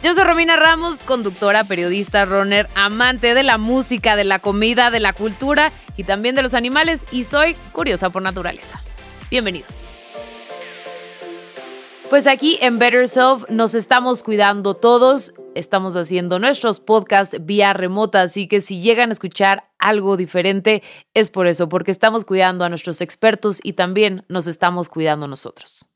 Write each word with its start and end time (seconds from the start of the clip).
Yo 0.00 0.14
soy 0.14 0.22
Romina 0.22 0.54
Ramos, 0.54 1.02
conductora, 1.02 1.64
periodista, 1.64 2.24
runner, 2.24 2.68
amante 2.76 3.34
de 3.34 3.42
la 3.42 3.58
música, 3.58 4.14
de 4.14 4.22
la 4.22 4.38
comida, 4.38 4.92
de 4.92 5.00
la 5.00 5.12
cultura 5.12 5.72
y 5.96 6.04
también 6.04 6.36
de 6.36 6.42
los 6.42 6.54
animales 6.54 7.04
y 7.10 7.24
soy 7.24 7.56
curiosa 7.72 8.08
por 8.08 8.22
naturaleza. 8.22 8.80
Bienvenidos. 9.28 9.82
Pues 12.10 12.28
aquí 12.28 12.58
en 12.60 12.78
Better 12.78 13.08
Self 13.08 13.50
nos 13.50 13.74
estamos 13.74 14.22
cuidando 14.22 14.74
todos, 14.74 15.34
estamos 15.56 15.96
haciendo 15.96 16.38
nuestros 16.38 16.78
podcasts 16.78 17.44
vía 17.44 17.72
remota, 17.72 18.22
así 18.22 18.46
que 18.46 18.60
si 18.60 18.80
llegan 18.80 19.08
a 19.08 19.12
escuchar 19.12 19.68
algo 19.80 20.16
diferente 20.16 20.84
es 21.12 21.30
por 21.30 21.48
eso, 21.48 21.68
porque 21.68 21.90
estamos 21.90 22.24
cuidando 22.24 22.64
a 22.64 22.68
nuestros 22.68 23.00
expertos 23.00 23.58
y 23.64 23.72
también 23.72 24.24
nos 24.28 24.46
estamos 24.46 24.88
cuidando 24.88 25.26
nosotros. 25.26 25.88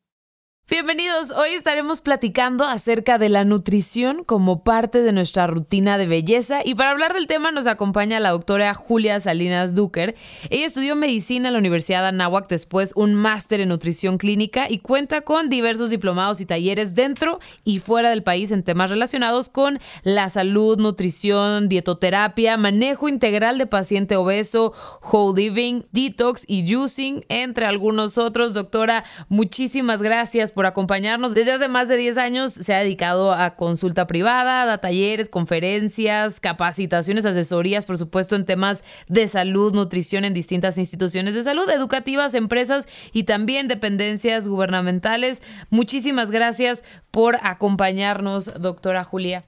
Bienvenidos, 0.71 1.33
hoy 1.33 1.51
estaremos 1.51 2.01
platicando 2.01 2.65
acerca 2.65 3.19
de 3.19 3.29
la 3.29 3.45
nutrición 3.45 4.23
como 4.23 4.63
parte 4.63 5.03
de 5.03 5.13
nuestra 5.13 5.49
rutina 5.49 5.99
de 5.99 6.07
belleza 6.07 6.61
y 6.65 6.77
para 6.77 6.93
hablar 6.93 7.15
del 7.15 7.27
tema 7.27 7.51
nos 7.51 7.67
acompaña 7.67 8.21
la 8.21 8.31
doctora 8.31 8.73
Julia 8.73 9.19
Salinas 9.19 9.75
Duker. 9.75 10.15
Ella 10.51 10.65
estudió 10.65 10.95
medicina 10.95 11.49
en 11.49 11.55
la 11.55 11.59
Universidad 11.59 12.03
de 12.03 12.09
Anáhuac, 12.09 12.49
después 12.49 12.93
un 12.95 13.13
máster 13.13 13.61
en 13.61 13.71
nutrición 13.71 14.19
clínica 14.19 14.71
y 14.71 14.79
cuenta 14.79 15.23
con 15.23 15.51
diversos 15.51 15.91
diplomados 15.91 16.41
y 16.41 16.47
talleres 16.47 16.95
dentro 16.95 17.41
y 17.65 17.81
fuera 17.81 18.09
del 18.11 18.23
país 18.23 18.53
en 18.53 18.63
temas 18.63 18.89
relacionados 18.89 19.49
con 19.49 19.81
la 20.05 20.31
salud, 20.31 20.79
nutrición, 20.79 21.69
dietoterapia, 21.69 22.57
manejo 22.57 23.09
integral 23.09 23.59
de 23.59 23.67
paciente 23.67 24.15
obeso, 24.15 24.73
whole 25.03 25.43
living, 25.43 25.83
detox 25.91 26.45
y 26.47 26.73
juicing, 26.73 27.27
entre 27.29 27.67
algunos 27.67 28.17
otros. 28.17 28.55
Doctora, 28.55 29.05
muchísimas 29.29 30.01
gracias 30.03 30.52
por 30.53 30.67
acompañarnos. 30.67 31.35
Desde 31.35 31.53
hace 31.53 31.69
más 31.69 31.89
de 31.89 31.97
10 31.97 32.19
años 32.19 32.53
se 32.53 32.75
ha 32.75 32.79
dedicado 32.79 33.33
a 33.33 33.57
consulta 33.57 34.07
privada, 34.07 34.73
a 34.73 34.79
talleres, 34.79 35.29
conferencias, 35.29 36.41
capacitaciones, 36.41 37.27
asesorías, 37.27 37.85
por 37.85 37.99
supuesto, 37.99 38.37
en 38.37 38.45
temas 38.45 38.85
de 39.09 39.29
salud, 39.29 39.75
nutrición 39.75 40.25
en 40.25 40.35
distintas 40.35 40.79
instituciones 40.79 41.35
de 41.35 41.43
salud, 41.43 41.69
educativas, 41.69 42.35
empresas 42.35 42.87
y 43.13 43.25
también 43.25 43.69
dependencias 43.69 44.49
gubernamentales. 44.49 45.43
Muchísimas 45.71 46.31
gracias 46.31 46.85
por 47.11 47.39
acompañarnos, 47.43 48.61
doctora 48.61 49.05
Julia. 49.05 49.45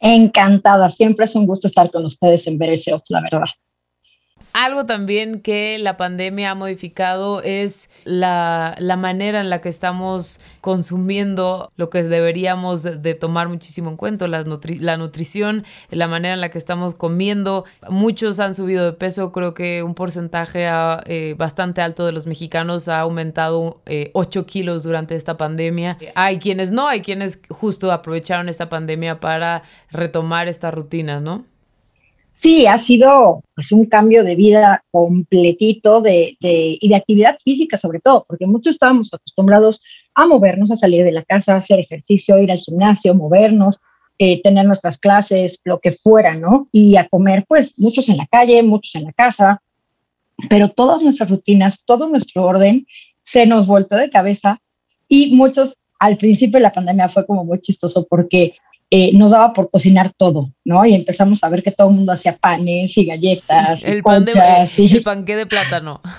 Encantada, 0.00 0.88
siempre 0.88 1.24
es 1.24 1.34
un 1.34 1.46
gusto 1.46 1.68
estar 1.68 1.90
con 1.90 2.04
ustedes 2.04 2.46
en 2.46 2.58
Ver 2.58 2.78
la 3.08 3.20
verdad. 3.22 3.46
Algo 4.56 4.86
también 4.86 5.42
que 5.42 5.78
la 5.78 5.98
pandemia 5.98 6.52
ha 6.52 6.54
modificado 6.54 7.42
es 7.42 7.90
la, 8.04 8.74
manera 8.98 9.42
en 9.42 9.50
la 9.50 9.60
que 9.60 9.68
estamos 9.68 10.40
consumiendo 10.62 11.70
lo 11.76 11.90
que 11.90 12.02
deberíamos 12.02 12.82
de 12.82 13.12
tomar 13.12 13.50
muchísimo 13.50 13.90
en 13.90 13.98
cuenta, 13.98 14.26
la, 14.28 14.44
la 14.80 14.96
nutrición, 14.96 15.66
la 15.90 16.08
manera 16.08 16.32
en 16.32 16.40
la 16.40 16.48
que 16.48 16.56
estamos 16.56 16.94
comiendo. 16.94 17.66
Muchos 17.90 18.40
han 18.40 18.54
subido 18.54 18.86
de 18.86 18.94
peso, 18.94 19.30
creo 19.30 19.52
que 19.52 19.82
un 19.82 19.94
porcentaje 19.94 20.66
eh, 21.04 21.34
bastante 21.36 21.82
alto 21.82 22.06
de 22.06 22.12
los 22.12 22.26
mexicanos 22.26 22.88
ha 22.88 23.00
aumentado 23.00 23.82
8 24.14 24.40
eh, 24.40 24.44
kilos 24.46 24.82
durante 24.84 25.16
esta 25.16 25.36
pandemia. 25.36 25.98
Hay 26.14 26.38
quienes 26.38 26.72
no, 26.72 26.88
hay 26.88 27.02
quienes 27.02 27.40
justo 27.50 27.92
aprovecharon 27.92 28.48
esta 28.48 28.70
pandemia 28.70 29.20
para 29.20 29.64
retomar 29.90 30.48
esta 30.48 30.70
rutina, 30.70 31.20
¿no? 31.20 31.44
Sí, 32.38 32.66
ha 32.66 32.76
sido 32.76 33.42
pues, 33.54 33.72
un 33.72 33.86
cambio 33.86 34.22
de 34.22 34.34
vida 34.34 34.84
completito 34.90 36.02
de, 36.02 36.36
y 36.38 36.88
de 36.88 36.94
actividad 36.94 37.38
física 37.42 37.78
sobre 37.78 37.98
todo, 37.98 38.26
porque 38.28 38.46
muchos 38.46 38.74
estábamos 38.74 39.12
acostumbrados 39.12 39.80
a 40.14 40.26
movernos, 40.26 40.70
a 40.70 40.76
salir 40.76 41.02
de 41.04 41.12
la 41.12 41.24
casa, 41.24 41.56
hacer 41.56 41.80
ejercicio, 41.80 42.38
ir 42.38 42.52
al 42.52 42.58
gimnasio, 42.58 43.14
movernos, 43.14 43.80
eh, 44.18 44.42
tener 44.42 44.66
nuestras 44.66 44.98
clases, 44.98 45.60
lo 45.64 45.80
que 45.80 45.92
fuera, 45.92 46.34
¿no? 46.34 46.68
Y 46.72 46.96
a 46.96 47.08
comer, 47.08 47.46
pues 47.48 47.72
muchos 47.78 48.08
en 48.10 48.18
la 48.18 48.26
calle, 48.26 48.62
muchos 48.62 48.94
en 48.96 49.04
la 49.04 49.12
casa, 49.12 49.62
pero 50.50 50.68
todas 50.68 51.00
nuestras 51.02 51.30
rutinas, 51.30 51.80
todo 51.86 52.06
nuestro 52.06 52.44
orden 52.44 52.86
se 53.22 53.46
nos 53.46 53.66
voltó 53.66 53.96
de 53.96 54.10
cabeza 54.10 54.60
y 55.08 55.34
muchos 55.34 55.78
al 55.98 56.18
principio 56.18 56.58
de 56.58 56.64
la 56.64 56.72
pandemia 56.72 57.08
fue 57.08 57.24
como 57.24 57.44
muy 57.44 57.60
chistoso 57.60 58.06
porque 58.08 58.54
eh, 58.90 59.12
nos 59.14 59.32
daba 59.32 59.52
por 59.52 59.70
cocinar 59.70 60.12
todo, 60.16 60.52
¿no? 60.64 60.84
Y 60.86 60.94
empezamos 60.94 61.42
a 61.42 61.48
ver 61.48 61.62
que 61.62 61.72
todo 61.72 61.88
el 61.88 61.96
mundo 61.96 62.12
hacía 62.12 62.36
panes 62.36 62.96
y 62.96 63.04
galletas. 63.04 63.84
El, 63.84 64.02
pan 64.02 64.24
de, 64.24 64.32
el 64.32 65.02
panqué 65.02 65.36
de 65.36 65.46
plátano. 65.46 66.00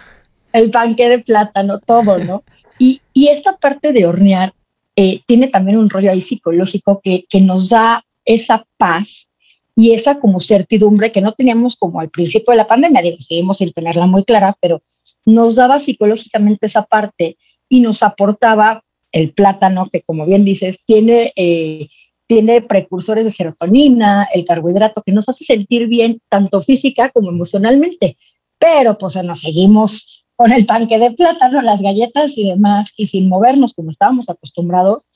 El 0.53 0.71
panqué 0.71 1.09
de 1.09 1.19
plátano, 1.19 1.79
todo, 1.79 2.17
¿no? 2.17 2.43
Y, 2.79 3.01
y 3.13 3.27
esta 3.27 3.57
parte 3.57 3.91
de 3.91 4.07
hornear 4.07 4.53
eh, 4.95 5.21
tiene 5.27 5.49
también 5.49 5.77
un 5.77 5.89
rollo 5.89 6.09
ahí 6.09 6.21
psicológico 6.21 6.99
que, 7.03 7.25
que 7.29 7.41
nos 7.41 7.69
da 7.69 8.03
esa 8.25 8.65
paz 8.77 9.29
y 9.75 9.91
esa 9.91 10.19
como 10.19 10.39
certidumbre 10.39 11.11
que 11.11 11.21
no 11.21 11.33
teníamos 11.33 11.75
como 11.75 11.99
al 11.99 12.09
principio 12.09 12.51
de 12.51 12.57
la 12.57 12.67
pandemia, 12.67 13.03
digo, 13.03 13.17
seguimos 13.19 13.57
sin 13.57 13.71
tenerla 13.73 14.07
muy 14.07 14.23
clara, 14.23 14.57
pero 14.59 14.81
nos 15.23 15.53
daba 15.53 15.77
psicológicamente 15.77 16.65
esa 16.65 16.83
parte 16.83 17.37
y 17.69 17.81
nos 17.81 18.01
aportaba 18.01 18.83
el 19.11 19.33
plátano, 19.33 19.87
que 19.91 20.01
como 20.01 20.25
bien 20.25 20.43
dices, 20.43 20.79
tiene 20.83 21.31
eh, 21.35 21.89
tiene 22.27 22.61
precursores 22.61 23.25
de 23.25 23.31
serotonina, 23.31 24.27
el 24.33 24.45
carbohidrato, 24.45 25.01
que 25.01 25.13
nos 25.13 25.27
hace 25.29 25.45
sentir 25.45 25.87
bien 25.87 26.21
tanto 26.29 26.61
física 26.61 27.09
como 27.09 27.29
emocionalmente. 27.29 28.17
Pero 28.59 28.97
pues 28.97 29.15
nos 29.23 29.41
seguimos 29.41 30.25
con 30.35 30.51
el 30.51 30.65
panque 30.65 30.99
de 30.99 31.11
plátano, 31.11 31.61
las 31.61 31.81
galletas 31.81 32.37
y 32.37 32.47
demás, 32.47 32.91
y 32.95 33.07
sin 33.07 33.27
movernos 33.27 33.73
como 33.73 33.89
estábamos 33.89 34.29
acostumbrados, 34.29 35.07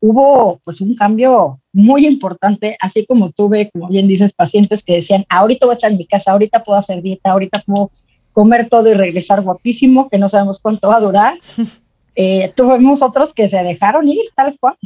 hubo 0.00 0.60
pues 0.64 0.80
un 0.80 0.94
cambio 0.94 1.60
muy 1.72 2.06
importante, 2.06 2.76
así 2.80 3.06
como 3.06 3.30
tuve, 3.30 3.70
como 3.70 3.88
bien 3.88 4.06
dices, 4.06 4.32
pacientes 4.32 4.82
que 4.82 4.94
decían, 4.94 5.24
ahorita 5.28 5.66
voy 5.66 5.72
a 5.72 5.76
estar 5.76 5.90
en 5.90 5.96
mi 5.98 6.06
casa, 6.06 6.32
ahorita 6.32 6.64
puedo 6.64 6.78
hacer 6.78 7.02
dieta, 7.02 7.32
ahorita 7.32 7.62
puedo 7.66 7.90
comer 8.32 8.68
todo 8.68 8.90
y 8.90 8.94
regresar 8.94 9.42
guapísimo, 9.42 10.08
que 10.08 10.18
no 10.18 10.28
sabemos 10.28 10.60
cuánto 10.60 10.88
va 10.88 10.96
a 10.96 11.00
durar. 11.00 11.38
Eh, 12.20 12.52
tuvimos 12.56 13.00
otros 13.00 13.32
que 13.32 13.48
se 13.48 13.58
dejaron 13.58 14.08
ir 14.08 14.18
tal 14.34 14.56
cual. 14.58 14.76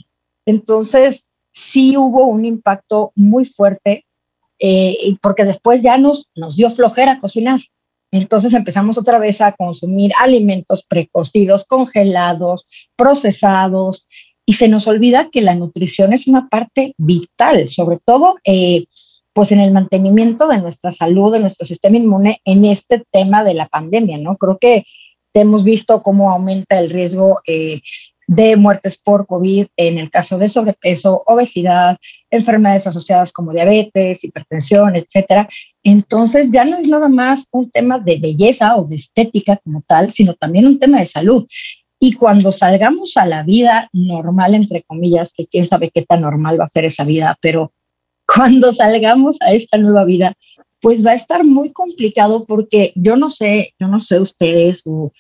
Entonces, 0.44 1.25
sí 1.52 1.96
hubo 1.96 2.26
un 2.26 2.44
impacto 2.44 3.12
muy 3.14 3.44
fuerte, 3.44 4.06
eh, 4.58 5.16
porque 5.20 5.44
después 5.44 5.82
ya 5.82 5.98
nos, 5.98 6.30
nos 6.34 6.56
dio 6.56 6.70
flojera 6.70 7.18
cocinar. 7.20 7.60
Entonces 8.10 8.52
empezamos 8.52 8.98
otra 8.98 9.18
vez 9.18 9.40
a 9.40 9.52
consumir 9.52 10.12
alimentos 10.18 10.84
precocidos, 10.84 11.64
congelados, 11.64 12.66
procesados, 12.96 14.06
y 14.44 14.54
se 14.54 14.68
nos 14.68 14.86
olvida 14.86 15.30
que 15.30 15.41
la 15.41 15.54
nutrición 15.54 16.12
es 16.12 16.26
una 16.26 16.48
parte 16.48 16.94
vital, 16.98 17.68
sobre 17.68 17.98
todo 18.04 18.36
eh, 18.44 18.86
pues 19.32 19.52
en 19.52 19.60
el 19.60 19.72
mantenimiento 19.72 20.46
de 20.48 20.58
nuestra 20.58 20.92
salud, 20.92 21.32
de 21.32 21.41
nuestro 21.41 21.66
sistema 21.66 21.96
inmune 21.96 22.41
en 22.44 22.64
este 22.64 23.04
tema 23.10 23.44
de 23.44 23.54
la 23.54 23.68
pandemia, 23.68 24.18
¿no? 24.18 24.36
Creo 24.36 24.58
que 24.58 24.84
hemos 25.32 25.64
visto 25.64 26.02
cómo 26.02 26.30
aumenta 26.30 26.78
el 26.78 26.91
riesgo 26.91 27.41
eh, 27.46 27.80
de 28.27 28.56
muertes 28.56 28.97
por 28.97 29.27
COVID 29.27 29.66
en 29.77 29.99
el 29.99 30.10
caso 30.10 30.38
de 30.38 30.49
sobrepeso, 30.49 31.22
obesidad, 31.27 31.99
enfermedades 32.31 32.87
asociadas 32.87 33.33
como 33.33 33.53
diabetes, 33.53 34.22
hipertensión, 34.25 34.97
etcétera. 34.97 35.48
Entonces 35.83 36.48
ya 36.51 36.65
no 36.65 36.78
es 36.78 36.86
nada 36.86 37.09
más 37.09 37.47
un 37.51 37.71
tema 37.71 37.98
de 37.98 38.19
belleza 38.19 38.77
o 38.77 38.86
de 38.86 38.97
estética 38.97 39.57
como 39.59 39.83
tal, 39.86 40.10
sino 40.10 40.34
también 40.34 40.66
un 40.66 40.78
tema 40.78 41.01
de 41.01 41.07
salud. 41.07 41.47
Y 41.98 42.15
cuando 42.15 42.51
salgamos 42.51 43.16
a 43.16 43.27
la 43.27 43.42
vida 43.42 43.89
normal, 43.92 44.54
entre 44.54 44.83
comillas, 44.83 45.33
que 45.33 45.47
quién 45.47 45.66
sabe 45.66 45.91
qué 45.95 46.03
tan 46.03 46.22
normal 46.22 46.59
va 46.59 46.65
a 46.65 46.68
ser 46.68 46.84
esa 46.84 47.04
vida, 47.04 47.36
pero 47.41 47.72
cuando 48.27 48.72
salgamos 48.72 49.36
a 49.41 49.53
esta 49.53 49.78
nueva 49.78 50.04
vida, 50.04 50.34
pues 50.80 51.07
va 51.07 51.13
a 51.13 51.15
estar 51.15 51.45
muy 51.45 51.71
complicado 51.71 52.45
porque 52.45 52.92
yo 52.97 53.16
no 53.16 53.30
sé, 53.30 53.75
yo 53.78 53.86
no 53.86 54.01
sé 54.01 54.18
ustedes 54.18 54.83
o, 54.84 55.13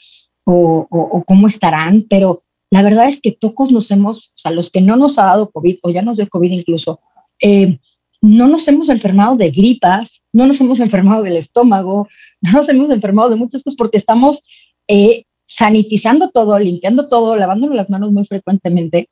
o, 0.44 0.86
o 0.90 1.24
cómo 1.24 1.46
estarán, 1.46 2.04
pero 2.08 2.42
la 2.72 2.80
verdad 2.80 3.06
es 3.06 3.20
que 3.20 3.36
pocos 3.38 3.70
nos 3.70 3.90
hemos, 3.90 4.28
o 4.28 4.38
sea, 4.38 4.50
los 4.50 4.70
que 4.70 4.80
no 4.80 4.96
nos 4.96 5.18
ha 5.18 5.24
dado 5.24 5.50
COVID 5.50 5.80
o 5.82 5.90
ya 5.90 6.00
nos 6.00 6.16
dio 6.16 6.26
COVID 6.26 6.50
incluso, 6.50 7.00
eh, 7.38 7.78
no 8.22 8.46
nos 8.46 8.66
hemos 8.66 8.88
enfermado 8.88 9.36
de 9.36 9.50
gripas, 9.50 10.22
no 10.32 10.46
nos 10.46 10.58
hemos 10.58 10.80
enfermado 10.80 11.22
del 11.22 11.36
estómago, 11.36 12.08
no 12.40 12.52
nos 12.52 12.68
hemos 12.70 12.88
enfermado 12.88 13.28
de 13.28 13.36
muchas 13.36 13.62
cosas 13.62 13.76
porque 13.76 13.98
estamos 13.98 14.42
eh, 14.88 15.24
sanitizando 15.44 16.30
todo, 16.30 16.58
limpiando 16.58 17.10
todo, 17.10 17.36
lavándonos 17.36 17.76
las 17.76 17.90
manos 17.90 18.10
muy 18.10 18.24
frecuentemente 18.24 19.10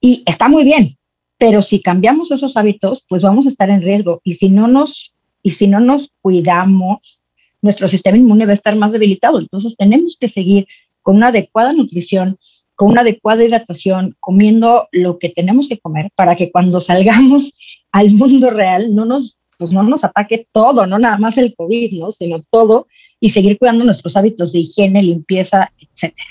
y 0.00 0.24
está 0.26 0.48
muy 0.48 0.64
bien, 0.64 0.98
pero 1.38 1.62
si 1.62 1.80
cambiamos 1.80 2.32
esos 2.32 2.56
hábitos, 2.56 3.04
pues 3.08 3.22
vamos 3.22 3.46
a 3.46 3.50
estar 3.50 3.70
en 3.70 3.82
riesgo 3.82 4.20
y 4.24 4.34
si 4.34 4.48
no 4.48 4.66
nos 4.66 5.14
y 5.44 5.52
si 5.52 5.68
no 5.68 5.78
nos 5.78 6.10
cuidamos, 6.20 7.22
nuestro 7.60 7.86
sistema 7.86 8.18
inmune 8.18 8.44
va 8.44 8.50
a 8.50 8.54
estar 8.54 8.74
más 8.74 8.90
debilitado. 8.90 9.38
Entonces 9.38 9.76
tenemos 9.76 10.16
que 10.16 10.28
seguir 10.28 10.66
con 11.02 11.16
una 11.16 11.28
adecuada 11.28 11.72
nutrición, 11.72 12.38
con 12.82 12.90
una 12.90 13.02
adecuada 13.02 13.44
hidratación, 13.44 14.16
comiendo 14.18 14.88
lo 14.90 15.20
que 15.20 15.28
tenemos 15.28 15.68
que 15.68 15.78
comer 15.78 16.10
para 16.16 16.34
que 16.34 16.50
cuando 16.50 16.80
salgamos 16.80 17.54
al 17.92 18.10
mundo 18.10 18.50
real 18.50 18.92
no 18.92 19.04
nos, 19.04 19.38
pues 19.56 19.70
no 19.70 19.84
nos 19.84 20.02
ataque 20.02 20.48
todo, 20.50 20.84
no 20.88 20.98
nada 20.98 21.16
más 21.16 21.38
el 21.38 21.54
COVID, 21.54 21.92
¿no? 22.00 22.10
sino 22.10 22.40
todo, 22.50 22.88
y 23.20 23.30
seguir 23.30 23.56
cuidando 23.56 23.84
nuestros 23.84 24.16
hábitos 24.16 24.50
de 24.50 24.58
higiene, 24.58 25.00
limpieza, 25.00 25.70
etcétera. 25.78 26.26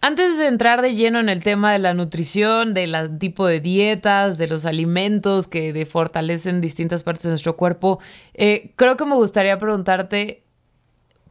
Antes 0.00 0.38
de 0.38 0.46
entrar 0.46 0.80
de 0.80 0.94
lleno 0.94 1.18
en 1.18 1.28
el 1.28 1.42
tema 1.42 1.72
de 1.72 1.80
la 1.80 1.92
nutrición, 1.92 2.72
del 2.72 3.18
tipo 3.18 3.44
de 3.44 3.58
dietas, 3.58 4.38
de 4.38 4.46
los 4.46 4.64
alimentos 4.64 5.48
que 5.48 5.84
fortalecen 5.86 6.60
distintas 6.60 7.02
partes 7.02 7.24
de 7.24 7.30
nuestro 7.30 7.56
cuerpo, 7.56 7.98
eh, 8.34 8.70
creo 8.76 8.96
que 8.96 9.06
me 9.06 9.16
gustaría 9.16 9.58
preguntarte, 9.58 10.44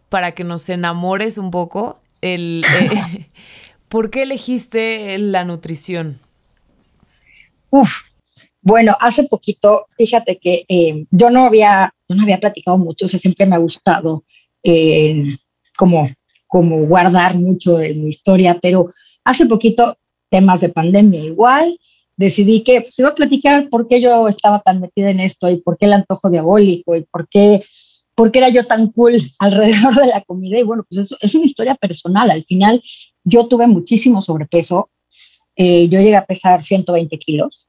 para 0.09 0.33
que 0.33 0.43
nos 0.43 0.67
enamores 0.67 1.37
un 1.37 1.49
poco, 1.49 2.01
el, 2.21 2.65
eh, 2.81 3.29
¿por 3.87 4.09
qué 4.09 4.23
elegiste 4.23 5.17
la 5.17 5.43
nutrición? 5.43 6.17
Uf, 7.69 7.91
bueno, 8.61 8.95
hace 8.99 9.23
poquito, 9.23 9.85
fíjate 9.97 10.37
que 10.37 10.65
eh, 10.67 11.05
yo 11.11 11.29
no 11.29 11.45
había, 11.45 11.93
no 12.07 12.23
había 12.23 12.39
platicado 12.39 12.77
mucho, 12.77 13.05
o 13.05 13.07
sea, 13.07 13.19
siempre 13.19 13.45
me 13.45 13.55
ha 13.55 13.59
gustado 13.59 14.23
como 15.77 16.09
como 16.47 16.85
guardar 16.85 17.35
mucho 17.35 17.79
en 17.79 18.03
mi 18.03 18.09
historia, 18.09 18.57
pero 18.61 18.89
hace 19.23 19.45
poquito, 19.45 19.97
temas 20.29 20.61
de 20.61 20.69
pandemia 20.69 21.23
igual, 21.23 21.77
decidí 22.15 22.63
que 22.63 22.81
pues, 22.81 22.97
iba 22.99 23.09
a 23.09 23.15
platicar 23.15 23.69
por 23.69 23.87
qué 23.87 24.01
yo 24.01 24.27
estaba 24.27 24.61
tan 24.61 24.81
metida 24.81 25.11
en 25.11 25.19
esto 25.19 25.49
y 25.49 25.57
por 25.57 25.77
qué 25.77 25.85
el 25.85 25.93
antojo 25.93 26.29
diabólico 26.29 26.95
y 26.95 27.03
por 27.03 27.27
qué, 27.27 27.63
por 28.15 28.31
qué 28.31 28.39
era 28.39 28.49
yo 28.49 28.65
tan 28.65 28.91
cool 28.91 29.17
alrededor 29.39 29.95
de 29.95 30.07
la 30.07 30.21
comida. 30.21 30.57
Y 30.57 30.63
bueno, 30.63 30.85
pues 30.89 31.05
eso 31.05 31.17
es 31.21 31.35
una 31.35 31.45
historia 31.45 31.75
personal. 31.75 32.31
Al 32.31 32.45
final, 32.45 32.81
yo 33.27 33.47
tuve 33.47 33.67
muchísimo 33.67 34.21
sobrepeso. 34.21 34.89
Eh, 35.55 35.89
yo 35.89 35.99
llegué 35.99 36.15
a 36.15 36.25
pesar 36.25 36.63
120 36.63 37.17
kilos 37.17 37.67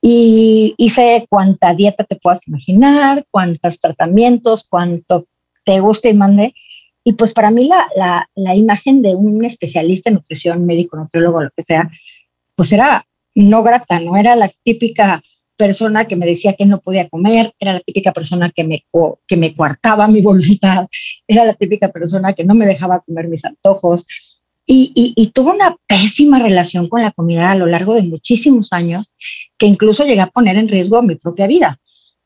y 0.00 0.74
hice 0.76 1.26
cuánta 1.28 1.74
dieta 1.74 2.04
te 2.04 2.16
puedas 2.16 2.46
imaginar, 2.46 3.26
cuántos 3.30 3.80
tratamientos, 3.80 4.64
cuánto 4.68 5.26
te 5.64 5.80
guste 5.80 6.10
y 6.10 6.14
mande. 6.14 6.54
Y 7.02 7.14
pues 7.14 7.32
para 7.32 7.50
mí 7.50 7.66
la, 7.66 7.86
la, 7.96 8.28
la 8.34 8.54
imagen 8.54 9.02
de 9.02 9.14
un 9.16 9.44
especialista 9.44 10.10
en 10.10 10.16
nutrición, 10.16 10.64
médico, 10.64 10.96
nutriólogo, 10.96 11.42
lo 11.42 11.50
que 11.56 11.62
sea, 11.62 11.90
pues 12.54 12.70
era 12.72 13.06
no 13.34 13.62
grata, 13.62 13.98
no 14.00 14.16
era 14.16 14.36
la 14.36 14.50
típica 14.62 15.22
persona 15.56 16.06
que 16.06 16.16
me 16.16 16.26
decía 16.26 16.54
que 16.54 16.66
no 16.66 16.80
podía 16.80 17.08
comer, 17.08 17.52
era 17.58 17.74
la 17.74 17.80
típica 17.80 18.12
persona 18.12 18.52
que 18.54 18.62
me, 18.64 18.84
que 19.26 19.36
me 19.36 19.54
coartaba 19.54 20.06
mi 20.06 20.22
voluntad, 20.30 20.86
era 21.26 21.44
la 21.44 21.54
típica 21.54 21.88
persona 21.88 22.32
que 22.32 22.44
no 22.44 22.54
me 22.54 22.64
dejaba 22.64 23.00
comer 23.00 23.28
mis 23.28 23.44
antojos. 23.44 24.06
Y, 24.70 24.92
y, 24.94 25.14
y 25.16 25.28
tuve 25.28 25.52
una 25.52 25.76
pésima 25.86 26.38
relación 26.38 26.88
con 26.88 27.00
la 27.00 27.10
comida 27.10 27.50
a 27.50 27.54
lo 27.54 27.64
largo 27.64 27.94
de 27.94 28.02
muchísimos 28.02 28.72
años, 28.72 29.14
que 29.56 29.64
incluso 29.64 30.04
llegué 30.04 30.20
a 30.20 30.26
poner 30.26 30.58
en 30.58 30.68
riesgo 30.68 31.02
mi 31.02 31.14
propia 31.14 31.46
vida. 31.46 31.80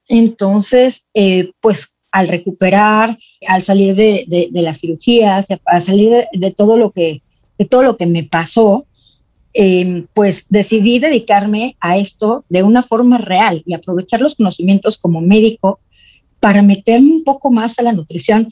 Entonces, 0.08 1.04
eh, 1.14 1.52
pues 1.60 1.92
al 2.10 2.28
recuperar, 2.28 3.18
al 3.48 3.62
salir 3.62 3.94
de, 3.94 4.26
de, 4.28 4.62
las 4.62 4.78
cirugías, 4.78 5.46
a 5.64 5.80
salir 5.80 6.26
de, 6.32 6.50
todo 6.50 6.76
lo 6.76 6.90
que, 6.90 7.22
de 7.58 7.64
todo 7.64 7.82
lo 7.82 7.96
que 7.96 8.04
me 8.04 8.22
pasó, 8.22 8.84
em, 9.54 10.06
pues 10.12 10.44
decidí 10.50 10.98
dedicarme 10.98 11.76
a 11.80 11.96
esto 11.96 12.44
de 12.50 12.62
una 12.62 12.82
forma 12.82 13.16
real 13.16 13.62
y 13.64 13.72
aprovechar 13.72 14.20
los 14.20 14.34
conocimientos 14.34 14.98
como 14.98 15.22
médico 15.22 15.80
para 16.38 16.60
meterme 16.60 17.12
un 17.12 17.24
poco 17.24 17.50
más 17.50 17.78
a 17.78 17.82
la 17.82 17.92
nutrición, 17.92 18.48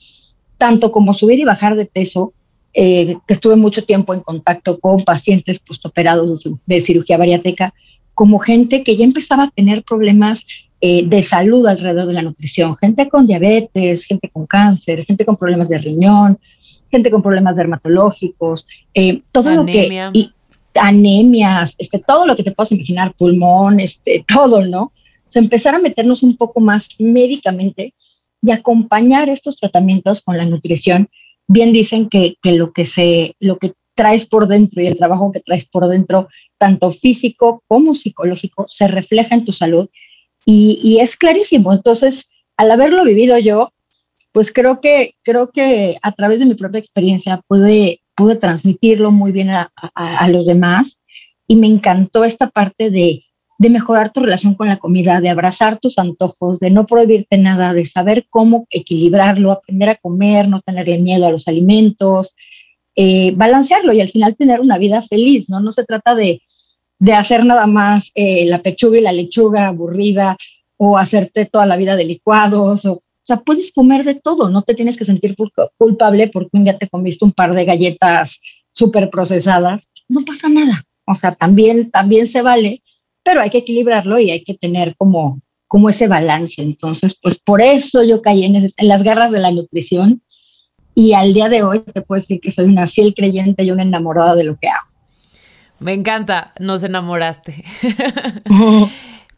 tanto 0.56 0.90
como 0.90 1.12
subir 1.12 1.38
y 1.38 1.44
bajar 1.44 1.76
de 1.76 1.84
peso, 1.84 2.32
eh, 2.72 3.16
que 3.26 3.34
estuve 3.34 3.56
mucho 3.56 3.84
tiempo 3.84 4.14
en 4.14 4.20
contacto 4.20 4.78
con 4.78 5.04
pacientes 5.04 5.58
postoperados 5.58 6.44
de 6.66 6.80
cirugía 6.80 7.18
bariátrica, 7.18 7.74
como 8.14 8.38
gente 8.38 8.82
que 8.82 8.96
ya 8.96 9.04
empezaba 9.04 9.44
a 9.44 9.50
tener 9.50 9.82
problemas 9.82 10.44
eh, 10.80 11.04
de 11.06 11.22
salud 11.22 11.66
alrededor 11.66 12.06
de 12.06 12.14
la 12.14 12.22
nutrición, 12.22 12.76
gente 12.76 13.08
con 13.08 13.26
diabetes, 13.26 14.04
gente 14.04 14.30
con 14.30 14.46
cáncer, 14.46 15.04
gente 15.04 15.24
con 15.24 15.36
problemas 15.36 15.68
de 15.68 15.78
riñón, 15.78 16.38
gente 16.90 17.10
con 17.10 17.22
problemas 17.22 17.56
dermatológicos, 17.56 18.66
eh, 18.94 19.22
todo 19.32 19.50
lo 19.50 19.66
que... 19.66 20.10
Y, 20.12 20.32
anemias, 20.74 21.74
este, 21.78 21.98
todo 21.98 22.26
lo 22.26 22.36
que 22.36 22.44
te 22.44 22.52
puedas 22.52 22.72
imaginar, 22.72 23.14
pulmón, 23.14 23.80
este, 23.80 24.24
todo, 24.32 24.64
¿no? 24.64 24.82
O 24.82 25.30
sea, 25.32 25.42
empezar 25.42 25.74
a 25.74 25.78
meternos 25.78 26.22
un 26.22 26.36
poco 26.36 26.60
más 26.60 26.88
médicamente 26.98 27.94
y 28.42 28.50
acompañar 28.50 29.28
estos 29.28 29.56
tratamientos 29.56 30.22
con 30.22 30.36
la 30.36 30.44
nutrición. 30.44 31.08
Bien 31.52 31.72
dicen 31.72 32.08
que, 32.08 32.36
que 32.40 32.52
lo 32.52 32.72
que 32.72 32.86
se, 32.86 33.34
lo 33.40 33.58
que 33.58 33.72
traes 33.96 34.24
por 34.24 34.46
dentro 34.46 34.80
y 34.80 34.86
el 34.86 34.96
trabajo 34.96 35.32
que 35.32 35.40
traes 35.40 35.66
por 35.66 35.88
dentro, 35.88 36.28
tanto 36.58 36.92
físico 36.92 37.64
como 37.66 37.96
psicológico, 37.96 38.68
se 38.68 38.86
refleja 38.86 39.34
en 39.34 39.44
tu 39.44 39.50
salud 39.50 39.88
y, 40.46 40.98
es 41.00 41.16
clarísimo. 41.16 41.72
Entonces, 41.72 42.28
al 42.56 42.70
haberlo 42.70 43.04
vivido 43.04 43.36
yo, 43.36 43.72
pues 44.30 44.52
creo 44.52 44.80
que, 44.80 45.16
creo 45.24 45.50
que 45.50 45.96
a 46.02 46.12
través 46.12 46.38
de 46.38 46.46
mi 46.46 46.54
propia 46.54 46.78
experiencia 46.78 47.42
pude, 47.48 48.00
pude 48.14 48.36
transmitirlo 48.36 49.10
muy 49.10 49.32
bien 49.32 49.50
a, 49.50 50.28
los 50.28 50.46
demás 50.46 51.02
y 51.48 51.56
me 51.56 51.66
encantó 51.66 52.22
esta 52.22 52.48
parte 52.48 52.90
de, 52.90 53.24
de 53.60 53.68
mejorar 53.68 54.10
tu 54.10 54.20
relación 54.20 54.54
con 54.54 54.68
la 54.68 54.78
comida, 54.78 55.20
de 55.20 55.28
abrazar 55.28 55.78
tus 55.78 55.98
antojos, 55.98 56.60
de 56.60 56.70
no 56.70 56.86
prohibirte 56.86 57.36
nada, 57.36 57.74
de 57.74 57.84
saber 57.84 58.26
cómo 58.30 58.66
equilibrarlo, 58.70 59.52
aprender 59.52 59.90
a 59.90 59.96
comer, 59.96 60.48
no 60.48 60.62
tenerle 60.62 60.96
miedo 60.96 61.26
a 61.26 61.30
los 61.30 61.46
alimentos, 61.46 62.34
eh, 62.96 63.32
balancearlo 63.36 63.92
y 63.92 64.00
al 64.00 64.08
final 64.08 64.34
tener 64.34 64.62
una 64.62 64.78
vida 64.78 65.02
feliz, 65.02 65.50
¿no? 65.50 65.60
No 65.60 65.72
se 65.72 65.84
trata 65.84 66.14
de, 66.14 66.40
de 66.98 67.12
hacer 67.12 67.44
nada 67.44 67.66
más 67.66 68.12
eh, 68.14 68.46
la 68.46 68.62
pechuga 68.62 68.96
y 68.96 69.02
la 69.02 69.12
lechuga 69.12 69.66
aburrida 69.66 70.38
o 70.78 70.96
hacerte 70.96 71.44
toda 71.44 71.66
la 71.66 71.76
vida 71.76 71.96
de 71.96 72.04
licuados. 72.04 72.86
O, 72.86 73.02
sea, 73.24 73.40
puedes 73.40 73.72
comer 73.72 74.04
de 74.04 74.14
todo, 74.14 74.48
no 74.48 74.62
te 74.62 74.72
tienes 74.72 74.96
que 74.96 75.04
sentir 75.04 75.36
culpable 75.76 76.28
porque 76.28 76.56
un 76.56 76.64
día 76.64 76.78
te 76.78 76.88
comiste 76.88 77.26
un 77.26 77.32
par 77.32 77.54
de 77.54 77.66
galletas 77.66 78.40
súper 78.70 79.10
procesadas. 79.10 79.90
No 80.08 80.24
pasa 80.24 80.48
nada. 80.48 80.82
O 81.04 81.14
sea, 81.14 81.32
también, 81.32 81.90
también 81.90 82.26
se 82.26 82.40
vale, 82.40 82.82
pero 83.22 83.40
hay 83.40 83.50
que 83.50 83.58
equilibrarlo 83.58 84.18
y 84.18 84.30
hay 84.30 84.42
que 84.42 84.54
tener 84.54 84.94
como, 84.96 85.40
como 85.68 85.90
ese 85.90 86.08
balance. 86.08 86.60
Entonces, 86.60 87.16
pues 87.20 87.38
por 87.38 87.60
eso 87.60 88.02
yo 88.02 88.22
caí 88.22 88.44
en, 88.44 88.56
en 88.56 88.88
las 88.88 89.02
garras 89.02 89.32
de 89.32 89.40
la 89.40 89.50
nutrición 89.50 90.22
y 90.94 91.12
al 91.12 91.32
día 91.32 91.48
de 91.48 91.62
hoy 91.62 91.80
te 91.80 92.02
puedo 92.02 92.20
decir 92.20 92.40
que 92.40 92.50
soy 92.50 92.66
una 92.66 92.86
fiel 92.86 93.14
creyente 93.14 93.64
y 93.64 93.70
una 93.70 93.82
enamorada 93.82 94.34
de 94.34 94.44
lo 94.44 94.56
que 94.56 94.68
hago. 94.68 94.90
Me 95.78 95.94
encanta, 95.94 96.52
nos 96.60 96.84
enamoraste. 96.84 97.64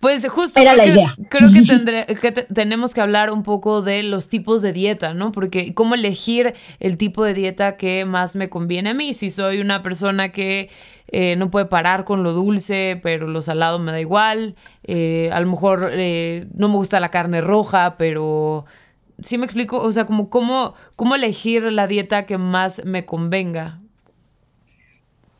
Pues 0.02 0.28
justo 0.28 0.58
Era 0.58 0.74
la 0.74 0.84
idea. 0.84 1.14
creo 1.28 1.48
que, 1.52 2.16
que 2.20 2.32
tenemos 2.32 2.92
que 2.92 3.00
hablar 3.00 3.30
un 3.30 3.44
poco 3.44 3.82
de 3.82 4.02
los 4.02 4.28
tipos 4.28 4.60
de 4.60 4.72
dieta, 4.72 5.14
¿no? 5.14 5.30
Porque 5.30 5.74
cómo 5.74 5.94
elegir 5.94 6.54
el 6.80 6.96
tipo 6.96 7.22
de 7.22 7.34
dieta 7.34 7.76
que 7.76 8.04
más 8.04 8.34
me 8.34 8.48
conviene 8.50 8.90
a 8.90 8.94
mí. 8.94 9.14
Si 9.14 9.30
soy 9.30 9.60
una 9.60 9.80
persona 9.80 10.30
que 10.30 10.70
eh, 11.06 11.36
no 11.36 11.52
puede 11.52 11.66
parar 11.66 12.04
con 12.04 12.24
lo 12.24 12.32
dulce, 12.32 12.98
pero 13.00 13.28
lo 13.28 13.42
salado 13.42 13.78
me 13.78 13.92
da 13.92 14.00
igual. 14.00 14.56
Eh, 14.82 15.30
a 15.32 15.38
lo 15.38 15.46
mejor 15.46 15.90
eh, 15.92 16.48
no 16.52 16.66
me 16.66 16.74
gusta 16.74 16.98
la 16.98 17.12
carne 17.12 17.40
roja, 17.40 17.96
pero 17.96 18.64
sí 19.22 19.38
me 19.38 19.44
explico, 19.44 19.78
o 19.78 19.92
sea, 19.92 20.04
como 20.04 20.30
cómo, 20.30 20.74
cómo 20.96 21.14
elegir 21.14 21.62
la 21.70 21.86
dieta 21.86 22.26
que 22.26 22.38
más 22.38 22.84
me 22.84 23.06
convenga. 23.06 23.81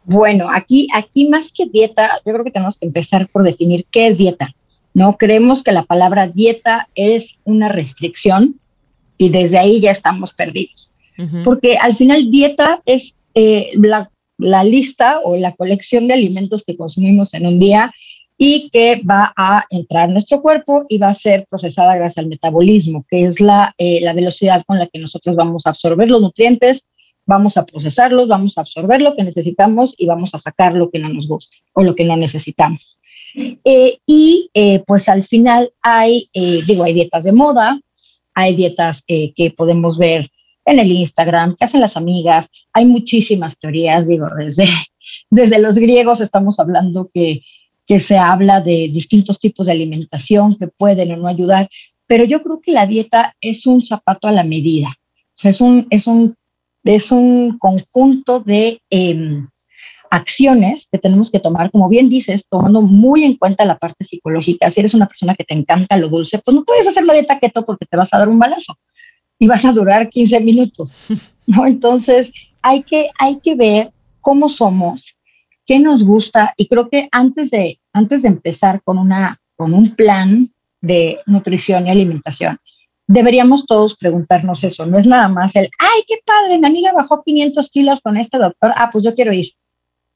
Bueno, 0.05 0.49
aquí, 0.53 0.89
aquí 0.95 1.29
más 1.29 1.53
que 1.53 1.67
dieta, 1.67 2.21
yo 2.27 2.33
creo 2.33 2.45
que 2.45 2.51
tenemos 2.51 2.77
que 2.77 2.87
empezar 2.87 3.29
por 3.29 3.45
definir 3.45 3.85
qué 3.91 4.09
es 4.09 4.19
dieta. 4.19 4.55
No 4.95 5.17
creemos 5.17 5.63
que 5.63 5.73
la 5.73 5.85
palabra 5.85 6.29
dieta 6.29 6.89
es 6.95 7.39
una 7.45 7.69
restricción 7.69 8.61
y 9.17 9.29
desde 9.29 9.59
ahí 9.59 9.81
ya 9.81 9.91
estamos 9.91 10.33
perdidos. 10.33 10.91
Porque 11.45 11.77
al 11.77 11.95
final 11.95 12.31
dieta 12.33 12.81
es 12.85 13.15
eh, 13.35 13.71
la, 13.75 14.11
la, 14.39 14.65
lista 14.65 15.21
o 15.23 15.37
la 15.37 15.53
colección 15.53 16.09
de 16.09 16.15
alimentos 16.15 16.65
que 16.65 16.77
consumimos 16.77 17.33
en 17.35 17.47
un 17.47 17.61
día 17.61 17.93
y 18.37 18.71
que 18.71 19.01
va 19.09 19.33
a 19.37 19.65
entrar 19.71 20.09
en 20.09 20.15
nuestro 20.15 20.43
cuerpo 20.43 20.85
y 20.89 20.99
va 20.99 21.11
a 21.11 21.15
ser 21.15 21.47
procesada 21.49 21.95
gracias 21.95 22.19
al 22.19 22.27
metabolismo, 22.27 23.07
que 23.09 23.27
es 23.27 23.41
la, 23.41 23.73
eh, 23.79 24.01
la 24.03 24.15
velocidad 24.15 24.65
con 24.67 24.81
la 24.81 24.89
que 24.89 24.99
nosotros 24.99 25.37
vamos 25.37 25.65
a 25.65 25.71
absorber 25.71 26.09
los 26.09 26.21
nutrientes, 26.21 26.83
vamos 27.27 27.57
a 27.57 27.65
procesarlos, 27.65 28.29
vamos 28.29 28.57
a 28.57 28.63
absorber 28.63 29.01
lo 29.01 29.15
que 29.15 29.25
necesitamos 29.25 29.95
y 29.97 30.07
vamos 30.07 30.35
a 30.35 30.39
sacar 30.39 30.75
lo 30.75 30.91
que 30.91 30.99
no 30.99 31.09
nos 31.09 31.29
guste 31.29 31.59
o 31.73 31.83
lo 31.83 31.95
que 31.95 32.05
no 32.05 32.17
necesitamos. 32.17 32.99
Eh, 33.35 33.99
y 34.07 34.51
eh, 34.53 34.83
pues 34.87 35.09
al 35.09 35.23
final 35.23 35.73
hay, 35.81 36.29
eh, 36.35 36.61
digo, 36.67 36.85
hay 36.85 36.93
dietas 36.95 37.25
de 37.25 37.33
moda, 37.33 37.81
hay 38.35 38.55
dietas 38.57 39.03
que 39.07 39.55
podemos 39.57 39.99
ver 39.99 40.31
en 40.65 40.79
el 40.79 40.91
Instagram, 40.91 41.57
que 41.57 41.65
hacen 41.65 41.81
las 41.81 41.97
amigas, 41.97 42.49
hay 42.73 42.85
muchísimas 42.85 43.59
teorías, 43.59 44.07
digo, 44.07 44.27
desde, 44.39 44.67
desde 45.31 45.59
los 45.59 45.77
griegos 45.77 46.21
estamos 46.21 46.59
hablando 46.59 47.11
que, 47.13 47.43
que 47.87 48.01
se 48.01 48.17
habla 48.17 48.61
de 48.61 48.89
distintos 48.93 49.39
tipos 49.39 49.67
de 49.67 49.73
alimentación 49.73 50.57
que 50.57 50.69
pueden 50.69 51.13
o 51.13 51.17
no 51.17 51.29
ayudar, 51.29 51.69
pero 52.07 52.25
yo 52.25 52.43
creo 52.43 52.61
que 52.61 52.73
la 52.73 52.87
dieta 52.87 53.37
es 53.41 53.67
un 53.67 53.83
zapato 53.83 54.29
a 54.29 54.33
la 54.33 54.45
medida. 54.45 54.89
O 54.89 55.35
sea, 55.35 55.51
es 55.51 55.61
un, 55.61 55.87
es 55.91 56.07
un, 56.07 56.37
es 56.85 57.11
un 57.13 57.59
conjunto 57.59 58.41
de 58.41 58.81
em, 58.91 59.49
acciones 60.11 60.89
que 60.91 60.99
tenemos 60.99 61.31
que 61.31 61.41
tomar, 61.41 61.71
como 61.71 61.89
bien 61.89 62.09
dices, 62.09 62.45
tomando 62.49 62.83
muy 62.83 63.25
en 63.25 63.37
cuenta 63.37 63.65
la 63.65 63.79
parte 63.79 64.05
psicológica. 64.05 64.69
Si 64.69 64.81
eres 64.81 64.95
una 64.95 65.07
persona 65.07 65.35
que 65.35 65.45
te 65.45 65.55
encanta 65.55 65.97
lo 65.97 66.09
dulce, 66.09 66.39
pues 66.39 66.55
no 66.55 66.65
puedes 66.65 66.87
hacer 66.87 67.05
la 67.05 67.15
dieta 67.15 67.39
keto 67.39 67.65
porque 67.65 67.87
te 67.87 67.97
vas 67.97 68.13
a 68.13 68.19
dar 68.19 68.29
un 68.29 68.39
balazo 68.39 68.77
y 69.39 69.47
vas 69.47 69.65
a 69.65 69.73
durar 69.73 70.11
15 70.11 70.41
minutos, 70.41 71.35
¿no? 71.47 71.67
Entonces, 71.67 72.33
hay 72.61 72.83
que, 72.83 73.11
hay 73.19 73.39
que 73.41 73.55
ver 73.55 73.93
cómo 74.21 74.49
somos, 74.49 75.17
qué 75.65 75.79
nos 75.79 76.05
gusta 76.05 76.53
y 76.57 76.69
creo 76.69 76.89
que 76.91 77.09
antes 77.11 77.51
de, 77.51 77.81
antes 77.93 78.23
de 78.23 78.29
empezar 78.29 78.83
con, 78.85 78.99
una, 78.99 79.41
con 79.57 79.73
un 79.73 79.95
plan 79.95 80.53
de 80.81 81.21
nutrición 81.27 81.87
y 81.87 81.91
alimentación, 81.91 82.59
deberíamos 83.07 83.67
todos 83.67 83.97
preguntarnos 83.97 84.65
eso. 84.65 84.87
No 84.87 84.99
es 84.99 85.07
nada 85.07 85.29
más 85.29 85.55
el, 85.57 85.69
ay, 85.79 86.03
qué 86.07 86.17
padre, 86.25 86.59
mi 86.59 86.67
amiga 86.67 86.93
bajó 86.93 87.23
500 87.23 87.69
kilos 87.71 88.01
con 88.01 88.17
este 88.17 88.39
doctor, 88.39 88.73
ah, 88.77 88.89
pues 88.91 89.05
yo 89.05 89.15
quiero 89.15 89.33
ir. 89.33 89.53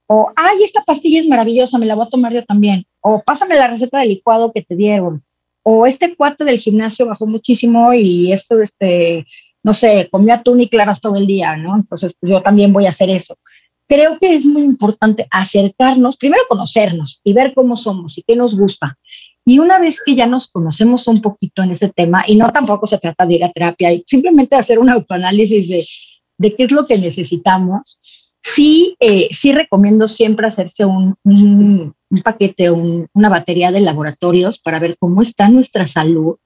O, 0.08 0.30
ay, 0.36 0.62
esta 0.62 0.84
pastilla 0.84 1.20
es 1.20 1.28
maravillosa, 1.28 1.78
me 1.78 1.86
la 1.86 1.96
voy 1.96 2.06
a 2.06 2.10
tomar 2.10 2.32
yo 2.32 2.44
también. 2.44 2.86
O, 3.00 3.22
pásame 3.22 3.56
la 3.56 3.66
receta 3.66 3.98
de 3.98 4.06
licuado 4.06 4.52
que 4.52 4.62
te 4.62 4.76
dieron. 4.76 5.24
O, 5.62 5.86
este 5.86 6.14
cuate 6.14 6.44
del 6.44 6.58
gimnasio 6.58 7.06
bajó 7.06 7.26
muchísimo 7.26 7.92
y 7.92 8.32
esto, 8.32 8.60
este, 8.60 9.26
no 9.64 9.72
sé, 9.72 10.08
comió 10.10 10.34
atún 10.34 10.60
y 10.60 10.68
claras 10.68 11.00
todo 11.00 11.16
el 11.16 11.26
día, 11.26 11.56
¿no? 11.56 11.74
Entonces, 11.74 12.14
pues 12.20 12.30
yo 12.30 12.40
también 12.40 12.72
voy 12.72 12.86
a 12.86 12.90
hacer 12.90 13.10
eso. 13.10 13.36
Creo 13.88 14.18
que 14.18 14.34
es 14.34 14.44
muy 14.44 14.62
importante 14.62 15.26
acercarnos, 15.30 16.16
primero 16.16 16.42
conocernos 16.48 17.20
y 17.24 17.32
ver 17.32 17.52
cómo 17.54 17.76
somos 17.76 18.16
y 18.18 18.22
qué 18.22 18.36
nos 18.36 18.56
gusta. 18.56 18.96
Y 19.46 19.58
una 19.60 19.78
vez 19.78 20.02
que 20.04 20.14
ya 20.14 20.26
nos 20.26 20.48
conocemos 20.48 21.06
un 21.06 21.22
poquito 21.22 21.62
en 21.62 21.70
ese 21.70 21.88
tema, 21.88 22.24
y 22.26 22.36
no 22.36 22.52
tampoco 22.52 22.86
se 22.86 22.98
trata 22.98 23.24
de 23.24 23.34
ir 23.36 23.44
a 23.44 23.50
terapia, 23.52 23.90
simplemente 24.04 24.56
hacer 24.56 24.78
un 24.78 24.90
autoanálisis 24.90 25.68
de, 25.68 25.86
de 26.36 26.54
qué 26.54 26.64
es 26.64 26.72
lo 26.72 26.84
que 26.84 26.98
necesitamos, 26.98 27.96
Sí, 28.48 28.96
eh, 29.00 29.26
sí 29.32 29.52
recomiendo 29.52 30.06
siempre 30.06 30.46
hacerse 30.46 30.84
un, 30.84 31.16
un, 31.24 31.96
paquete, 32.22 32.70
una 32.70 33.28
batería 33.28 33.72
de 33.72 33.80
laboratorios 33.80 34.60
para 34.60 34.78
ver 34.78 34.96
cómo 35.00 35.20
está 35.20 35.48
nuestra 35.48 35.88
salud. 35.88 36.36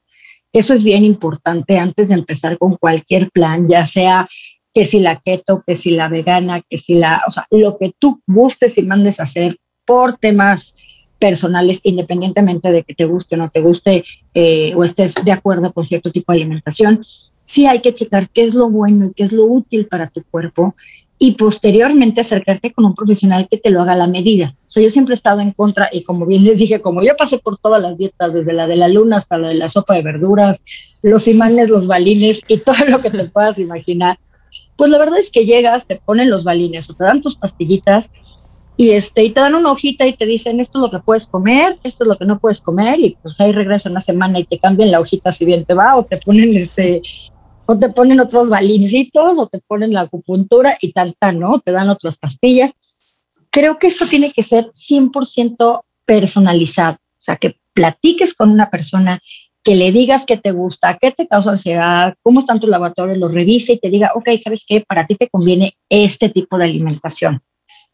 Eso 0.50 0.72
es 0.72 0.82
bien 0.82 1.04
importante 1.04 1.76
antes 1.78 2.08
de 2.08 2.14
empezar 2.14 2.56
con 2.56 2.76
cualquier 2.76 3.30
plan, 3.30 3.68
ya 3.68 3.84
sea 3.84 4.30
que 4.72 4.86
si 4.86 5.00
la 5.00 5.20
keto, 5.20 5.62
que 5.66 5.74
si 5.74 5.90
la 5.90 6.08
vegana, 6.08 6.62
que 6.70 6.78
si 6.78 6.94
la, 6.94 7.22
o 7.28 7.30
sea, 7.30 7.46
lo 7.50 7.76
que 7.76 7.92
tú 7.98 8.22
gustes 8.26 8.78
y 8.78 8.82
mandes 8.82 9.20
a 9.20 9.24
hacer 9.24 9.58
por 9.84 10.16
temas 10.16 10.74
personales, 11.20 11.80
independientemente 11.84 12.72
de 12.72 12.82
que 12.82 12.94
te 12.94 13.04
guste 13.04 13.36
o 13.36 13.38
no 13.38 13.50
te 13.50 13.60
guste 13.60 14.02
eh, 14.34 14.72
o 14.74 14.82
estés 14.82 15.14
de 15.14 15.30
acuerdo 15.30 15.72
con 15.72 15.84
cierto 15.84 16.10
tipo 16.10 16.32
de 16.32 16.38
alimentación, 16.38 17.00
sí 17.44 17.66
hay 17.66 17.80
que 17.80 17.94
checar 17.94 18.28
qué 18.30 18.44
es 18.44 18.54
lo 18.54 18.70
bueno 18.70 19.06
y 19.06 19.12
qué 19.12 19.24
es 19.24 19.32
lo 19.32 19.44
útil 19.44 19.86
para 19.86 20.08
tu 20.08 20.24
cuerpo 20.24 20.74
y 21.22 21.32
posteriormente 21.32 22.22
acercarte 22.22 22.72
con 22.72 22.86
un 22.86 22.94
profesional 22.94 23.46
que 23.50 23.58
te 23.58 23.70
lo 23.70 23.82
haga 23.82 23.92
a 23.92 23.96
la 23.96 24.06
medida. 24.06 24.56
O 24.66 24.70
sea, 24.70 24.82
yo 24.82 24.88
siempre 24.88 25.12
he 25.12 25.16
estado 25.16 25.40
en 25.40 25.52
contra 25.52 25.90
y 25.92 26.02
como 26.02 26.24
bien 26.24 26.44
les 26.44 26.58
dije, 26.58 26.80
como 26.80 27.02
yo 27.02 27.14
pasé 27.14 27.38
por 27.38 27.58
todas 27.58 27.82
las 27.82 27.98
dietas, 27.98 28.32
desde 28.32 28.54
la 28.54 28.66
de 28.66 28.76
la 28.76 28.88
luna 28.88 29.18
hasta 29.18 29.36
la 29.36 29.48
de 29.48 29.54
la 29.54 29.68
sopa 29.68 29.94
de 29.94 30.02
verduras, 30.02 30.62
los 31.02 31.28
imanes, 31.28 31.68
los 31.68 31.86
balines 31.86 32.40
y 32.48 32.56
todo 32.56 32.86
lo 32.88 33.02
que 33.02 33.10
te 33.10 33.24
puedas 33.28 33.58
imaginar, 33.58 34.18
pues 34.76 34.90
la 34.90 34.96
verdad 34.96 35.18
es 35.18 35.30
que 35.30 35.44
llegas, 35.44 35.86
te 35.86 35.96
ponen 35.96 36.30
los 36.30 36.42
balines 36.42 36.88
o 36.88 36.94
te 36.94 37.04
dan 37.04 37.20
tus 37.20 37.36
pastillitas 37.36 38.10
y, 38.76 38.90
este, 38.92 39.24
y 39.24 39.30
te 39.30 39.40
dan 39.40 39.54
una 39.54 39.72
hojita 39.72 40.06
y 40.06 40.14
te 40.14 40.26
dicen 40.26 40.60
esto 40.60 40.78
es 40.78 40.82
lo 40.82 40.90
que 40.90 41.04
puedes 41.04 41.26
comer, 41.26 41.78
esto 41.82 42.04
es 42.04 42.08
lo 42.08 42.16
que 42.16 42.24
no 42.24 42.38
puedes 42.38 42.60
comer 42.60 42.98
y 42.98 43.16
pues 43.22 43.38
ahí 43.40 43.52
regresan 43.52 43.92
una 43.92 44.00
semana 44.00 44.38
y 44.38 44.44
te 44.44 44.58
cambian 44.58 44.90
la 44.90 45.00
hojita 45.00 45.32
si 45.32 45.44
bien 45.44 45.64
te 45.64 45.74
va 45.74 45.96
o 45.96 46.04
te 46.04 46.16
ponen 46.16 46.56
este 46.56 47.02
o 47.70 47.78
te 47.78 47.88
ponen 47.88 48.18
otros 48.18 48.48
balincitos, 48.48 49.38
o 49.38 49.46
te 49.46 49.60
ponen 49.60 49.92
la 49.92 50.00
acupuntura 50.00 50.76
y 50.80 50.90
tal, 50.92 51.14
tal, 51.16 51.38
¿no? 51.38 51.60
Te 51.60 51.70
dan 51.70 51.88
otras 51.88 52.18
pastillas. 52.18 52.72
Creo 53.48 53.78
que 53.78 53.86
esto 53.86 54.08
tiene 54.08 54.32
que 54.32 54.42
ser 54.42 54.72
100% 54.72 55.82
personalizado, 56.04 56.94
o 56.94 57.22
sea, 57.22 57.36
que 57.36 57.60
platiques 57.72 58.34
con 58.34 58.50
una 58.50 58.70
persona, 58.70 59.22
que 59.62 59.76
le 59.76 59.92
digas 59.92 60.24
qué 60.24 60.36
te 60.36 60.50
gusta, 60.50 60.98
qué 61.00 61.12
te 61.12 61.28
causa 61.28 61.52
ansiedad, 61.52 62.14
cómo 62.22 62.40
están 62.40 62.58
tus 62.58 62.68
laboratorios, 62.68 63.18
lo 63.18 63.28
revise 63.28 63.74
y 63.74 63.78
te 63.78 63.88
diga, 63.88 64.10
ok, 64.16 64.30
¿sabes 64.42 64.64
qué? 64.66 64.80
Para 64.80 65.06
ti 65.06 65.14
te 65.14 65.28
conviene 65.28 65.76
este 65.88 66.28
tipo 66.28 66.58
de 66.58 66.64
alimentación. 66.64 67.40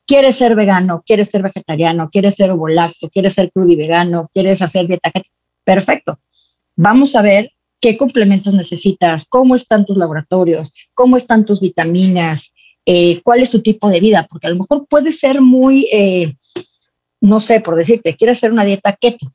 ¿Quieres 0.07 0.37
ser 0.37 0.55
vegano? 0.55 1.03
¿Quieres 1.05 1.31
ser 1.31 1.43
vegetariano? 1.43 2.09
¿Quieres 2.11 2.37
ser 2.37 2.51
ovolacto? 2.51 3.11
¿Quieres 3.11 3.35
ser 3.35 3.51
crudo 3.51 3.73
y 3.73 3.77
vegano? 3.77 4.31
¿Quieres 4.33 4.63
hacer 4.63 4.87
dieta? 4.87 5.11
Perfecto. 5.65 6.21
Vamos 6.77 7.17
a 7.17 7.23
ver 7.23 7.51
qué 7.81 7.97
complementos 7.97 8.55
necesitas, 8.55 9.25
cómo 9.29 9.57
están 9.57 9.85
tus 9.85 9.97
laboratorios, 9.97 10.73
cómo 10.95 11.17
están 11.17 11.45
tus 11.45 11.61
vitaminas, 11.61 12.53
eh, 12.85 13.21
cuál 13.23 13.41
es 13.41 13.51
tu 13.51 13.61
tipo 13.61 13.91
de 13.91 14.01
vida, 14.01 14.27
porque 14.31 14.47
a 14.47 14.51
lo 14.51 14.57
mejor 14.57 14.87
puede 14.89 15.11
ser 15.11 15.41
muy, 15.41 15.89
eh, 15.93 16.35
no 17.21 17.41
sé, 17.41 17.61
por 17.61 17.75
decirte, 17.75 18.17
quieres 18.17 18.39
hacer 18.39 18.53
una 18.53 18.65
dieta 18.65 18.97
keto, 19.01 19.33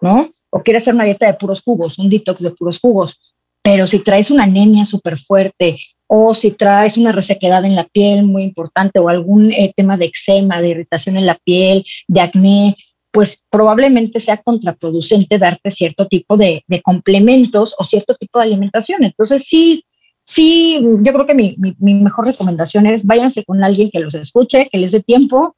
¿no? 0.00 0.30
O 0.50 0.62
quieres 0.62 0.82
hacer 0.82 0.94
una 0.94 1.04
dieta 1.04 1.26
de 1.26 1.34
puros 1.34 1.62
jugos, 1.62 1.98
un 1.98 2.08
detox 2.08 2.40
de 2.40 2.52
puros 2.52 2.78
jugos, 2.78 3.20
pero 3.62 3.86
si 3.86 3.98
traes 3.98 4.30
una 4.30 4.44
anemia 4.44 4.84
súper 4.84 5.18
fuerte 5.18 5.76
o 6.06 6.34
si 6.34 6.50
traes 6.50 6.96
una 6.96 7.12
resequedad 7.12 7.64
en 7.64 7.74
la 7.74 7.84
piel 7.88 8.24
muy 8.24 8.42
importante 8.42 8.98
o 8.98 9.08
algún 9.08 9.52
eh, 9.52 9.72
tema 9.74 9.96
de 9.96 10.06
eczema, 10.06 10.60
de 10.60 10.70
irritación 10.70 11.16
en 11.16 11.26
la 11.26 11.38
piel, 11.44 11.84
de 12.06 12.20
acné, 12.20 12.76
pues 13.12 13.38
probablemente 13.50 14.20
sea 14.20 14.38
contraproducente 14.38 15.38
darte 15.38 15.70
cierto 15.70 16.08
tipo 16.08 16.36
de, 16.36 16.64
complementos 16.82 17.74
o 17.78 17.84
cierto 17.84 18.14
tipo 18.14 18.38
de 18.38 18.46
alimentación. 18.46 19.04
Entonces, 19.04 19.44
sí, 19.44 19.84
sí, 20.24 20.80
yo 20.82 21.12
creo 21.12 21.26
que 21.26 21.34
mi, 21.34 21.56
mi, 21.78 21.94
mejor 21.94 22.26
recomendación 22.26 22.86
es 22.86 23.04
váyanse 23.04 23.44
con 23.44 23.62
alguien 23.62 23.90
que 23.90 24.00
los 24.00 24.14
escuche, 24.14 24.68
que 24.72 24.78
les 24.78 24.92
dé 24.92 25.00
tiempo 25.00 25.56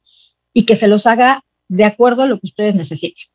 y 0.53 0.65
que 0.65 0.75
se 0.75 0.87
los 0.87 1.05
haga 1.05 1.43
de 1.69 1.85
acuerdo 1.85 2.23
a 2.23 2.27
lo 2.27 2.35
que 2.39 2.47
ustedes 2.47 2.75
necesiten. 2.75 3.25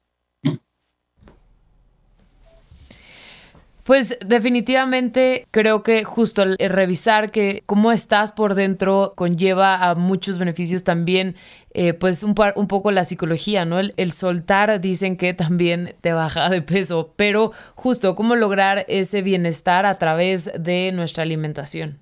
Pues 3.90 4.16
definitivamente 4.24 5.48
creo 5.50 5.82
que 5.82 6.04
justo 6.04 6.42
el 6.42 6.56
revisar 6.58 7.32
que 7.32 7.64
cómo 7.66 7.90
estás 7.90 8.30
por 8.30 8.54
dentro 8.54 9.14
conlleva 9.16 9.90
a 9.90 9.96
muchos 9.96 10.38
beneficios 10.38 10.84
también, 10.84 11.34
eh, 11.74 11.92
pues 11.92 12.22
un, 12.22 12.36
un, 12.54 12.68
poco 12.68 12.92
la 12.92 13.04
psicología, 13.04 13.64
¿no? 13.64 13.80
El, 13.80 14.12
soltar 14.12 14.80
dicen 14.80 15.16
que 15.16 15.34
también 15.34 15.96
te 16.02 16.12
baja 16.12 16.48
de 16.50 16.62
peso, 16.62 17.14
pero 17.16 17.50
justo 17.74 18.14
cómo 18.14 18.36
lograr 18.36 18.86
ese 18.86 19.22
bienestar 19.22 19.84
a 19.84 19.98
través 19.98 20.52
de 20.56 20.92
nuestra 20.92 21.24
alimentación. 21.24 21.98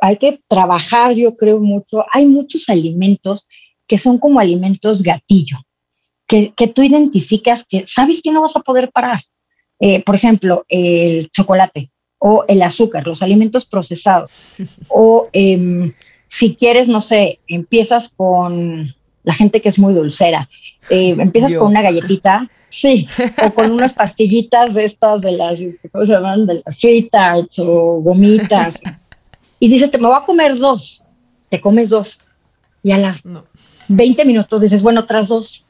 Hay 0.00 0.16
que 0.16 0.40
trabajar, 0.48 1.12
yo 1.12 1.36
creo 1.36 1.60
mucho. 1.60 2.06
Hay 2.14 2.24
muchos 2.24 2.66
alimentos 2.70 3.46
que 3.86 3.98
son 3.98 4.16
como 4.16 4.40
alimentos 4.40 5.02
gatillo, 5.02 5.58
que 6.26 6.72
tú 6.74 6.82
identificas 6.82 7.66
que 7.68 7.86
sabes 7.86 8.22
que 8.22 8.32
no 8.32 8.40
vas 8.40 8.56
a 8.56 8.60
poder 8.60 8.90
parar 8.90 9.20
eh, 9.80 10.02
por 10.02 10.14
ejemplo, 10.14 10.64
el 10.68 11.30
chocolate 11.30 11.90
o 12.18 12.44
el 12.48 12.62
azúcar, 12.62 13.06
los 13.06 13.22
alimentos 13.22 13.64
procesados. 13.64 14.32
o 14.90 15.28
em, 15.32 15.92
si 16.26 16.54
quieres, 16.54 16.88
no 16.88 17.00
sé, 17.00 17.40
empiezas 17.48 18.08
con 18.08 18.86
la 19.24 19.34
gente 19.34 19.60
que 19.60 19.68
es 19.68 19.78
muy 19.78 19.94
dulcera, 19.94 20.48
eh, 20.90 21.14
empiezas 21.18 21.54
con 21.54 21.68
una 21.68 21.82
galletita, 21.82 22.48
sí, 22.68 23.08
o 23.44 23.52
con 23.52 23.70
unas 23.70 23.94
pastillitas 24.02 24.74
de 24.74 24.84
estas 24.84 25.20
de 25.20 25.32
las, 25.32 25.62
¿cómo 25.92 26.06
se 26.06 26.12
llaman? 26.12 26.46
De 26.46 26.62
las 26.64 26.78
sweet 26.78 27.10
tarts 27.10 27.58
o 27.58 28.00
gomitas. 28.00 28.80
y 29.60 29.68
dices, 29.68 29.90
te 29.90 29.98
me 29.98 30.06
voy 30.06 30.16
a 30.16 30.24
comer 30.24 30.56
dos, 30.56 31.02
te 31.48 31.60
comes 31.60 31.90
dos. 31.90 32.18
Y 32.82 32.92
a 32.92 32.98
las 32.98 33.22
20 33.88 34.24
minutos 34.24 34.60
dices, 34.60 34.82
bueno, 34.82 35.00
otras 35.00 35.28
dos. 35.28 35.66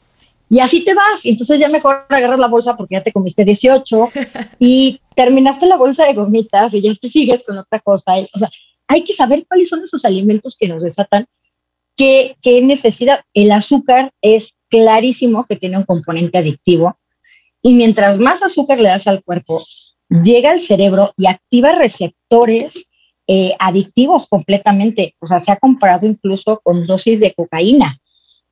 Y 0.50 0.60
así 0.60 0.84
te 0.84 0.94
vas. 0.94 1.24
Y 1.24 1.30
entonces 1.30 1.58
ya 1.58 1.68
mejor 1.68 2.06
agarras 2.08 2.40
la 2.40 2.48
bolsa 2.48 2.76
porque 2.76 2.94
ya 2.94 3.02
te 3.02 3.12
comiste 3.12 3.44
18 3.44 4.10
y 4.58 5.00
terminaste 5.14 5.66
la 5.66 5.76
bolsa 5.76 6.04
de 6.04 6.14
gomitas 6.14 6.72
y 6.74 6.80
ya 6.80 6.94
te 6.94 7.08
sigues 7.08 7.44
con 7.44 7.58
otra 7.58 7.80
cosa. 7.80 8.14
O 8.34 8.38
sea, 8.38 8.50
hay 8.86 9.04
que 9.04 9.14
saber 9.14 9.46
cuáles 9.46 9.68
son 9.68 9.82
esos 9.82 10.04
alimentos 10.04 10.56
que 10.58 10.68
nos 10.68 10.82
desatan, 10.82 11.26
qué, 11.96 12.36
qué 12.42 12.62
necesidad. 12.62 13.20
El 13.34 13.52
azúcar 13.52 14.12
es 14.22 14.54
clarísimo 14.70 15.46
que 15.46 15.56
tiene 15.56 15.76
un 15.76 15.84
componente 15.84 16.38
adictivo 16.38 16.96
y 17.62 17.74
mientras 17.74 18.18
más 18.18 18.42
azúcar 18.42 18.78
le 18.78 18.88
das 18.88 19.06
al 19.06 19.22
cuerpo, 19.22 19.60
llega 20.08 20.50
al 20.50 20.60
cerebro 20.60 21.12
y 21.16 21.26
activa 21.26 21.72
receptores 21.72 22.86
eh, 23.26 23.52
adictivos 23.58 24.26
completamente. 24.26 25.14
O 25.18 25.26
sea, 25.26 25.40
se 25.40 25.52
ha 25.52 25.56
comparado 25.56 26.06
incluso 26.06 26.60
con 26.62 26.86
dosis 26.86 27.20
de 27.20 27.34
cocaína. 27.34 28.00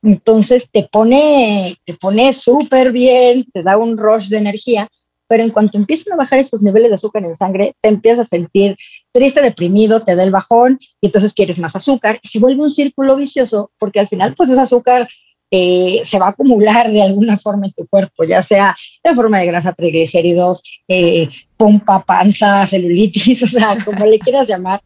Entonces 0.03 0.69
te 0.71 0.87
pone, 0.91 1.77
te 1.85 1.93
pone 1.95 2.33
súper 2.33 2.91
bien, 2.91 3.45
te 3.51 3.63
da 3.63 3.77
un 3.77 3.97
rush 3.97 4.29
de 4.29 4.37
energía, 4.37 4.87
pero 5.27 5.43
en 5.43 5.49
cuanto 5.49 5.77
empiezan 5.77 6.13
a 6.13 6.17
bajar 6.17 6.39
esos 6.39 6.61
niveles 6.61 6.89
de 6.89 6.95
azúcar 6.95 7.23
en 7.25 7.35
sangre, 7.35 7.73
te 7.81 7.89
empiezas 7.89 8.27
a 8.27 8.29
sentir 8.29 8.75
triste, 9.11 9.41
deprimido, 9.41 10.03
te 10.03 10.15
da 10.15 10.23
el 10.23 10.31
bajón 10.31 10.79
y 11.01 11.07
entonces 11.07 11.33
quieres 11.33 11.59
más 11.59 11.75
azúcar 11.75 12.19
y 12.21 12.27
se 12.27 12.39
vuelve 12.39 12.63
un 12.63 12.69
círculo 12.69 13.15
vicioso 13.15 13.71
porque 13.77 13.99
al 13.99 14.07
final 14.07 14.35
pues 14.35 14.49
es 14.49 14.57
azúcar 14.57 15.07
eh, 15.49 16.01
se 16.03 16.19
va 16.19 16.27
a 16.27 16.29
acumular 16.31 16.91
de 16.91 17.01
alguna 17.01 17.37
forma 17.37 17.67
en 17.67 17.71
tu 17.71 17.87
cuerpo, 17.87 18.25
ya 18.25 18.43
sea 18.43 18.75
de 19.01 19.15
forma 19.15 19.39
de 19.39 19.45
grasa, 19.45 19.71
triglicéridos, 19.71 20.61
eh, 20.89 21.29
pompa, 21.55 22.03
panza, 22.03 22.65
celulitis, 22.65 23.43
o 23.43 23.47
sea, 23.47 23.77
como 23.83 24.05
le 24.05 24.19
quieras 24.19 24.47
llamar. 24.47 24.81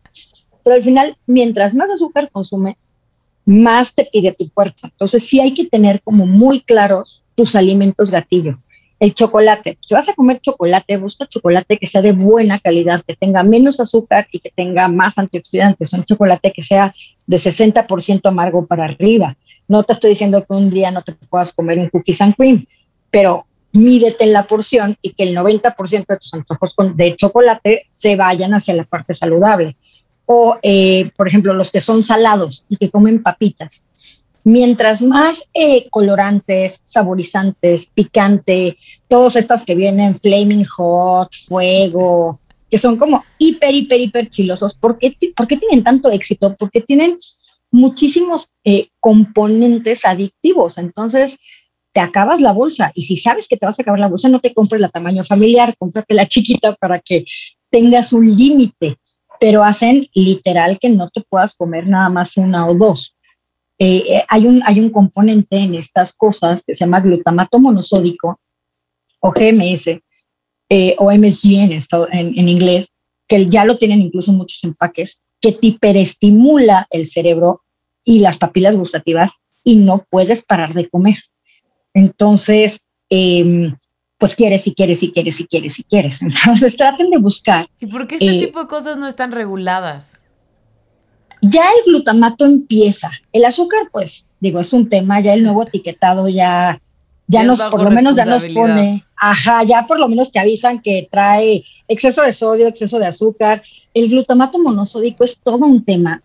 Pero 0.63 0.75
al 0.75 0.83
final, 0.83 1.17
mientras 1.25 1.73
más 1.73 1.89
azúcar 1.89 2.29
consumes, 2.31 2.75
más 3.45 3.93
te 3.93 4.05
pide 4.05 4.33
tu 4.33 4.50
cuerpo. 4.51 4.79
Entonces 4.83 5.25
sí 5.27 5.39
hay 5.39 5.53
que 5.53 5.65
tener 5.65 6.01
como 6.01 6.25
muy 6.25 6.62
claros 6.62 7.24
tus 7.36 7.55
alimentos 7.55 8.12
gatillo. 8.12 8.57
El 9.00 9.15
chocolate, 9.15 9.79
si 9.81 9.95
vas 9.95 10.07
a 10.10 10.13
comer 10.13 10.41
chocolate, 10.41 10.95
busca 10.98 11.25
chocolate 11.25 11.77
que 11.77 11.88
sea 11.88 12.03
de 12.03 12.12
buena 12.12 12.60
calidad, 12.60 13.01
que 13.01 13.15
tenga 13.15 13.41
menos 13.41 13.79
azúcar 13.79 14.27
y 14.31 14.39
que 14.39 14.51
tenga 14.55 14.88
más 14.88 15.17
antioxidantes. 15.17 15.91
Un 15.93 16.03
chocolate 16.03 16.51
que 16.51 16.62
sea 16.62 16.93
de 17.25 17.38
60% 17.38 18.21
amargo 18.25 18.67
para 18.67 18.83
arriba. 18.83 19.36
No 19.67 19.81
te 19.81 19.93
estoy 19.93 20.12
diciendo 20.12 20.45
que 20.45 20.53
un 20.53 20.69
día 20.69 20.91
no 20.91 21.01
te 21.01 21.13
puedas 21.13 21.51
comer 21.51 21.79
un 21.79 21.89
cookies 21.89 22.21
and 22.21 22.36
cream, 22.36 22.67
pero 23.10 23.48
mídete 23.74 24.25
en 24.25 24.33
la 24.33 24.45
porción 24.45 24.95
y 25.01 25.13
que 25.13 25.24
el 25.24 25.36
90% 25.36 26.05
de 26.05 26.17
tus 26.17 26.33
antojos 26.36 26.75
de 26.95 27.15
chocolate 27.15 27.86
se 27.88 28.15
vayan 28.15 28.53
hacia 28.53 28.75
la 28.75 28.83
parte 28.83 29.15
saludable. 29.15 29.77
O, 30.33 30.57
eh, 30.61 31.11
por 31.17 31.27
ejemplo, 31.27 31.53
los 31.53 31.71
que 31.71 31.81
son 31.81 32.01
salados 32.03 32.63
y 32.69 32.77
que 32.77 32.89
comen 32.89 33.21
papitas 33.21 33.83
mientras 34.43 35.01
más 35.01 35.43
eh, 35.53 35.89
colorantes, 35.89 36.79
saborizantes, 36.83 37.88
picante, 37.88 38.77
todos 39.07 39.35
estos 39.35 39.63
que 39.63 39.75
vienen 39.75 40.15
flaming 40.15 40.65
hot, 40.65 41.29
fuego, 41.47 42.39
que 42.69 42.77
son 42.77 42.97
como 42.97 43.23
hiper, 43.38 43.75
hiper, 43.75 44.00
hiper 44.00 44.29
chilosos, 44.29 44.73
¿por 44.73 44.97
qué, 44.97 45.11
tienen 45.11 45.83
tanto 45.83 46.09
éxito? 46.09 46.55
Porque 46.57 46.81
tienen 46.81 47.15
muchísimos 47.69 48.47
eh, 48.63 48.88
componentes 49.00 50.05
adictivos. 50.05 50.77
Entonces, 50.77 51.38
te 51.93 52.00
acabas 52.00 52.39
la 52.39 52.53
bolsa 52.53 52.91
y 52.95 53.03
si 53.03 53.17
sabes 53.17 53.47
que 53.47 53.57
te 53.57 53.65
vas 53.65 53.77
a 53.77 53.81
acabar 53.81 54.00
la 54.00 54.07
bolsa, 54.07 54.29
no 54.29 54.39
te 54.39 54.53
compres 54.53 54.79
la 54.79 54.88
tamaño 54.89 55.25
familiar, 55.25 55.75
cómprate 55.77 56.13
la 56.13 56.27
chiquita 56.27 56.73
para 56.75 57.00
que 57.00 57.25
tengas 57.69 58.13
un 58.13 58.25
límite, 58.25 58.97
pero 59.41 59.63
hacen 59.63 60.07
literal 60.13 60.77
que 60.79 60.88
no 60.88 61.10
te 61.10 61.21
puedas 61.21 61.55
comer 61.55 61.88
nada 61.88 62.10
más 62.10 62.38
una 62.38 62.67
o 62.67 62.75
dos. 62.75 63.17
Eh, 63.79 64.03
eh, 64.07 64.24
hay, 64.27 64.45
un, 64.45 64.62
hay 64.63 64.79
un 64.79 64.91
componente 64.91 65.57
en 65.57 65.74
estas 65.74 66.13
cosas 66.13 66.62
que 66.62 66.75
se 66.75 66.81
llama 66.81 67.00
glutamato 67.00 67.57
monosódico 67.57 68.39
o 69.19 69.31
GMS 69.31 70.00
eh, 70.69 70.95
o 71.00 71.12
MSG 71.12 71.81
en, 72.12 72.48
inglés, 72.48 72.93
que 73.27 73.50
ya 73.50 73.65
lo 73.65 73.79
tienen 73.79 74.03
incluso 74.03 74.31
muchos 74.31 74.63
empaques, 74.63 75.19
que 75.41 75.53
te 75.53 75.67
hiperestimula 75.67 76.86
el 76.91 77.07
cerebro 77.07 77.63
y 78.03 78.19
las 78.19 78.38
papilas 78.38 78.75
gustativas 78.75 79.31
y 79.63 79.77
no 79.77 80.05
puedes 80.07 80.43
parar 80.43 80.75
de 80.75 80.88
comer. 80.88 81.17
Entonces, 81.95 82.79
em, 83.10 83.75
pues 84.21 84.35
quieres 84.35 84.67
y 84.67 84.75
quieres 84.75 85.01
y 85.01 85.11
quieres 85.11 85.39
y 85.39 85.47
quieres 85.47 85.79
y 85.79 85.83
quieres. 85.83 86.21
Entonces 86.21 86.75
traten 86.75 87.09
de 87.09 87.17
buscar. 87.17 87.67
¿Y 87.79 87.87
por 87.87 88.05
qué 88.05 88.15
este 88.15 88.39
tipo 88.39 88.59
de 88.59 88.67
cosas 88.67 88.97
no 88.97 89.07
están 89.07 89.31
reguladas? 89.31 90.21
Ya 91.41 91.63
el 91.63 91.91
glutamato 91.91 92.45
empieza. 92.45 93.09
El 93.33 93.45
azúcar, 93.45 93.89
pues, 93.91 94.27
digo, 94.39 94.59
es 94.59 94.73
un 94.73 94.87
tema, 94.87 95.19
ya 95.21 95.33
el 95.33 95.41
nuevo 95.41 95.63
etiquetado 95.63 96.29
ya, 96.29 96.79
ya 97.25 97.41
nos, 97.41 97.59
por 97.63 97.81
lo 97.81 97.89
menos 97.89 98.15
ya 98.15 98.25
nos 98.25 98.45
pone, 98.45 99.03
ajá, 99.17 99.63
ya 99.63 99.87
por 99.87 99.99
lo 99.99 100.07
menos 100.07 100.31
te 100.31 100.37
avisan 100.37 100.83
que 100.83 101.07
trae 101.09 101.63
exceso 101.87 102.21
de 102.21 102.31
sodio, 102.31 102.67
exceso 102.67 102.99
de 102.99 103.07
azúcar. 103.07 103.63
El 103.91 104.07
glutamato 104.07 104.59
monosódico 104.59 105.23
es 105.23 105.35
todo 105.43 105.65
un 105.65 105.83
tema 105.83 106.21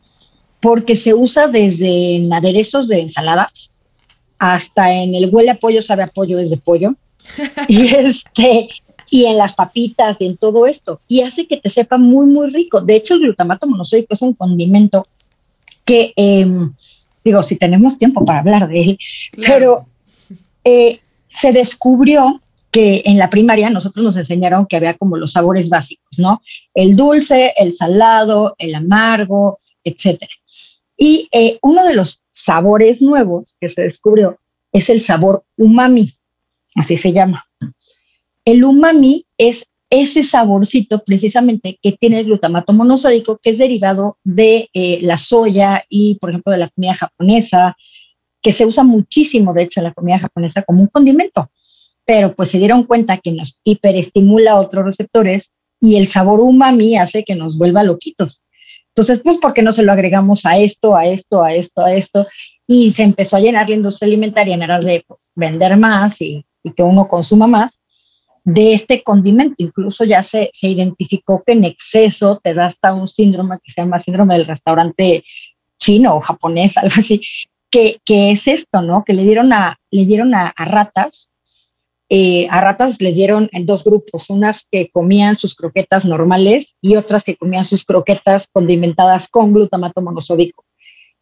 porque 0.60 0.96
se 0.96 1.14
usa 1.14 1.48
desde 1.48 2.16
en 2.16 2.30
aderezos 2.30 2.88
de 2.88 3.00
ensaladas 3.00 3.72
hasta 4.38 4.92
en 4.92 5.14
el 5.14 5.30
huele 5.32 5.52
a 5.52 5.58
pollo, 5.58 5.80
sabe 5.80 6.02
a 6.02 6.08
pollo 6.08 6.36
desde 6.36 6.58
pollo. 6.58 6.94
y 7.68 7.94
este, 7.94 8.68
y 9.10 9.26
en 9.26 9.38
las 9.38 9.54
papitas 9.54 10.16
y 10.20 10.26
en 10.26 10.36
todo 10.36 10.66
esto. 10.66 11.00
Y 11.08 11.22
hace 11.22 11.46
que 11.46 11.58
te 11.58 11.68
sepa 11.68 11.98
muy, 11.98 12.26
muy 12.26 12.50
rico. 12.50 12.80
De 12.80 12.96
hecho, 12.96 13.14
el 13.14 13.20
glutamato 13.20 13.66
monosódico 13.66 14.14
es 14.14 14.22
un 14.22 14.34
condimento 14.34 15.06
que, 15.84 16.12
em, 16.16 16.72
digo, 17.24 17.42
si 17.42 17.56
tenemos 17.56 17.96
tiempo 17.96 18.24
para 18.24 18.40
hablar 18.40 18.68
de 18.68 18.80
él, 18.80 18.98
pero 19.46 19.86
eh, 20.64 21.00
se 21.28 21.52
descubrió 21.52 22.40
que 22.70 23.02
en 23.06 23.18
la 23.18 23.30
primaria 23.30 23.70
nosotros 23.70 24.04
nos 24.04 24.16
enseñaron 24.16 24.66
que 24.66 24.76
había 24.76 24.94
como 24.94 25.16
los 25.16 25.32
sabores 25.32 25.68
básicos, 25.68 26.18
¿no? 26.18 26.42
El 26.74 26.96
dulce, 26.96 27.54
el 27.56 27.72
salado, 27.72 28.54
el 28.58 28.74
amargo, 28.74 29.56
etcétera. 29.84 30.32
Y 30.96 31.28
eh, 31.32 31.58
uno 31.62 31.84
de 31.84 31.94
los 31.94 32.22
sabores 32.30 33.00
nuevos 33.00 33.56
que 33.60 33.68
se 33.68 33.82
descubrió 33.82 34.38
es 34.72 34.90
el 34.90 35.00
sabor 35.00 35.44
umami, 35.56 36.12
así 36.76 36.96
se 36.96 37.12
llama. 37.12 37.46
El 38.44 38.64
umami 38.64 39.26
es 39.38 39.66
ese 39.90 40.22
saborcito 40.22 41.02
precisamente 41.04 41.78
que 41.82 41.92
tiene 41.92 42.20
el 42.20 42.26
glutamato 42.26 42.72
monosódico, 42.72 43.38
que 43.38 43.50
es 43.50 43.58
derivado 43.58 44.18
de 44.24 44.68
eh, 44.72 44.98
la 45.02 45.16
soya 45.16 45.84
y, 45.88 46.16
por 46.20 46.30
ejemplo, 46.30 46.52
de 46.52 46.58
la 46.58 46.68
comida 46.68 46.94
japonesa, 46.94 47.76
que 48.42 48.52
se 48.52 48.66
usa 48.66 48.84
muchísimo, 48.84 49.52
de 49.52 49.62
hecho, 49.64 49.80
en 49.80 49.84
la 49.84 49.94
comida 49.94 50.18
japonesa 50.18 50.62
como 50.62 50.80
un 50.80 50.88
condimento. 50.88 51.50
Pero 52.04 52.32
pues 52.32 52.50
se 52.50 52.58
dieron 52.58 52.84
cuenta 52.84 53.18
que 53.18 53.32
nos 53.32 53.58
hiperestimula 53.64 54.56
otros 54.56 54.84
receptores 54.84 55.52
y 55.80 55.96
el 55.96 56.06
sabor 56.06 56.40
umami 56.40 56.96
hace 56.96 57.24
que 57.24 57.34
nos 57.34 57.58
vuelva 57.58 57.82
loquitos. 57.82 58.42
Entonces, 58.88 59.20
pues, 59.22 59.36
¿por 59.36 59.52
qué 59.52 59.62
no 59.62 59.72
se 59.72 59.82
lo 59.82 59.92
agregamos 59.92 60.46
a 60.46 60.56
esto, 60.56 60.96
a 60.96 61.06
esto, 61.06 61.42
a 61.42 61.54
esto, 61.54 61.84
a 61.84 61.94
esto? 61.94 62.26
Y 62.66 62.92
se 62.92 63.02
empezó 63.02 63.36
a 63.36 63.40
llenar 63.40 63.68
la 63.68 63.74
industria 63.74 64.06
alimentaria 64.06 64.54
en 64.54 64.62
aras 64.62 64.84
de 64.84 65.04
pues, 65.06 65.30
vender 65.34 65.76
más 65.76 66.20
y 66.22 66.44
que 66.74 66.82
uno 66.82 67.08
consuma 67.08 67.46
más 67.46 67.78
de 68.44 68.74
este 68.74 69.02
condimento. 69.02 69.56
Incluso 69.58 70.04
ya 70.04 70.22
se, 70.22 70.50
se 70.52 70.68
identificó 70.68 71.42
que 71.44 71.52
en 71.52 71.64
exceso 71.64 72.40
te 72.42 72.54
da 72.54 72.66
hasta 72.66 72.94
un 72.94 73.08
síndrome 73.08 73.58
que 73.62 73.72
se 73.72 73.82
llama 73.82 73.98
síndrome 73.98 74.34
del 74.34 74.46
restaurante 74.46 75.22
chino 75.78 76.16
o 76.16 76.20
japonés, 76.20 76.76
algo 76.78 76.94
así, 76.96 77.20
que, 77.70 78.00
que 78.04 78.30
es 78.30 78.46
esto, 78.46 78.82
¿no? 78.82 79.04
Que 79.04 79.12
le 79.12 79.24
dieron 79.24 79.52
a, 79.52 79.78
le 79.90 80.04
dieron 80.04 80.34
a, 80.34 80.54
ratas, 80.56 81.30
eh, 82.08 82.46
a 82.50 82.60
ratas 82.60 83.00
les 83.00 83.16
dieron 83.16 83.48
en 83.52 83.66
dos 83.66 83.82
grupos, 83.82 84.30
unas 84.30 84.66
que 84.70 84.90
comían 84.90 85.36
sus 85.36 85.56
croquetas 85.56 86.04
normales 86.04 86.76
y 86.80 86.94
otras 86.94 87.24
que 87.24 87.36
comían 87.36 87.64
sus 87.64 87.84
croquetas 87.84 88.46
condimentadas 88.52 89.26
con 89.28 89.52
glutamato 89.52 90.00
monosódico. 90.02 90.64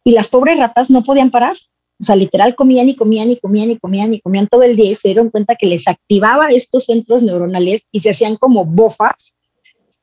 Y 0.03 0.11
las 0.11 0.27
pobres 0.27 0.59
ratas 0.59 0.91
no 0.91 1.03
podían 1.03 1.31
parar, 1.31 1.55
o 1.99 2.03
sea, 2.03 2.15
literal 2.15 2.55
comían 2.55 2.89
y 2.89 2.95
comían 2.95 3.31
y 3.31 3.37
comían 3.37 3.71
y 3.71 3.79
comían 3.79 4.13
y 4.13 4.21
comían 4.21 4.47
todo 4.47 4.63
el 4.63 4.75
día 4.75 4.91
y 4.91 4.95
se 4.95 5.09
dieron 5.09 5.29
cuenta 5.29 5.55
que 5.55 5.67
les 5.67 5.87
activaba 5.87 6.49
estos 6.49 6.85
centros 6.85 7.21
neuronales 7.21 7.83
y 7.91 8.01
se 8.01 8.09
hacían 8.09 8.35
como 8.35 8.65
bofas, 8.65 9.37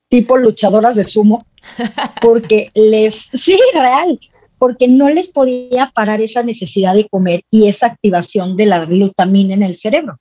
tipo 0.08 0.38
luchadoras 0.38 0.96
de 0.96 1.04
sumo, 1.04 1.46
porque 2.22 2.70
les, 2.74 3.28
sí, 3.32 3.58
real, 3.74 4.18
porque 4.58 4.88
no 4.88 5.10
les 5.10 5.28
podía 5.28 5.92
parar 5.94 6.20
esa 6.20 6.42
necesidad 6.42 6.94
de 6.94 7.08
comer 7.08 7.42
y 7.50 7.68
esa 7.68 7.86
activación 7.88 8.56
de 8.56 8.66
la 8.66 8.84
glutamina 8.86 9.54
en 9.54 9.62
el 9.62 9.76
cerebro, 9.76 10.18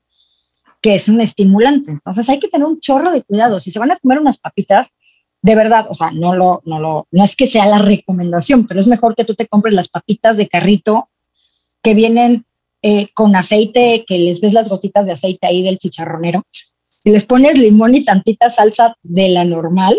que 0.82 0.96
es 0.96 1.08
un 1.08 1.22
estimulante. 1.22 1.92
Entonces 1.92 2.28
hay 2.28 2.40
que 2.40 2.50
tener 2.50 2.68
un 2.68 2.80
chorro 2.80 3.12
de 3.12 3.24
cuidado. 3.24 3.60
Si 3.60 3.72
se 3.72 3.80
van 3.80 3.92
a 3.92 3.98
comer 3.98 4.20
unas 4.20 4.40
papitas, 4.40 4.90
de 5.42 5.56
verdad, 5.56 5.86
o 5.90 5.94
sea, 5.94 6.12
no 6.12 6.36
lo, 6.36 6.62
no 6.66 6.80
lo, 6.80 7.08
no 7.12 7.24
es 7.24 7.36
que 7.36 7.48
sea 7.48 7.66
la 7.66 7.78
recomendación, 7.78 8.68
pero 8.68 8.82
es 8.82 8.88
mejor 8.88 9.16
que 9.16 9.24
tú 9.24 9.36
te 9.36 9.48
compres 9.48 9.74
las 9.74 9.88
papitas 9.88 10.38
de 10.38 10.50
carrito 10.50 11.10
que 11.82 11.94
vienen 11.94 12.46
eh, 12.84 13.10
con 13.14 13.36
aceite, 13.36 14.06
que 14.08 14.18
les 14.18 14.42
ves 14.42 14.54
las 14.54 14.70
gotitas 14.70 15.06
de 15.06 15.12
aceite 15.12 15.48
ahí 15.48 15.64
del 15.64 15.78
chicharronero, 15.78 16.44
y 17.04 17.12
les 17.12 17.24
pones 17.24 17.58
limón 17.58 17.96
y 17.96 18.04
tantita 18.04 18.50
salsa 18.50 18.96
de 19.04 19.30
la 19.30 19.44
normal, 19.44 19.96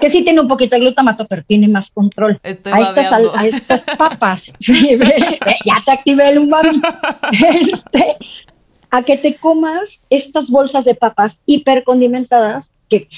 que 0.00 0.10
sí 0.10 0.22
tiene 0.22 0.40
un 0.40 0.48
poquito 0.48 0.74
de 0.74 0.80
glutamato, 0.80 1.26
pero 1.26 1.44
tiene 1.44 1.68
más 1.68 1.90
control. 1.90 2.40
a 2.42 2.80
estas, 2.80 3.12
a 3.12 3.46
estas, 3.46 3.84
papas, 3.96 4.52
ya 4.60 5.82
te 5.84 5.92
activé 5.92 6.30
el 6.30 6.38
umami. 6.38 6.80
Este, 7.32 8.16
a 8.90 9.02
que 9.02 9.16
te 9.16 9.36
comas 9.36 10.00
estas 10.10 10.48
bolsas 10.48 10.84
de 10.84 10.94
papas 10.94 11.40
hipercondimentadas 11.46 12.72
que 12.88 13.08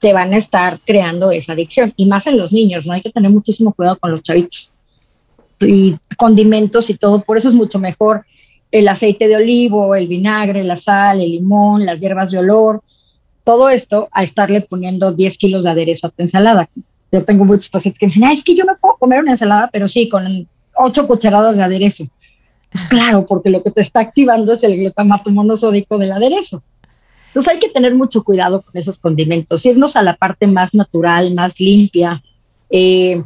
te 0.00 0.12
van 0.12 0.34
a 0.34 0.36
estar 0.36 0.80
creando 0.84 1.30
esa 1.30 1.52
adicción, 1.52 1.92
y 1.96 2.06
más 2.06 2.26
en 2.26 2.36
los 2.36 2.52
niños, 2.52 2.86
¿no? 2.86 2.92
Hay 2.92 3.02
que 3.02 3.12
tener 3.12 3.30
muchísimo 3.30 3.72
cuidado 3.72 3.98
con 3.98 4.10
los 4.10 4.22
chavitos 4.22 4.71
y 5.62 5.98
condimentos 6.16 6.90
y 6.90 6.94
todo, 6.94 7.22
por 7.22 7.36
eso 7.36 7.48
es 7.48 7.54
mucho 7.54 7.78
mejor 7.78 8.24
el 8.70 8.88
aceite 8.88 9.28
de 9.28 9.36
olivo, 9.36 9.94
el 9.94 10.08
vinagre, 10.08 10.64
la 10.64 10.76
sal, 10.76 11.20
el 11.20 11.30
limón, 11.30 11.84
las 11.84 12.00
hierbas 12.00 12.30
de 12.30 12.38
olor, 12.38 12.82
todo 13.44 13.68
esto 13.68 14.08
a 14.12 14.22
estarle 14.22 14.62
poniendo 14.62 15.12
10 15.12 15.36
kilos 15.36 15.64
de 15.64 15.70
aderezo 15.70 16.06
a 16.06 16.10
tu 16.10 16.22
ensalada. 16.22 16.68
Yo 17.10 17.24
tengo 17.24 17.44
muchos 17.44 17.68
pacientes 17.68 17.98
que 17.98 18.06
dicen, 18.06 18.24
es 18.24 18.42
que 18.42 18.54
yo 18.54 18.64
no 18.64 18.76
puedo 18.80 18.96
comer 18.96 19.20
una 19.20 19.32
ensalada, 19.32 19.68
pero 19.70 19.86
sí, 19.88 20.08
con 20.08 20.48
8 20.74 21.06
cucharadas 21.06 21.56
de 21.56 21.62
aderezo. 21.62 22.06
Pues 22.70 22.84
claro, 22.88 23.26
porque 23.26 23.50
lo 23.50 23.62
que 23.62 23.70
te 23.70 23.82
está 23.82 24.00
activando 24.00 24.54
es 24.54 24.62
el 24.62 24.78
glutamato 24.78 25.30
monosódico 25.30 25.98
del 25.98 26.12
aderezo. 26.12 26.62
Entonces 27.28 27.52
hay 27.52 27.60
que 27.60 27.68
tener 27.68 27.94
mucho 27.94 28.24
cuidado 28.24 28.62
con 28.62 28.76
esos 28.78 28.98
condimentos, 28.98 29.64
irnos 29.64 29.96
a 29.96 30.02
la 30.02 30.16
parte 30.16 30.46
más 30.46 30.74
natural, 30.74 31.34
más 31.34 31.58
limpia. 31.58 32.22
Eh, 32.70 33.22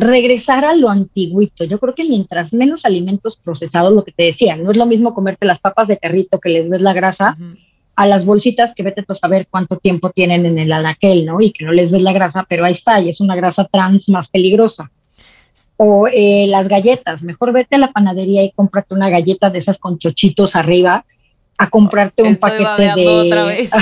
regresar 0.00 0.64
a 0.64 0.74
lo 0.74 0.88
antiguito. 0.88 1.64
Yo 1.64 1.78
creo 1.78 1.94
que 1.94 2.08
mientras 2.08 2.52
menos 2.52 2.84
alimentos 2.84 3.36
procesados, 3.36 3.92
lo 3.92 4.04
que 4.04 4.12
te 4.12 4.24
decía, 4.24 4.56
no 4.56 4.70
es 4.70 4.76
lo 4.76 4.86
mismo 4.86 5.14
comerte 5.14 5.46
las 5.46 5.58
papas 5.58 5.88
de 5.88 5.98
carrito 5.98 6.40
que 6.40 6.48
les 6.48 6.68
ves 6.68 6.80
la 6.80 6.92
grasa, 6.92 7.36
a 7.96 8.06
las 8.06 8.24
bolsitas 8.24 8.74
que 8.74 8.82
vete 8.82 9.04
a 9.06 9.14
saber 9.14 9.46
cuánto 9.50 9.76
tiempo 9.76 10.10
tienen 10.10 10.46
en 10.46 10.58
el 10.58 10.72
alaquel, 10.72 11.26
¿no? 11.26 11.40
Y 11.40 11.52
que 11.52 11.64
no 11.64 11.72
les 11.72 11.90
ves 11.90 12.02
la 12.02 12.12
grasa, 12.12 12.46
pero 12.48 12.64
ahí 12.64 12.72
está, 12.72 12.98
y 13.00 13.10
es 13.10 13.20
una 13.20 13.36
grasa 13.36 13.66
trans 13.66 14.08
más 14.08 14.28
peligrosa. 14.28 14.90
O 15.76 16.08
eh, 16.10 16.46
las 16.48 16.68
galletas, 16.68 17.22
mejor 17.22 17.52
vete 17.52 17.76
a 17.76 17.78
la 17.78 17.92
panadería 17.92 18.42
y 18.42 18.52
cómprate 18.52 18.94
una 18.94 19.10
galleta 19.10 19.50
de 19.50 19.58
esas 19.58 19.78
con 19.78 19.98
chochitos 19.98 20.56
arriba, 20.56 21.04
a 21.58 21.68
comprarte 21.68 22.22
un 22.22 22.36
paquete 22.36 22.92
de... 22.96 23.06
Otra 23.06 23.44
vez. 23.44 23.70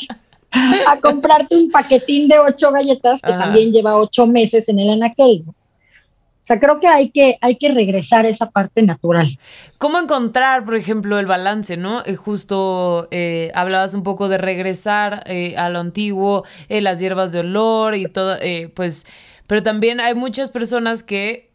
a 0.52 1.00
comprarte 1.00 1.56
un 1.56 1.70
paquetín 1.70 2.28
de 2.28 2.38
ocho 2.38 2.70
galletas 2.72 3.20
que 3.22 3.32
también 3.32 3.72
lleva 3.72 3.96
ocho 3.96 4.26
meses 4.26 4.68
en 4.68 4.78
el 4.78 4.90
anaquel. 4.90 5.44
O 6.42 6.46
sea, 6.50 6.58
creo 6.58 6.80
que 6.80 6.88
hay 6.88 7.10
que, 7.10 7.38
hay 7.42 7.56
que 7.56 7.72
regresar 7.72 8.24
a 8.24 8.28
esa 8.28 8.50
parte 8.50 8.82
natural. 8.82 9.38
¿Cómo 9.78 9.98
encontrar, 9.98 10.64
por 10.64 10.74
ejemplo, 10.74 11.18
el 11.18 11.26
balance, 11.26 11.76
no? 11.76 12.02
Eh, 12.06 12.16
justo 12.16 13.08
eh, 13.10 13.52
hablabas 13.54 13.94
un 13.94 14.02
poco 14.02 14.28
de 14.28 14.38
regresar 14.38 15.22
eh, 15.26 15.54
a 15.56 15.68
lo 15.68 15.78
antiguo, 15.78 16.44
las 16.68 16.98
hierbas 16.98 17.32
de 17.32 17.40
olor 17.40 17.94
y 17.94 18.08
todo, 18.08 18.36
pues, 18.74 19.06
pero 19.46 19.62
también 19.62 20.00
hay 20.00 20.14
muchas 20.14 20.50
personas 20.50 21.02
que, 21.02 21.52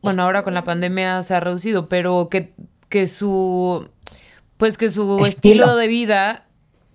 bueno, 0.00 0.22
ahora 0.22 0.44
con 0.44 0.54
la 0.54 0.64
pandemia 0.64 1.22
se 1.22 1.34
ha 1.34 1.40
reducido, 1.40 1.88
pero 1.88 2.28
que, 2.30 2.54
que 2.88 3.06
su, 3.06 3.88
pues 4.56 4.78
que 4.78 4.88
su 4.88 5.24
estilo 5.26 5.74
de 5.76 5.88
vida 5.88 6.44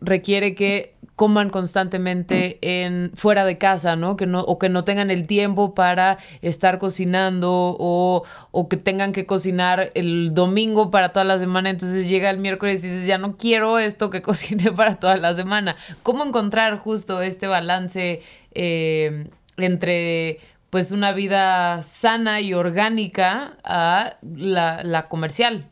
requiere 0.01 0.55
que 0.55 0.95
coman 1.15 1.49
constantemente 1.49 2.57
en 2.61 3.11
fuera 3.15 3.45
de 3.45 3.57
casa, 3.57 3.95
¿no? 3.95 4.17
Que 4.17 4.25
no 4.25 4.41
o 4.41 4.59
que 4.59 4.67
no 4.67 4.83
tengan 4.83 5.11
el 5.11 5.27
tiempo 5.27 5.73
para 5.73 6.17
estar 6.41 6.77
cocinando 6.77 7.75
o, 7.79 8.23
o, 8.51 8.69
que 8.69 8.75
tengan 8.75 9.13
que 9.13 9.25
cocinar 9.25 9.91
el 9.95 10.33
domingo 10.33 10.91
para 10.91 11.09
toda 11.09 11.23
la 11.23 11.39
semana, 11.39 11.69
entonces 11.69 12.09
llega 12.09 12.29
el 12.29 12.37
miércoles 12.37 12.83
y 12.83 12.89
dices, 12.89 13.07
"Ya 13.07 13.17
no 13.17 13.37
quiero 13.37 13.79
esto 13.79 14.09
que 14.09 14.21
cocine 14.21 14.71
para 14.73 14.95
toda 14.95 15.15
la 15.15 15.33
semana." 15.33 15.77
¿Cómo 16.03 16.25
encontrar 16.25 16.77
justo 16.77 17.21
este 17.21 17.47
balance 17.47 18.21
eh, 18.53 19.29
entre 19.57 20.39
pues 20.69 20.91
una 20.91 21.13
vida 21.13 21.83
sana 21.83 22.41
y 22.41 22.53
orgánica 22.53 23.55
a 23.63 24.17
la, 24.21 25.07
comercial? 25.07 25.63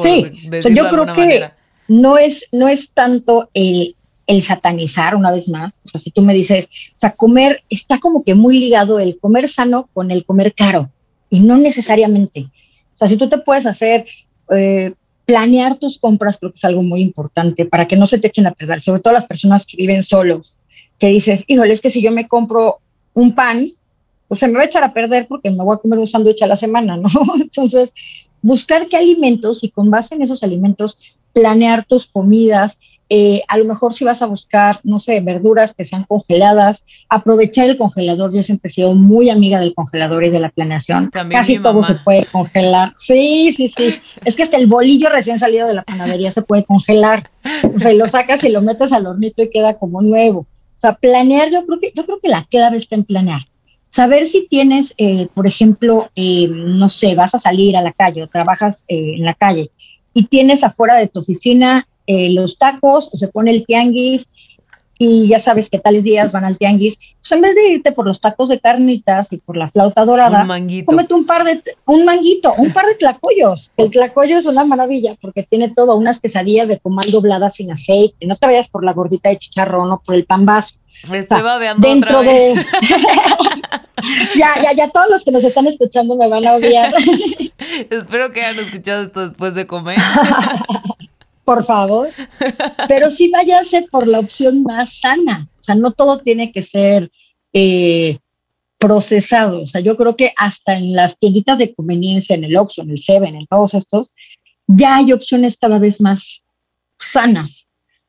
sí, 0.00 0.30
yo 0.72 0.88
creo 0.90 1.06
que 1.14 1.57
no 1.88 2.18
es, 2.18 2.48
no 2.52 2.68
es 2.68 2.90
tanto 2.90 3.50
el 3.54 3.96
el 4.28 4.42
satanizar 4.42 5.16
una 5.16 5.32
vez 5.32 5.48
más. 5.48 5.74
O 5.84 5.88
sea, 5.88 6.00
si 6.00 6.10
tú 6.10 6.22
me 6.22 6.34
dices, 6.34 6.66
o 6.66 7.00
sea, 7.00 7.12
comer 7.12 7.64
está 7.70 7.98
como 7.98 8.22
que 8.22 8.34
muy 8.34 8.60
ligado 8.60 9.00
el 9.00 9.18
comer 9.18 9.48
sano 9.48 9.88
con 9.94 10.10
el 10.10 10.24
comer 10.24 10.54
caro 10.54 10.90
y 11.30 11.40
no 11.40 11.56
necesariamente. 11.56 12.50
O 12.94 12.98
sea, 12.98 13.08
si 13.08 13.16
tú 13.16 13.28
te 13.28 13.38
puedes 13.38 13.64
hacer, 13.64 14.04
eh, 14.50 14.92
planear 15.24 15.76
tus 15.76 15.98
compras, 15.98 16.36
creo 16.38 16.52
que 16.52 16.58
es 16.58 16.64
algo 16.64 16.82
muy 16.82 17.00
importante 17.00 17.64
para 17.64 17.88
que 17.88 17.96
no 17.96 18.06
se 18.06 18.18
te 18.18 18.28
echen 18.28 18.46
a 18.46 18.52
perder, 18.52 18.80
sobre 18.80 19.00
todo 19.00 19.14
las 19.14 19.26
personas 19.26 19.64
que 19.64 19.78
viven 19.78 20.04
solos, 20.04 20.56
que 20.98 21.08
dices, 21.08 21.44
híjole, 21.46 21.72
es 21.72 21.80
que 21.80 21.90
si 21.90 22.02
yo 22.02 22.12
me 22.12 22.28
compro 22.28 22.78
un 23.14 23.34
pan, 23.34 23.70
pues 24.26 24.40
se 24.40 24.48
me 24.48 24.54
va 24.54 24.62
a 24.62 24.66
echar 24.66 24.84
a 24.84 24.92
perder 24.92 25.26
porque 25.26 25.50
me 25.50 25.64
voy 25.64 25.74
a 25.74 25.78
comer 25.78 25.98
un 25.98 26.06
sándwich 26.06 26.42
a 26.42 26.46
la 26.46 26.56
semana, 26.56 26.96
¿no? 26.98 27.08
Entonces, 27.40 27.92
buscar 28.42 28.88
qué 28.88 28.98
alimentos 28.98 29.64
y 29.64 29.70
con 29.70 29.90
base 29.90 30.14
en 30.14 30.22
esos 30.22 30.42
alimentos 30.42 30.98
planear 31.38 31.84
tus 31.84 32.06
comidas, 32.06 32.78
eh, 33.10 33.42
a 33.48 33.56
lo 33.56 33.64
mejor 33.64 33.94
si 33.94 34.04
vas 34.04 34.20
a 34.20 34.26
buscar, 34.26 34.80
no 34.84 34.98
sé, 34.98 35.20
verduras 35.20 35.72
que 35.72 35.84
sean 35.84 36.04
congeladas, 36.04 36.84
aprovechar 37.08 37.66
el 37.66 37.78
congelador. 37.78 38.34
Yo 38.34 38.42
siempre 38.42 38.70
he 38.70 38.74
sido 38.74 38.94
muy 38.94 39.30
amiga 39.30 39.60
del 39.60 39.74
congelador 39.74 40.24
y 40.24 40.30
de 40.30 40.40
la 40.40 40.50
planeación. 40.50 41.10
Casi 41.30 41.58
todo 41.58 41.80
se 41.80 41.94
puede 41.94 42.26
congelar. 42.26 42.92
Sí, 42.98 43.50
sí, 43.52 43.68
sí. 43.68 43.94
Es 44.24 44.36
que 44.36 44.42
hasta 44.42 44.58
el 44.58 44.66
bolillo 44.66 45.08
recién 45.08 45.38
salido 45.38 45.66
de 45.66 45.74
la 45.74 45.84
panadería 45.84 46.30
se 46.30 46.42
puede 46.42 46.64
congelar. 46.64 47.30
O 47.74 47.78
sea, 47.78 47.94
lo 47.94 48.06
sacas 48.06 48.44
y 48.44 48.50
lo 48.50 48.60
metes 48.60 48.92
al 48.92 49.06
hornito 49.06 49.42
y 49.42 49.50
queda 49.50 49.78
como 49.78 50.02
nuevo. 50.02 50.40
O 50.40 50.80
sea, 50.80 50.94
planear, 50.94 51.50
yo 51.50 51.64
creo 51.64 51.80
que, 51.80 51.92
yo 51.94 52.04
creo 52.04 52.20
que 52.20 52.28
la 52.28 52.44
clave 52.44 52.76
está 52.76 52.94
en 52.94 53.04
planear. 53.04 53.40
Saber 53.88 54.26
si 54.26 54.46
tienes, 54.48 54.92
eh, 54.98 55.28
por 55.32 55.46
ejemplo, 55.46 56.10
eh, 56.14 56.46
no 56.50 56.90
sé, 56.90 57.14
vas 57.14 57.34
a 57.34 57.38
salir 57.38 57.74
a 57.74 57.80
la 57.80 57.92
calle 57.92 58.22
o 58.22 58.28
trabajas 58.28 58.84
en 58.86 59.24
la 59.24 59.32
calle 59.32 59.70
y 60.18 60.24
tienes 60.24 60.64
afuera 60.64 60.96
de 60.96 61.06
tu 61.06 61.20
oficina 61.20 61.86
eh, 62.08 62.32
los 62.32 62.58
tacos 62.58 63.08
o 63.12 63.16
se 63.16 63.28
pone 63.28 63.52
el 63.52 63.64
tianguis 63.64 64.26
y 64.98 65.28
ya 65.28 65.38
sabes 65.38 65.70
que 65.70 65.78
tales 65.78 66.02
días 66.02 66.32
van 66.32 66.44
al 66.44 66.58
tianguis, 66.58 66.96
pues 67.20 67.30
en 67.30 67.40
vez 67.40 67.54
de 67.54 67.68
irte 67.68 67.92
por 67.92 68.04
los 68.04 68.18
tacos 68.18 68.48
de 68.48 68.58
carnitas 68.58 69.32
y 69.32 69.36
por 69.36 69.56
la 69.56 69.68
flauta 69.68 70.04
dorada, 70.04 70.44
cómete 70.84 71.14
un 71.14 71.24
par 71.24 71.44
de, 71.44 71.62
un 71.86 72.04
manguito, 72.04 72.52
un 72.58 72.72
par 72.72 72.86
de 72.86 72.96
tlacoyos. 72.96 73.70
El 73.76 73.92
tlacoyo 73.92 74.38
es 74.38 74.46
una 74.46 74.64
maravilla 74.64 75.16
porque 75.20 75.44
tiene 75.44 75.68
todo, 75.68 75.94
unas 75.94 76.18
quesadillas 76.18 76.66
de 76.66 76.80
comal 76.80 77.12
dobladas 77.12 77.54
sin 77.54 77.70
aceite, 77.70 78.26
no 78.26 78.34
te 78.34 78.46
vayas 78.46 78.68
por 78.68 78.84
la 78.84 78.92
gordita 78.92 79.28
de 79.28 79.38
chicharrón 79.38 79.92
o 79.92 80.02
por 80.04 80.16
el 80.16 80.24
pambazo. 80.24 80.74
Me 81.08 81.18
estoy 81.18 81.42
babeando 81.42 81.86
dentro 81.86 82.18
otra 82.18 82.32
vez. 82.32 82.56
De... 82.56 82.64
ya, 84.38 84.54
ya, 84.62 84.72
ya 84.74 84.88
todos 84.88 85.08
los 85.10 85.24
que 85.24 85.30
nos 85.30 85.44
están 85.44 85.66
escuchando 85.66 86.16
me 86.16 86.28
van 86.28 86.46
a 86.46 86.54
odiar. 86.54 86.92
Espero 87.90 88.32
que 88.32 88.42
hayan 88.42 88.64
escuchado 88.64 89.02
esto 89.02 89.20
después 89.20 89.54
de 89.54 89.66
comer 89.66 89.98
por 91.44 91.64
favor, 91.64 92.10
pero 92.88 93.10
sí 93.10 93.30
váyase 93.30 93.86
por 93.90 94.06
la 94.06 94.18
opción 94.18 94.64
más 94.64 95.00
sana. 95.00 95.48
O 95.58 95.62
sea, 95.62 95.74
no 95.74 95.92
todo 95.92 96.18
tiene 96.18 96.52
que 96.52 96.60
ser 96.60 97.10
eh, 97.54 98.18
procesado. 98.76 99.62
O 99.62 99.66
sea, 99.66 99.80
yo 99.80 99.96
creo 99.96 100.14
que 100.14 100.34
hasta 100.36 100.76
en 100.76 100.94
las 100.94 101.16
tienditas 101.16 101.56
de 101.56 101.74
conveniencia, 101.74 102.34
en 102.34 102.44
el 102.44 102.54
Oxxo, 102.54 102.82
en 102.82 102.90
el 102.90 103.02
Seven, 103.02 103.34
en 103.34 103.46
todos 103.46 103.72
estos, 103.72 104.12
ya 104.66 104.96
hay 104.96 105.10
opciones 105.12 105.56
cada 105.56 105.78
vez 105.78 106.02
más 106.02 106.44
sanas, 106.98 107.66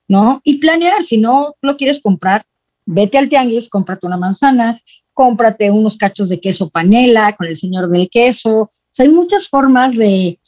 ¿no? 0.10 0.42
Y 0.44 0.58
planear, 0.58 1.02
si 1.04 1.18
no 1.18 1.56
lo 1.62 1.78
quieres 1.78 2.02
comprar, 2.02 2.46
vete 2.90 3.18
al 3.18 3.30
tianguis, 3.30 3.70
cómprate 3.70 4.08
una 4.08 4.18
manzana, 4.18 4.82
cómprate 5.14 5.70
unos 5.70 5.96
cachos 5.96 6.28
de 6.30 6.40
queso 6.40 6.70
panela 6.70 7.36
con 7.36 7.48
el 7.48 7.58
señor 7.58 7.90
del 7.90 8.10
queso. 8.10 8.62
O 8.62 8.70
sea, 8.90 9.06
hay 9.06 9.12
muchas 9.12 9.48
formas 9.48 9.96
de, 9.96 10.40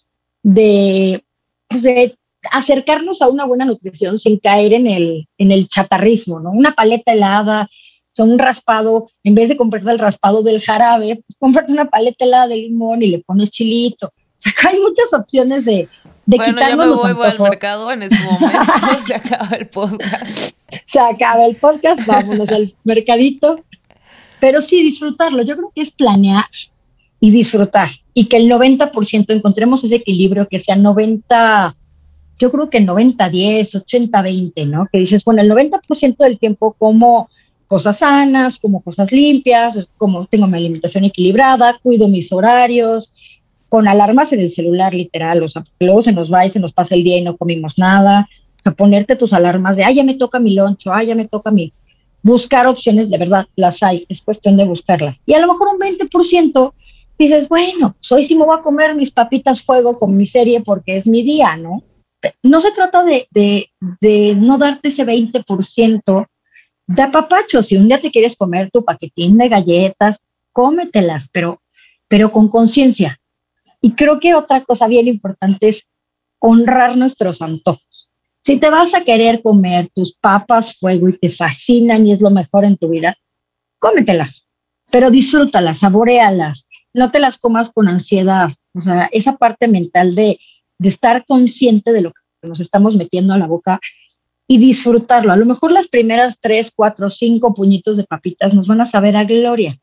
de, 0.42 1.24
pues 1.68 1.84
de 1.84 2.18
acercarnos 2.52 3.22
a 3.22 3.28
una 3.28 3.46
buena 3.46 3.66
nutrición 3.66 4.18
sin 4.18 4.40
caer 4.40 4.74
en 4.74 4.88
el, 4.88 5.28
en 5.38 5.52
el 5.52 5.68
chatarrismo, 5.68 6.40
¿no? 6.40 6.52
Una 6.52 6.74
paleta 6.74 7.14
helada, 7.14 7.70
o 8.18 8.24
un 8.24 8.40
raspado, 8.40 9.10
en 9.24 9.36
vez 9.36 9.50
de 9.50 9.58
comprarte 9.58 9.92
el 9.92 10.00
raspado 10.00 10.42
del 10.42 10.62
jarabe, 10.62 11.24
pues 11.26 11.38
cómprate 11.40 11.72
una 11.72 11.86
paleta 11.86 12.26
helada 12.26 12.48
de 12.48 12.58
limón 12.58 13.04
y 13.04 13.08
le 13.08 13.20
pones 13.20 13.52
chilito. 13.52 14.08
O 14.08 14.12
sea, 14.38 14.54
hay 14.70 14.80
muchas 14.80 15.14
opciones 15.14 15.64
de, 15.66 15.88
de 16.26 16.38
bueno, 16.38 16.60
ya 16.60 16.76
me 16.76 16.88
voy, 16.90 17.14
voy 17.14 17.28
al 17.28 17.40
mercado 17.40 17.92
en 17.92 18.04
este 18.04 18.18
momento, 18.24 18.74
se 19.06 19.14
acaba 19.14 19.56
el 19.56 19.68
podcast. 19.68 20.56
Se 20.86 21.00
acaba 21.00 21.46
el 21.46 21.56
podcast, 21.56 22.06
vámonos 22.06 22.50
al 22.50 22.74
mercadito. 22.84 23.64
Pero 24.40 24.62
sí, 24.62 24.82
disfrutarlo. 24.82 25.44
Yo 25.44 25.56
creo 25.56 25.72
que 25.74 25.82
es 25.82 25.92
planear 25.92 26.46
y 27.20 27.32
disfrutar. 27.32 27.90
Y 28.14 28.26
que 28.26 28.38
el 28.38 28.50
90% 28.50 29.26
encontremos 29.30 29.84
ese 29.84 29.96
equilibrio, 29.96 30.48
que 30.48 30.60
sea 30.60 30.76
90 30.76 31.76
yo 32.42 32.52
creo 32.52 32.72
que 32.72 32.82
90-10, 32.82 33.86
80-20, 33.86 34.68
¿no? 34.68 34.88
Que 34.92 34.98
dices, 34.98 35.24
bueno, 35.24 35.44
el 35.44 35.52
90% 35.52 36.18
del 36.18 36.40
tiempo 36.40 36.76
como 36.78 37.30
cosas 37.68 38.00
sanas, 38.00 38.58
como 38.58 38.82
cosas 38.82 39.12
limpias, 39.12 39.88
como 39.96 40.26
tengo 40.26 40.48
mi 40.48 40.58
alimentación 40.58 41.04
equilibrada, 41.04 41.80
cuido 41.84 42.08
mis 42.08 42.32
horarios, 42.34 43.14
con 43.70 43.88
alarmas 43.88 44.34
en 44.34 44.40
el 44.40 44.52
celular 44.52 44.94
literal, 44.94 45.44
o 45.44 45.48
sea, 45.48 45.64
luego 45.80 46.02
se 46.02 46.12
nos 46.12 46.34
va 46.34 46.46
y 46.46 46.50
se 46.50 46.60
nos 46.60 46.74
pasa 46.74 46.96
el 46.96 47.04
día 47.04 47.18
y 47.18 47.22
no 47.22 47.38
comimos 47.38 47.78
nada, 47.78 48.28
o 48.62 48.64
sea, 48.64 48.74
ponerte 48.74 49.16
tus 49.16 49.34
alarmas 49.34 49.76
de, 49.76 49.84
ay, 49.84 49.96
ya 49.96 50.04
me 50.04 50.14
toca 50.14 50.40
mi 50.40 50.54
loncho, 50.54 50.94
ay, 50.94 51.08
ya 51.08 51.16
me 51.16 51.28
toca 51.28 51.50
mi... 51.50 51.74
Buscar 52.24 52.68
opciones, 52.68 53.10
de 53.10 53.18
verdad, 53.18 53.48
las 53.56 53.82
hay, 53.82 54.06
es 54.08 54.22
cuestión 54.22 54.56
de 54.56 54.66
buscarlas. 54.66 55.20
Y 55.26 55.34
a 55.34 55.40
lo 55.40 55.48
mejor 55.48 55.70
un 55.70 55.80
20% 55.80 56.74
dices, 57.18 57.50
bueno, 57.50 57.96
pues 57.98 58.12
hoy 58.12 58.26
sí 58.26 58.36
me 58.36 58.46
voy 58.46 58.60
a 58.60 58.62
comer 58.62 58.94
mis 58.94 59.10
papitas 59.10 59.64
fuego 59.64 59.98
con 59.98 60.16
mi 60.16 60.28
serie 60.28 60.62
porque 60.62 60.98
es 60.98 61.08
mi 61.08 61.24
día, 61.24 61.58
¿no? 61.58 61.84
no 62.44 62.60
se 62.60 62.72
trata 62.72 63.04
de, 63.04 63.70
no 64.38 64.58
darte 64.58 64.90
ese 64.90 65.06
20% 65.06 66.28
de 66.88 67.02
apapacho. 67.02 67.62
Si 67.62 67.78
un 67.78 67.88
día 67.88 68.00
te 68.00 68.12
quieres 68.12 68.36
comer 68.36 68.70
tu 68.72 68.84
paquetín 68.84 69.38
de 69.38 69.50
galletas, 69.50 70.20
cómetelas, 70.52 71.28
pero, 71.32 71.62
pero 72.08 72.32
con 72.32 72.48
conciencia. 72.48 73.20
Y 73.82 73.94
creo 73.94 74.20
que 74.20 74.36
otra 74.36 74.64
cosa 74.64 74.88
bien 74.88 75.08
importante 75.08 75.70
es 75.70 75.88
honrar 76.40 76.98
nuestros 76.98 77.42
antojos. 77.42 77.88
Si 78.42 78.58
te 78.58 78.70
vas 78.70 78.94
a 78.96 79.04
querer 79.04 79.42
comer 79.42 79.90
tus 79.94 80.14
papas 80.14 80.76
fuego 80.78 81.10
y 81.10 81.18
te 81.18 81.30
fascinan 81.30 82.06
y 82.06 82.14
es 82.14 82.22
lo 82.22 82.32
mejor 82.32 82.66
en 82.66 82.76
tu 82.76 82.90
vida, 82.90 83.16
cómetelas, 83.80 84.48
pero 84.90 85.12
disfrútalas, 85.12 85.80
saborealas, 85.80 86.68
no 86.94 87.12
te 87.12 87.20
las 87.20 87.38
comas 87.38 87.70
con 87.70 87.88
ansiedad. 87.88 88.50
O 88.74 88.82
sea, 88.82 89.10
esa 89.12 89.38
parte 89.38 89.68
mental 89.68 90.16
de, 90.16 90.40
de 90.80 90.90
estar 90.90 91.26
consciente 91.26 91.92
de 91.92 92.02
lo 92.02 92.12
que 92.12 92.48
nos 92.48 92.60
estamos 92.60 92.96
metiendo 92.96 93.34
a 93.34 93.38
la 93.38 93.48
boca 93.48 93.80
y 94.48 94.58
disfrutarlo. 94.58 95.32
A 95.32 95.38
lo 95.38 95.46
mejor 95.46 95.72
las 95.72 95.88
primeras 95.88 96.38
tres, 96.40 96.72
cuatro, 96.76 97.10
cinco 97.10 97.54
puñitos 97.54 97.96
de 97.96 98.04
papitas 98.04 98.54
nos 98.54 98.68
van 98.68 98.82
a 98.82 98.86
saber 98.86 99.16
a 99.16 99.24
gloria, 99.24 99.80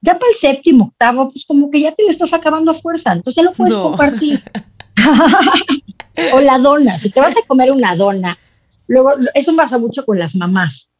Ya 0.00 0.18
para 0.18 0.30
el 0.30 0.36
séptimo, 0.36 0.86
octavo, 0.86 1.30
pues 1.30 1.44
como 1.44 1.70
que 1.70 1.80
ya 1.80 1.92
te 1.92 2.02
lo 2.02 2.10
estás 2.10 2.32
acabando 2.32 2.70
a 2.70 2.74
fuerza, 2.74 3.12
entonces 3.12 3.36
ya 3.36 3.42
lo 3.42 3.52
puedes 3.52 3.74
compartir. 3.74 4.42
o 6.34 6.40
la 6.40 6.58
dona, 6.58 6.98
si 6.98 7.10
te 7.10 7.20
vas 7.20 7.36
a 7.36 7.46
comer 7.46 7.72
una 7.72 7.96
dona, 7.96 8.38
luego 8.86 9.12
eso 9.34 9.54
pasa 9.56 9.78
mucho 9.78 10.04
con 10.04 10.18
las 10.18 10.34
mamás. 10.34 10.92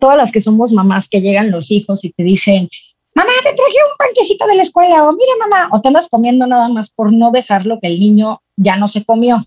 Todas 0.00 0.16
las 0.16 0.32
que 0.32 0.40
somos 0.40 0.72
mamás 0.72 1.08
que 1.08 1.20
llegan 1.20 1.50
los 1.50 1.70
hijos 1.70 2.04
y 2.04 2.10
te 2.10 2.24
dicen, 2.24 2.68
mamá, 3.14 3.30
te 3.42 3.52
traje 3.52 3.78
un 3.90 3.96
panquecito 3.98 4.46
de 4.46 4.56
la 4.56 4.62
escuela, 4.62 5.04
o 5.04 5.12
mira 5.12 5.32
mamá, 5.40 5.68
o 5.72 5.80
te 5.80 5.88
andas 5.88 6.08
comiendo 6.08 6.46
nada 6.46 6.68
más 6.68 6.90
por 6.90 7.12
no 7.12 7.30
dejarlo 7.30 7.78
que 7.80 7.88
el 7.88 7.98
niño 7.98 8.42
ya 8.56 8.76
no 8.76 8.88
se 8.88 9.04
comió. 9.04 9.46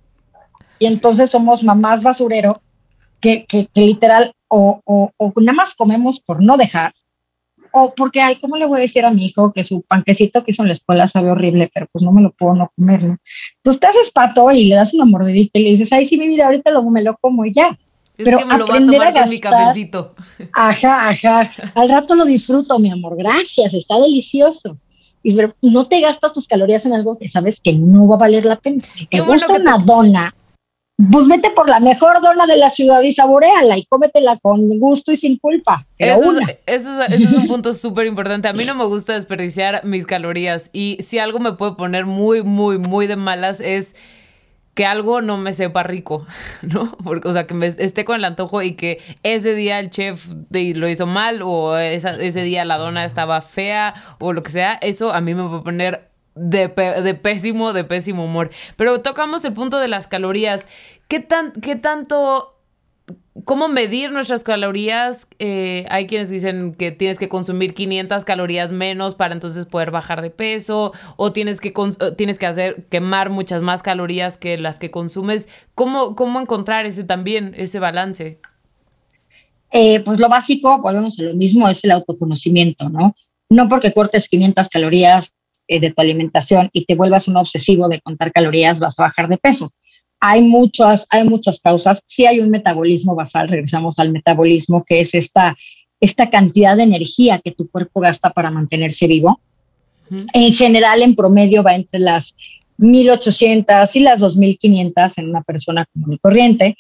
Y 0.80 0.86
entonces 0.86 1.30
somos 1.30 1.64
mamás 1.64 2.04
basurero 2.04 2.62
que, 3.20 3.46
que, 3.46 3.70
literal 3.76 4.34
o, 4.48 4.82
o, 4.86 5.12
o, 5.18 5.34
nada 5.42 5.56
más 5.56 5.76
comemos 5.76 6.20
por 6.20 6.42
no 6.42 6.58
dejar, 6.58 6.94
o 7.72 7.94
porque, 7.96 8.22
ay, 8.22 8.38
¿cómo 8.40 8.58
le 8.58 8.66
voy 8.66 8.80
a 8.80 8.82
decir 8.82 9.06
a 9.06 9.12
mi 9.12 9.26
hijo 9.26 9.52
que 9.52 9.64
su 9.64 9.82
panquecito 9.82 10.44
que 10.44 10.52
hizo 10.52 10.64
en 10.64 10.70
la 10.70 10.74
escuela 10.74 11.08
sabe 11.08 11.32
horrible, 11.32 11.70
pero 11.74 11.88
pues 11.92 12.04
no 12.04 12.12
me 12.12 12.22
lo 12.22 12.32
puedo 12.32 12.56
no 12.56 12.72
comer, 12.76 13.04
¿no? 13.04 13.18
Entonces 13.58 13.80
te 13.80 13.88
haces 13.88 14.12
pato 14.12 14.52
y 14.52 14.66
le 14.66 14.76
das 14.76 14.94
una 14.94 15.06
mordidita 15.06 15.60
y 15.60 15.64
le 15.64 15.70
dices, 15.72 15.92
ay, 15.94 16.06
sí, 16.06 16.18
mi 16.18 16.28
vida, 16.28 16.46
ahorita 16.46 16.72
lo, 16.72 16.84
me 16.84 17.04
lo 17.04 17.18
como 17.18 17.46
y 17.46 17.54
ya. 17.54 17.78
Es 18.18 18.26
pero 18.26 18.40
que 18.40 18.46
me 18.46 18.58
lo 18.58 18.68
voy 18.68 18.78
a 18.78 18.86
tomar 18.86 19.30
mi 19.30 19.40
cafecito. 19.40 20.16
Ajá, 20.54 21.10
ajá. 21.10 21.52
Al 21.74 21.88
rato 21.88 22.16
lo 22.16 22.26
disfruto, 22.26 22.78
mi 22.78 22.92
amor. 22.92 23.16
Gracias, 23.18 23.74
está 23.74 23.98
delicioso. 24.00 24.78
Y 25.24 25.38
no 25.62 25.86
te 25.86 26.02
gastas 26.02 26.34
tus 26.34 26.48
calorías 26.48 26.86
en 26.86 26.94
algo 26.94 27.18
que 27.18 27.28
sabes 27.28 27.60
que 27.60 27.74
no 27.74 28.08
va 28.08 28.16
a 28.16 28.20
valer 28.20 28.46
la 28.46 28.58
pena. 28.58 28.84
Si 28.94 29.06
te 29.06 29.20
gusta 29.22 29.54
una 29.54 29.78
dona, 29.78 30.34
pues 31.12 31.28
vete 31.28 31.50
por 31.52 31.70
la 31.70 31.80
mejor 31.80 32.22
dona 32.22 32.46
de 32.46 32.58
la 32.58 32.70
ciudad 32.70 33.02
y 33.02 33.14
saboreala 33.14 33.78
y 33.78 33.86
cómetela 33.86 34.38
con 34.38 34.80
gusto 34.80 35.14
y 35.14 35.16
sin 35.18 35.38
culpa. 35.38 35.86
Eso 35.98 36.38
es, 36.38 36.58
eso, 36.66 37.02
es, 37.04 37.14
eso 37.14 37.30
es, 37.30 37.34
un 37.34 37.48
punto 37.48 37.74
súper 37.74 38.06
importante. 38.06 38.50
A 38.50 38.54
mí 38.54 38.66
no 38.66 38.76
me 38.76 38.84
gusta 38.84 39.14
desperdiciar 39.14 39.86
mis 39.86 40.06
calorías 40.06 40.70
y 40.74 40.98
si 41.00 41.18
algo 41.18 41.40
me 41.40 41.54
puede 41.54 41.76
poner 41.76 42.06
muy, 42.06 42.44
muy, 42.44 42.78
muy 42.80 43.08
de 43.08 43.16
malas 43.16 43.62
es 43.62 43.96
que 44.74 44.86
algo 44.86 45.22
no 45.22 45.38
me 45.38 45.54
sepa 45.54 45.84
rico, 45.84 46.26
¿no? 46.62 46.86
Porque, 47.04 47.30
o 47.30 47.34
sea, 47.34 47.48
que 47.48 47.54
me 47.54 47.68
esté 47.68 48.04
con 48.04 48.18
el 48.18 48.26
antojo 48.26 48.62
y 48.62 48.74
que 48.74 49.00
ese 49.24 49.56
día 49.56 49.80
el 49.80 49.90
chef 49.90 50.28
lo 50.50 50.90
hizo 50.90 51.06
mal 51.06 51.42
o 51.44 51.78
ese 51.78 52.44
día 52.44 52.66
la 52.66 52.78
dona 52.78 53.06
estaba 53.06 53.42
fea 53.42 53.94
o 54.20 54.34
lo 54.34 54.44
que 54.44 54.52
sea, 54.52 54.74
eso 54.82 55.14
a 55.14 55.22
mí 55.22 55.34
me 55.34 55.48
puede 55.48 55.64
poner 55.64 56.09
de, 56.36 56.68
de, 56.68 57.16
pésimo, 57.16 57.74
de 57.74 57.84
pésimo 57.84 58.26
humor. 58.26 58.50
Pero 58.78 59.00
tocamos 59.00 59.44
el 59.46 59.54
punto 59.54 59.80
de 59.80 59.88
las 59.88 60.08
calorías. 60.08 60.68
¿Qué, 61.08 61.20
tan, 61.20 61.52
qué 61.54 61.76
tanto 61.76 62.56
¿Cómo 63.46 63.68
medir 63.68 64.12
nuestras 64.12 64.44
calorías? 64.44 65.28
Eh, 65.40 65.86
hay 65.90 66.08
quienes 66.08 66.30
dicen 66.30 66.74
que 66.74 66.92
tienes 66.92 67.18
que 67.18 67.30
consumir 67.30 67.74
500 67.74 68.26
calorías 68.26 68.72
menos 68.72 69.16
para 69.16 69.34
entonces 69.34 69.66
poder 69.66 69.92
bajar 69.92 70.22
de 70.22 70.30
peso 70.30 70.92
o 71.16 71.32
tienes 71.32 71.62
que, 71.62 71.74
tienes 72.18 72.38
que 72.38 72.46
hacer 72.46 72.86
quemar 72.90 73.30
muchas 73.30 73.62
más 73.62 73.82
calorías 73.82 74.38
que 74.38 74.58
las 74.58 74.78
que 74.78 74.92
consumes. 74.92 75.48
¿Cómo, 75.74 76.16
cómo 76.16 76.40
encontrar 76.40 76.86
ese 76.86 77.04
también, 77.04 77.54
ese 77.56 77.80
balance? 77.80 78.40
Eh, 79.72 80.02
pues 80.02 80.20
lo 80.20 80.28
básico, 80.28 80.82
volvemos 80.82 81.18
a 81.20 81.24
lo 81.24 81.36
mismo, 81.36 81.70
es 81.70 81.84
el 81.84 81.92
autoconocimiento, 81.92 82.90
¿no? 82.90 83.14
No 83.50 83.68
porque 83.68 83.94
cortes 83.94 84.28
500 84.28 84.68
calorías 84.68 85.34
eh, 85.70 85.80
de 85.80 85.92
tu 85.92 86.02
alimentación 86.02 86.70
y 86.74 86.84
te 86.84 86.96
vuelvas 86.96 87.30
un 87.30 87.38
obsesivo 87.38 87.88
de 87.88 88.02
contar 88.02 88.34
calorías 88.34 88.80
vas 88.80 89.00
a 89.00 89.04
bajar 89.04 89.30
de 89.30 89.38
peso 89.38 89.72
hay 90.20 90.42
muchas, 90.42 91.06
hay 91.10 91.24
muchas 91.24 91.60
causas. 91.60 92.02
Sí 92.06 92.26
hay 92.26 92.40
un 92.40 92.50
metabolismo 92.50 93.16
basal, 93.16 93.48
regresamos 93.48 94.00
al 94.00 94.12
metabolismo, 94.12 94.84
que 94.84 95.00
es 95.02 95.14
esta, 95.14 95.56
esta 96.00 96.30
cantidad 96.30 96.76
de 96.76 96.84
energía 96.84 97.40
que 97.44 97.52
tu 97.52 97.70
cuerpo 97.70 98.02
gasta 98.02 98.32
para 98.32 98.52
mantenerse 98.52 99.08
vivo. 99.08 99.40
En 100.34 100.54
general, 100.54 101.02
en 101.02 101.16
promedio 101.16 101.64
va 101.64 101.76
entre 101.76 102.00
las 102.00 102.36
1800 102.78 103.96
y 103.96 104.00
las 104.00 104.20
2500 104.20 105.18
en 105.18 105.30
una 105.30 105.44
persona 105.44 105.86
común 105.94 106.14
y 106.14 106.18
corriente 106.18 106.76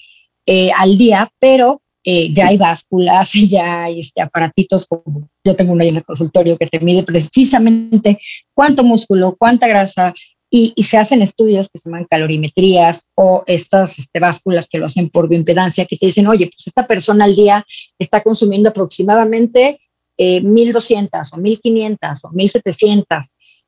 eh, 0.45 0.71
al 0.77 0.97
día, 0.97 1.31
pero 1.39 1.81
eh, 2.11 2.33
ya 2.33 2.47
hay 2.47 2.57
básculas, 2.57 3.31
ya 3.49 3.83
hay 3.83 3.99
este, 3.99 4.19
aparatitos 4.19 4.87
como 4.87 5.29
yo 5.43 5.55
tengo 5.55 5.73
uno 5.73 5.83
ahí 5.83 5.89
en 5.89 5.97
el 5.97 6.03
consultorio 6.03 6.57
que 6.57 6.65
te 6.65 6.79
mide 6.79 7.03
precisamente 7.03 8.17
cuánto 8.51 8.83
músculo, 8.83 9.35
cuánta 9.37 9.67
grasa, 9.67 10.15
y, 10.49 10.73
se 10.81 10.97
hacen 10.97 11.21
estudios 11.21 11.69
que 11.69 11.77
se 11.77 11.87
llaman 11.87 12.07
calorimetrías 12.09 13.07
o 13.13 13.43
estas 13.45 13.99
este, 13.99 14.19
básculas 14.19 14.67
que 14.67 14.79
lo 14.79 14.87
hacen 14.87 15.11
por 15.11 15.29
bioimpedancia, 15.29 15.85
que 15.85 15.97
te 15.97 16.07
dicen, 16.07 16.25
oye, 16.25 16.47
pues 16.47 16.65
esta 16.65 16.87
persona 16.87 17.25
al 17.25 17.35
día 17.35 17.63
está 17.99 18.23
consumiendo 18.23 18.69
aproximadamente 18.69 19.79
1.200 20.17 21.09
eh, 21.13 21.29
o 21.31 21.37
1.500 21.37 22.19
o 22.23 22.29
1.700. 22.31 23.05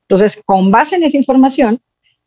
Entonces, 0.08 0.42
con 0.44 0.72
base 0.72 0.96
en 0.96 1.04
esa 1.04 1.16
información, 1.16 1.80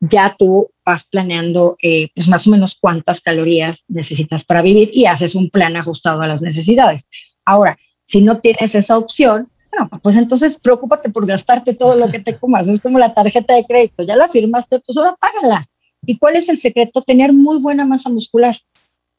ya 0.09 0.35
tú 0.37 0.69
vas 0.85 1.05
planeando 1.05 1.77
eh, 1.81 2.09
pues 2.13 2.27
más 2.27 2.45
o 2.47 2.49
menos 2.49 2.75
cuántas 2.79 3.21
calorías 3.21 3.83
necesitas 3.87 4.43
para 4.43 4.61
vivir 4.61 4.89
y 4.93 5.05
haces 5.05 5.35
un 5.35 5.49
plan 5.49 5.75
ajustado 5.75 6.21
a 6.21 6.27
las 6.27 6.41
necesidades. 6.41 7.07
Ahora, 7.45 7.77
si 8.01 8.21
no 8.21 8.39
tienes 8.39 8.75
esa 8.75 8.97
opción, 8.97 9.49
pues 10.01 10.15
entonces 10.15 10.57
preocúpate 10.61 11.09
por 11.09 11.25
gastarte 11.25 11.73
todo 11.73 11.95
lo 11.95 12.09
que 12.09 12.19
te 12.19 12.35
comas. 12.39 12.67
Es 12.67 12.81
como 12.81 12.99
la 12.99 13.13
tarjeta 13.13 13.55
de 13.55 13.65
crédito, 13.65 14.03
ya 14.03 14.15
la 14.15 14.27
firmaste, 14.27 14.79
pues 14.79 14.97
ahora 14.97 15.15
págala. 15.19 15.67
¿Y 16.05 16.17
cuál 16.17 16.35
es 16.35 16.49
el 16.49 16.59
secreto? 16.59 17.01
Tener 17.01 17.33
muy 17.33 17.57
buena 17.59 17.85
masa 17.85 18.09
muscular. 18.09 18.55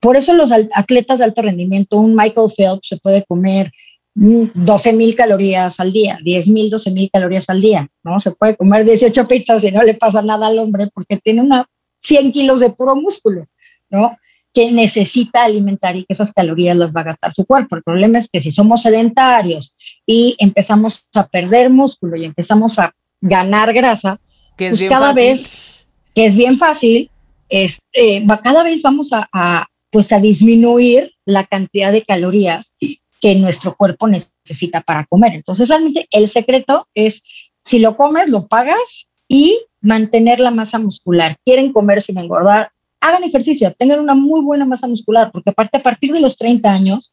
Por 0.01 0.17
eso 0.17 0.35
los 0.35 0.53
atletas 0.53 1.19
de 1.19 1.25
alto 1.25 1.43
rendimiento, 1.43 1.99
un 1.99 2.15
Michael 2.15 2.51
Phelps 2.57 2.89
se 2.89 2.97
puede 2.99 3.25
comer 3.25 3.73
12 4.17 4.93
mil 4.95 5.15
calorías 5.15 5.79
al 5.79 5.93
día, 5.93 6.19
10 6.25 6.49
mil, 6.49 6.71
12 6.71 6.91
mil 6.91 7.11
calorías 7.13 7.45
al 7.49 7.61
día, 7.61 7.89
¿no? 8.03 8.19
Se 8.19 8.31
puede 8.31 8.57
comer 8.57 8.85
18 8.85 9.29
pizzas 9.29 9.63
y 9.65 9.71
no 9.71 9.83
le 9.83 9.95
pasa 9.95 10.23
nada 10.23 10.47
al 10.47 10.59
hombre 10.59 10.89
porque 10.93 11.19
tiene 11.19 11.43
una 11.43 11.69
100 12.01 12.33
kilos 12.33 12.61
de 12.61 12.71
puro 12.71 12.97
músculo, 12.97 13.47
¿no? 13.91 14.17
que 14.57 14.73
necesita 14.73 15.45
alimentar 15.45 15.97
y 15.97 16.07
que 16.07 16.15
esas 16.15 16.33
calorías 16.33 16.75
las 16.75 16.97
va 16.97 17.03
a 17.03 17.05
gastar 17.05 17.35
su 17.35 17.45
cuerpo. 17.45 17.77
El 17.77 17.83
problema 17.83 18.19
es 18.19 18.27
que 18.27 18.41
si 18.41 18.51
somos 18.51 18.81
sedentarios 18.81 19.75
y 20.07 20.35
empezamos 20.39 21.07
a 21.15 21.27
perder 21.29 21.69
músculo 21.69 22.17
y 22.17 22.25
empezamos 22.25 22.79
a 22.79 22.95
ganar 23.21 23.75
grasa, 23.75 24.19
que 24.57 24.69
es 24.69 24.79
pues 24.79 24.89
cada 24.89 25.13
vez, 25.13 25.87
que 26.15 26.25
es 26.25 26.37
bien 26.37 26.57
fácil, 26.57 27.11
es, 27.51 27.83
eh, 27.93 28.25
cada 28.43 28.63
vez 28.63 28.81
vamos 28.81 29.11
a, 29.13 29.69
pues 29.91 30.11
a 30.11 30.21
disminuir 30.21 31.13
la 31.27 31.45
cantidad 31.45 31.93
de 31.93 32.01
calorías 32.01 32.75
que 33.21 33.35
nuestro 33.35 33.77
cuerpo 33.77 34.07
necesita 34.07 34.81
para 34.81 35.07
comer. 35.07 35.35
Entonces, 35.35 35.69
realmente 35.69 36.07
el 36.11 36.29
secreto 36.29 36.89
es, 36.95 37.23
si 37.63 37.79
lo 37.79 37.97
comes, 37.97 38.29
lo 38.29 38.47
pagas 38.47 39.07
y 39.29 39.61
mantener 39.81 40.41
la 40.41 40.51
masa 40.51 40.79
muscular. 40.79 41.37
Quieren 41.45 41.73
comer 41.73 42.03
sin 42.03 42.19
engordar, 42.19 42.71
hagan 43.01 43.25
ejercicio, 43.25 43.75
tengan 43.79 44.01
una 44.01 44.15
muy 44.15 44.41
buena 44.41 44.65
masa 44.65 44.87
muscular, 44.87 45.31
porque 45.33 45.51
aparte 45.51 45.79
a 45.79 45.83
partir 45.83 46.13
de 46.13 46.21
los 46.21 46.37
30 46.37 46.71
años, 46.71 47.13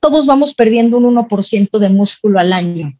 todos 0.00 0.26
vamos 0.26 0.54
perdiendo 0.54 0.98
un 0.98 1.16
1% 1.16 1.78
de 1.78 1.88
músculo 1.88 2.38
al 2.38 2.52
año. 2.52 2.92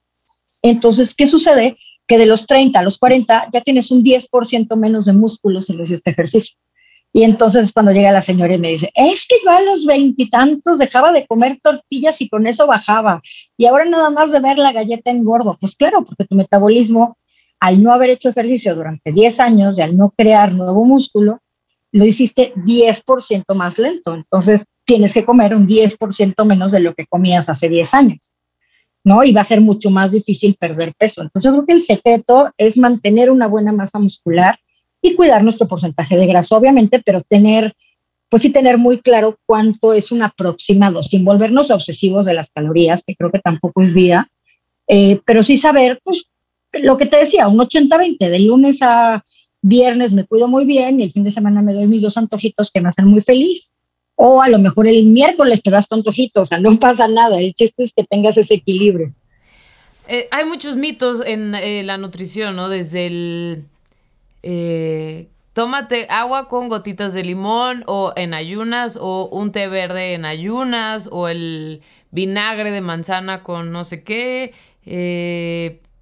Entonces, 0.63 1.15
¿qué 1.15 1.27
sucede? 1.27 1.77
Que 2.07 2.19
de 2.19 2.27
los 2.27 2.47
30 2.47 2.79
a 2.79 2.83
los 2.83 2.99
40 2.99 3.51
ya 3.53 3.61
tienes 3.61 3.91
un 3.91 4.03
10% 4.03 4.77
menos 4.77 5.05
de 5.05 5.13
músculo 5.13 5.61
si 5.61 5.75
haces 5.75 5.91
este 5.91 6.11
ejercicio. 6.11 6.57
Y 7.17 7.23
entonces 7.23 7.73
cuando 7.73 7.93
llega 7.93 8.11
la 8.11 8.21
señora 8.21 8.55
y 8.55 8.59
me 8.59 8.71
dice, 8.71 8.91
es 8.93 9.29
que 9.29 9.37
yo 9.45 9.49
a 9.49 9.63
los 9.63 9.87
veintitantos 9.87 10.79
dejaba 10.79 11.13
de 11.13 11.25
comer 11.29 11.61
tortillas 11.63 12.21
y 12.21 12.29
con 12.29 12.45
eso 12.49 12.67
bajaba. 12.67 13.23
Y 13.57 13.67
ahora 13.67 13.85
nada 13.85 14.11
más 14.11 14.33
de 14.33 14.41
ver 14.41 14.59
la 14.59 14.73
galleta 14.73 15.13
engordo. 15.13 15.57
Pues 15.61 15.77
claro, 15.77 16.03
porque 16.03 16.25
tu 16.25 16.35
metabolismo, 16.35 17.17
al 17.61 17.81
no 17.81 17.93
haber 17.93 18.11
hecho 18.11 18.31
ejercicio 18.31 18.75
durante 18.75 19.13
10 19.13 19.39
años 19.39 19.79
y 19.79 19.83
al 19.83 19.97
no 19.97 20.13
crear 20.19 20.53
nuevo 20.53 20.85
músculo, 20.85 21.41
lo 21.93 22.05
hiciste 22.05 22.53
10% 22.57 23.55
más 23.55 23.79
lento. 23.79 24.13
Entonces, 24.13 24.67
tienes 24.85 25.13
que 25.13 25.25
comer 25.25 25.55
un 25.55 25.69
10% 25.69 26.45
menos 26.45 26.73
de 26.73 26.81
lo 26.81 26.95
que 26.95 27.07
comías 27.07 27.49
hace 27.49 27.69
10 27.69 27.95
años, 27.95 28.33
¿no? 29.05 29.23
Y 29.23 29.31
va 29.31 29.43
a 29.43 29.45
ser 29.45 29.61
mucho 29.61 29.89
más 29.89 30.11
difícil 30.11 30.57
perder 30.59 30.93
peso. 30.99 31.23
Entonces, 31.23 31.49
yo 31.49 31.53
creo 31.53 31.67
que 31.67 31.75
el 31.75 31.81
secreto 31.81 32.51
es 32.59 32.77
mantener 32.77 33.31
una 33.31 33.47
buena 33.47 33.73
masa 33.73 34.01
muscular 34.01 34.59
y 35.05 35.15
cuidar 35.15 35.45
nuestro 35.45 35.69
porcentaje 35.69 36.17
de 36.17 36.27
grasa, 36.27 36.57
obviamente, 36.57 36.99
pero 37.05 37.21
tener, 37.21 37.75
pues 38.31 38.41
sí, 38.41 38.49
tener 38.49 38.79
muy 38.79 39.03
claro 39.03 39.39
cuánto 39.45 39.93
es 39.93 40.11
un 40.11 40.23
aproximado, 40.23 41.03
sin 41.03 41.27
volvernos 41.27 41.71
obsesivos 41.71 42.25
de 42.25 42.33
las 42.33 42.49
calorías, 42.49 43.03
que 43.07 43.15
creo 43.15 43.31
que 43.31 43.39
tampoco 43.39 43.83
es 43.83 43.93
vida, 43.93 44.31
eh, 44.89 45.21
pero 45.27 45.43
sí 45.43 45.59
saber, 45.59 46.01
pues, 46.03 46.25
lo 46.73 46.97
que 46.97 47.05
te 47.05 47.19
decía, 47.19 47.49
un 47.49 47.59
80-20, 47.59 48.31
de 48.31 48.39
lunes 48.41 48.79
a 48.81 49.23
viernes 49.61 50.13
me 50.13 50.25
cuido 50.25 50.49
muy 50.49 50.65
bien 50.65 50.99
y 51.01 51.03
el 51.03 51.13
fin 51.13 51.25
de 51.25 51.31
semana 51.31 51.61
me 51.61 51.75
doy 51.75 51.87
mis 51.87 52.01
dos 52.01 52.17
antojitos 52.17 52.71
que 52.71 52.81
me 52.81 52.89
hacen 52.89 53.07
muy 53.07 53.21
feliz. 53.21 53.73
O 54.17 54.41
a 54.41 54.49
lo 54.49 54.59
mejor 54.59 54.89
el 54.89 55.05
miércoles 55.05 55.63
te 55.63 55.71
das 55.71 55.87
tu 55.87 55.97
antojito, 55.97 56.43
o 56.43 56.47
sea, 56.47 56.59
no 56.59 56.79
pasa 56.81 57.09
nada. 57.09 57.39
El 57.39 57.53
chiste 57.53 57.85
es 57.85 57.93
que 57.95 58.05
tengas 58.05 58.39
ese 58.39 58.55
equilibrio. 58.55 59.13
Eh, 60.09 60.29
hay 60.31 60.47
muchos 60.47 60.77
mitos 60.77 61.23
en 61.27 61.55
eh, 61.55 61.83
la 61.83 61.99
nutrición, 61.99 62.57
¿no? 62.57 62.71
Desde 62.71 63.07
el 63.07 63.65
eh, 64.47 65.31
tómate 65.55 66.07
agua 66.11 66.49
con 66.49 66.69
gotitas 66.69 67.15
de 67.15 67.25
limón 67.25 67.83
o 67.87 68.13
en 68.15 68.35
ayunas 68.35 68.99
o 69.01 69.29
un 69.33 69.53
té 69.53 69.69
verde 69.69 70.13
en 70.13 70.27
ayunas 70.27 71.09
o 71.11 71.29
el 71.29 71.83
vinagre 72.11 72.71
de 72.71 72.83
manzana 72.83 73.43
con 73.43 73.73
no 73.73 73.85
sé 73.85 74.05
qué. 74.05 74.53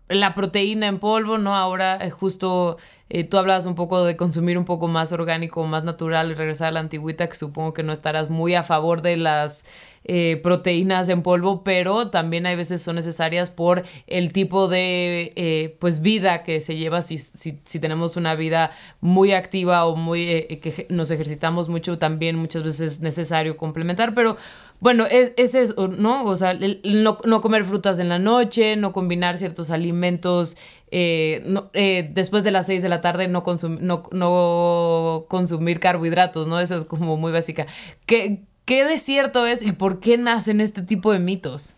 la 0.09 0.35
proteína 0.35 0.89
en 0.89 0.99
polvo, 0.99 1.39
¿no? 1.39 1.55
Ahora 1.55 1.97
eh, 2.01 2.11
justo 2.11 2.79
eh, 3.15 3.25
tú 3.25 3.37
hablabas 3.37 3.67
un 3.67 3.75
poco 3.75 4.07
de 4.07 4.17
consumir 4.17 4.57
un 4.57 4.65
poco 4.65 4.89
más 4.89 5.13
orgánico, 5.13 5.63
más 5.67 5.85
natural 5.85 6.31
y 6.31 6.35
regresar 6.35 6.69
a 6.69 6.71
la 6.71 6.81
antigüita, 6.81 7.29
que 7.29 7.37
supongo 7.37 7.75
que 7.75 7.83
no 7.83 7.93
estarás 7.93 8.31
muy 8.31 8.55
a 8.55 8.63
favor 8.63 9.03
de 9.03 9.19
las 9.19 9.67
eh, 10.05 10.41
proteínas 10.43 11.11
en 11.11 11.21
polvo, 11.23 11.63
pero 11.63 12.09
también 12.09 12.47
hay 12.47 12.57
veces 12.57 12.81
son 12.81 12.97
necesarias 12.97 13.51
por 13.51 13.83
el 14.07 14.33
tipo 14.33 14.67
de 14.67 15.35
eh, 15.37 15.77
pues 15.79 16.01
vida 16.01 16.43
que 16.43 16.63
se 16.63 16.75
lleva 16.75 17.03
si, 17.03 17.19
si, 17.19 17.61
si, 17.67 17.81
tenemos 17.81 18.17
una 18.17 18.35
vida 18.35 18.71
muy 19.03 19.33
activa 19.33 19.85
o 19.85 19.95
muy 19.95 20.47
que 20.63 20.87
nos 20.89 21.11
ejercitamos 21.11 21.69
mucho, 21.69 21.99
también 21.99 22.37
muchas 22.37 22.63
veces 22.63 22.95
es 22.95 23.01
necesario 23.01 23.59
complementar, 23.59 24.15
pero 24.15 24.39
bueno, 24.83 25.07
es, 25.07 25.33
es 25.37 25.55
eso, 25.55 25.87
¿no? 25.87 26.25
O 26.25 26.35
sea, 26.35 26.55
no, 26.55 27.17
no, 27.25 27.41
comer 27.41 27.65
frutas 27.65 28.01
en 28.01 28.09
la 28.09 28.19
noche, 28.19 28.75
no 28.75 28.93
combinar 28.93 29.39
ciertos 29.39 29.71
alimentos, 29.71 30.57
no, 30.91 31.71
después 31.73 32.43
de 32.43 32.51
las 32.51 32.67
6 32.67 32.83
de 32.83 32.89
la 32.89 33.01
tarde 33.01 33.29
no, 33.29 33.45
no, 33.81 34.03
no 34.11 35.25
consumir 35.29 35.79
carbohidratos, 35.79 36.49
¿no? 36.49 36.59
Esa 36.59 36.75
es 36.75 36.85
como 36.85 37.17
muy 37.17 37.31
básica. 37.31 37.69
¿Qué, 38.07 38.43
¿Qué 38.65 38.83
desierto 38.83 39.47
es 39.47 39.63
y 39.63 39.71
por 39.71 40.01
qué 40.01 40.19
nacen 40.19 40.61
este 40.61 40.83
tipo 40.83 41.13
de 41.13 41.21
mitos? 41.21 41.75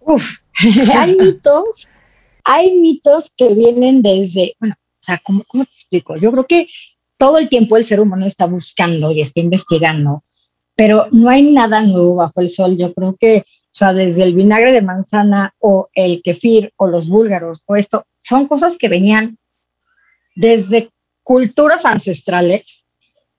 Uf, 0.00 0.40
hay 0.94 1.16
mitos, 1.16 1.88
hay 2.44 2.78
mitos 2.80 3.32
que 3.34 3.54
vienen 3.54 4.02
desde, 4.02 4.54
bueno, 4.60 4.74
o 4.78 5.02
sea, 5.02 5.22
¿cómo, 5.24 5.42
¿cómo, 5.48 5.64
te 5.64 5.72
explico? 5.72 6.18
Yo 6.18 6.30
creo 6.32 6.46
que 6.46 6.68
todo 7.16 7.38
el 7.38 7.48
tiempo 7.48 7.78
el 7.78 7.86
ser 7.86 7.98
humano 7.98 8.26
está 8.26 8.44
buscando 8.44 9.10
y 9.10 9.22
está 9.22 9.40
investigando, 9.40 10.22
pero 10.74 11.06
no 11.12 11.28
hay 11.28 11.42
nada 11.42 11.82
nuevo 11.82 12.16
bajo 12.16 12.40
el 12.40 12.50
sol. 12.50 12.76
Yo 12.76 12.92
creo 12.94 13.16
que, 13.18 13.44
o 13.46 13.74
sea, 13.74 13.92
desde 13.92 14.22
el 14.22 14.34
vinagre 14.34 14.72
de 14.72 14.82
manzana 14.82 15.54
o 15.58 15.88
el 15.94 16.22
kefir 16.22 16.72
o 16.76 16.86
los 16.86 17.08
búlgaros 17.08 17.62
o 17.66 17.76
esto, 17.76 18.04
son 18.18 18.46
cosas 18.46 18.76
que 18.76 18.88
venían 18.88 19.38
desde 20.34 20.90
culturas 21.22 21.84
ancestrales 21.84 22.84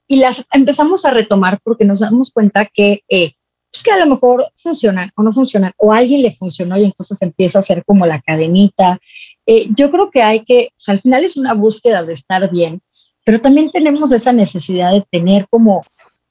y 0.08 0.18
las 0.18 0.46
empezamos 0.52 1.06
a 1.06 1.12
retomar 1.12 1.60
porque 1.64 1.86
nos 1.86 2.00
damos 2.00 2.32
cuenta 2.32 2.70
que, 2.72 3.02
eh, 3.10 3.34
pues 3.72 3.82
que 3.82 3.92
a 3.92 3.98
lo 3.98 4.06
mejor 4.06 4.46
funcionan 4.56 5.12
o 5.16 5.24
no 5.24 5.32
funcionan, 5.32 5.72
o 5.78 5.92
a 5.92 5.98
alguien 5.98 6.22
le 6.22 6.32
funcionó 6.32 6.78
y 6.78 6.86
entonces 6.86 7.22
empieza 7.22 7.60
a 7.60 7.64
ser 7.64 7.84
como 7.86 8.06
la 8.06 8.22
cadenita. 8.22 9.00
Eh, 9.46 9.68
yo 9.76 9.90
creo 9.90 10.12
que 10.12 10.22
hay 10.22 10.44
que, 10.46 10.70
o 10.72 10.80
sea, 10.80 10.94
al 10.94 11.02
final 11.02 11.24
es 11.24 11.38
una 11.38 11.54
búsqueda 11.54 12.04
de 12.04 12.14
estar 12.14 12.52
bien, 12.52 12.82
pero 13.26 13.42
también 13.42 13.72
tenemos 13.72 14.12
esa 14.12 14.34
necesidad 14.34 14.92
de 14.92 15.06
tener 15.10 15.48
como, 15.50 15.84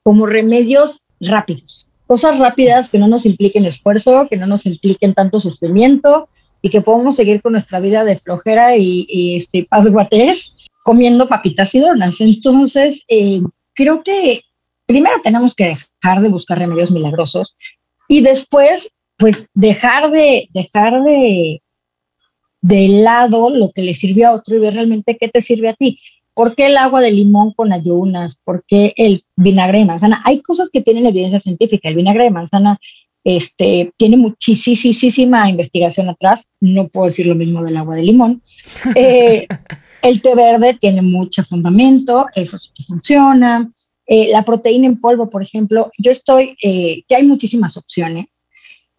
como 0.03 0.27
remedios 0.27 1.03
rápidos, 1.21 1.89
cosas 2.07 2.39
rápidas 2.39 2.91
que 2.91 2.99
no 2.99 3.09
nos 3.09 3.25
impliquen 3.27 3.65
esfuerzo, 3.65 4.27
que 4.29 4.37
no 4.37 4.47
nos 4.47 4.67
impliquen 4.67 5.15
tanto 5.15 5.39
sufrimiento 5.41 6.29
y 6.61 6.71
que 6.71 6.81
podamos 6.81 7.17
seguir 7.17 7.43
con 7.43 7.53
nuestra 7.53 7.81
vida 7.81 8.05
de 8.05 8.17
flojera 8.17 8.77
y, 8.77 9.07
y 9.09 9.37
este, 9.37 9.67
pasguatés 9.69 10.55
comiendo 10.85 11.29
papitas 11.29 11.75
y 11.75 11.81
donas. 11.81 12.21
Entonces, 12.21 13.03
eh, 13.09 13.41
creo 13.75 14.03
que 14.03 14.43
primero 14.87 15.17
tenemos 15.23 15.55
que 15.55 15.77
dejar 16.03 16.21
de 16.21 16.29
buscar 16.29 16.59
remedios 16.59 16.91
milagrosos 16.91 17.55
y 18.09 18.21
después, 18.21 18.89
pues, 19.17 19.47
dejar 19.55 20.11
de, 20.11 20.49
dejar 20.53 21.03
de, 21.03 21.63
de 22.61 22.89
lado 22.89 23.51
lo 23.51 23.71
que 23.73 23.83
le 23.83 23.95
sirvió 23.95 24.29
a 24.29 24.33
otro 24.33 24.57
y 24.57 24.61
ver 24.61 24.75
realmente 24.75 25.17
qué 25.19 25.29
te 25.29 25.41
sirve 25.41 25.69
a 25.69 25.75
ti. 25.75 25.99
¿Por 26.35 26.55
qué 26.55 26.67
el 26.67 26.77
agua 26.77 27.01
de 27.01 27.13
limón 27.13 27.53
con 27.53 27.73
ayunas? 27.73 28.37
¿Por 28.43 28.65
qué 28.67 28.95
el 28.97 29.25
vinagre 29.37 29.79
de 29.79 29.85
manzana? 29.85 30.23
Hay 30.25 30.41
cosas 30.41 30.71
que 30.71 30.81
tienen 30.81 31.07
evidencia 31.07 31.41
científica. 31.41 31.89
El 31.89 31.97
vinagre 31.97 32.25
de 32.25 32.31
manzana 32.31 32.79
este, 33.25 33.93
tiene 33.97 34.17
muchísima 34.17 35.49
investigación 35.49 36.09
atrás. 36.09 36.49
No 36.61 36.89
puedo 36.89 37.07
decir 37.07 37.27
lo 37.27 37.35
mismo 37.35 37.63
del 37.63 37.77
agua 37.77 37.97
de 37.97 38.03
limón. 38.03 38.43
Eh, 38.95 39.47
el 40.03 40.21
té 40.21 40.35
verde 40.35 40.75
tiene 40.75 41.01
mucho 41.01 41.45
fundamento, 41.45 42.27
eso 42.35 42.59
sí 42.59 42.71
funciona. 42.87 43.71
Eh, 44.05 44.31
la 44.33 44.45
proteína 44.45 44.87
en 44.87 45.01
polvo, 45.01 45.31
por 45.31 45.43
ejemplo, 45.43 45.93
yo 45.97 46.11
estoy, 46.11 46.57
eh, 46.63 47.05
que 47.07 47.15
hay 47.15 47.23
muchísimas 47.23 47.77
opciones. 47.77 48.27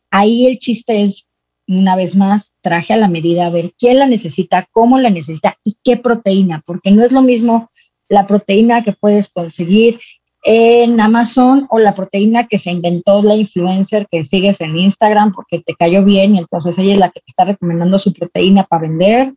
Ahí 0.10 0.48
el 0.48 0.58
chiste 0.60 1.04
es, 1.04 1.28
una 1.68 1.96
vez 1.96 2.16
más, 2.16 2.54
traje 2.62 2.94
a 2.94 2.98
la 2.98 3.08
medida 3.08 3.46
a 3.46 3.50
ver 3.50 3.74
quién 3.78 4.00
la 4.00 4.08
necesita, 4.08 4.68
cómo 4.72 5.00
la 5.00 5.10
necesita 5.10 5.58
y 5.64 5.78
qué 5.84 5.98
proteína, 5.98 6.62
porque 6.66 6.92
no 6.92 7.04
es 7.04 7.12
lo 7.12 7.22
mismo 7.22 7.70
la 8.10 8.26
proteína 8.26 8.84
que 8.84 8.94
puedes 8.94 9.30
conseguir 9.30 10.00
en 10.44 11.00
Amazon 11.00 11.68
o 11.70 11.80
la 11.80 11.94
proteína 11.94 12.48
que 12.48 12.58
se 12.58 12.70
inventó 12.70 13.24
la 13.24 13.36
influencer 13.36 14.08
que 14.12 14.26
sigues 14.26 14.60
en 14.60 14.78
Instagram 14.78 15.32
porque 15.32 15.60
te 15.60 15.74
cayó 15.74 16.04
bien 16.04 16.36
y 16.36 16.40
entonces 16.40 16.78
ella 16.78 16.94
es 16.94 17.00
la 17.00 17.12
que 17.12 17.22
te 17.22 17.28
está 17.28 17.46
recomendando 17.46 17.98
su 17.98 18.12
proteína 18.12 18.64
para 18.64 18.82
vender 18.82 19.34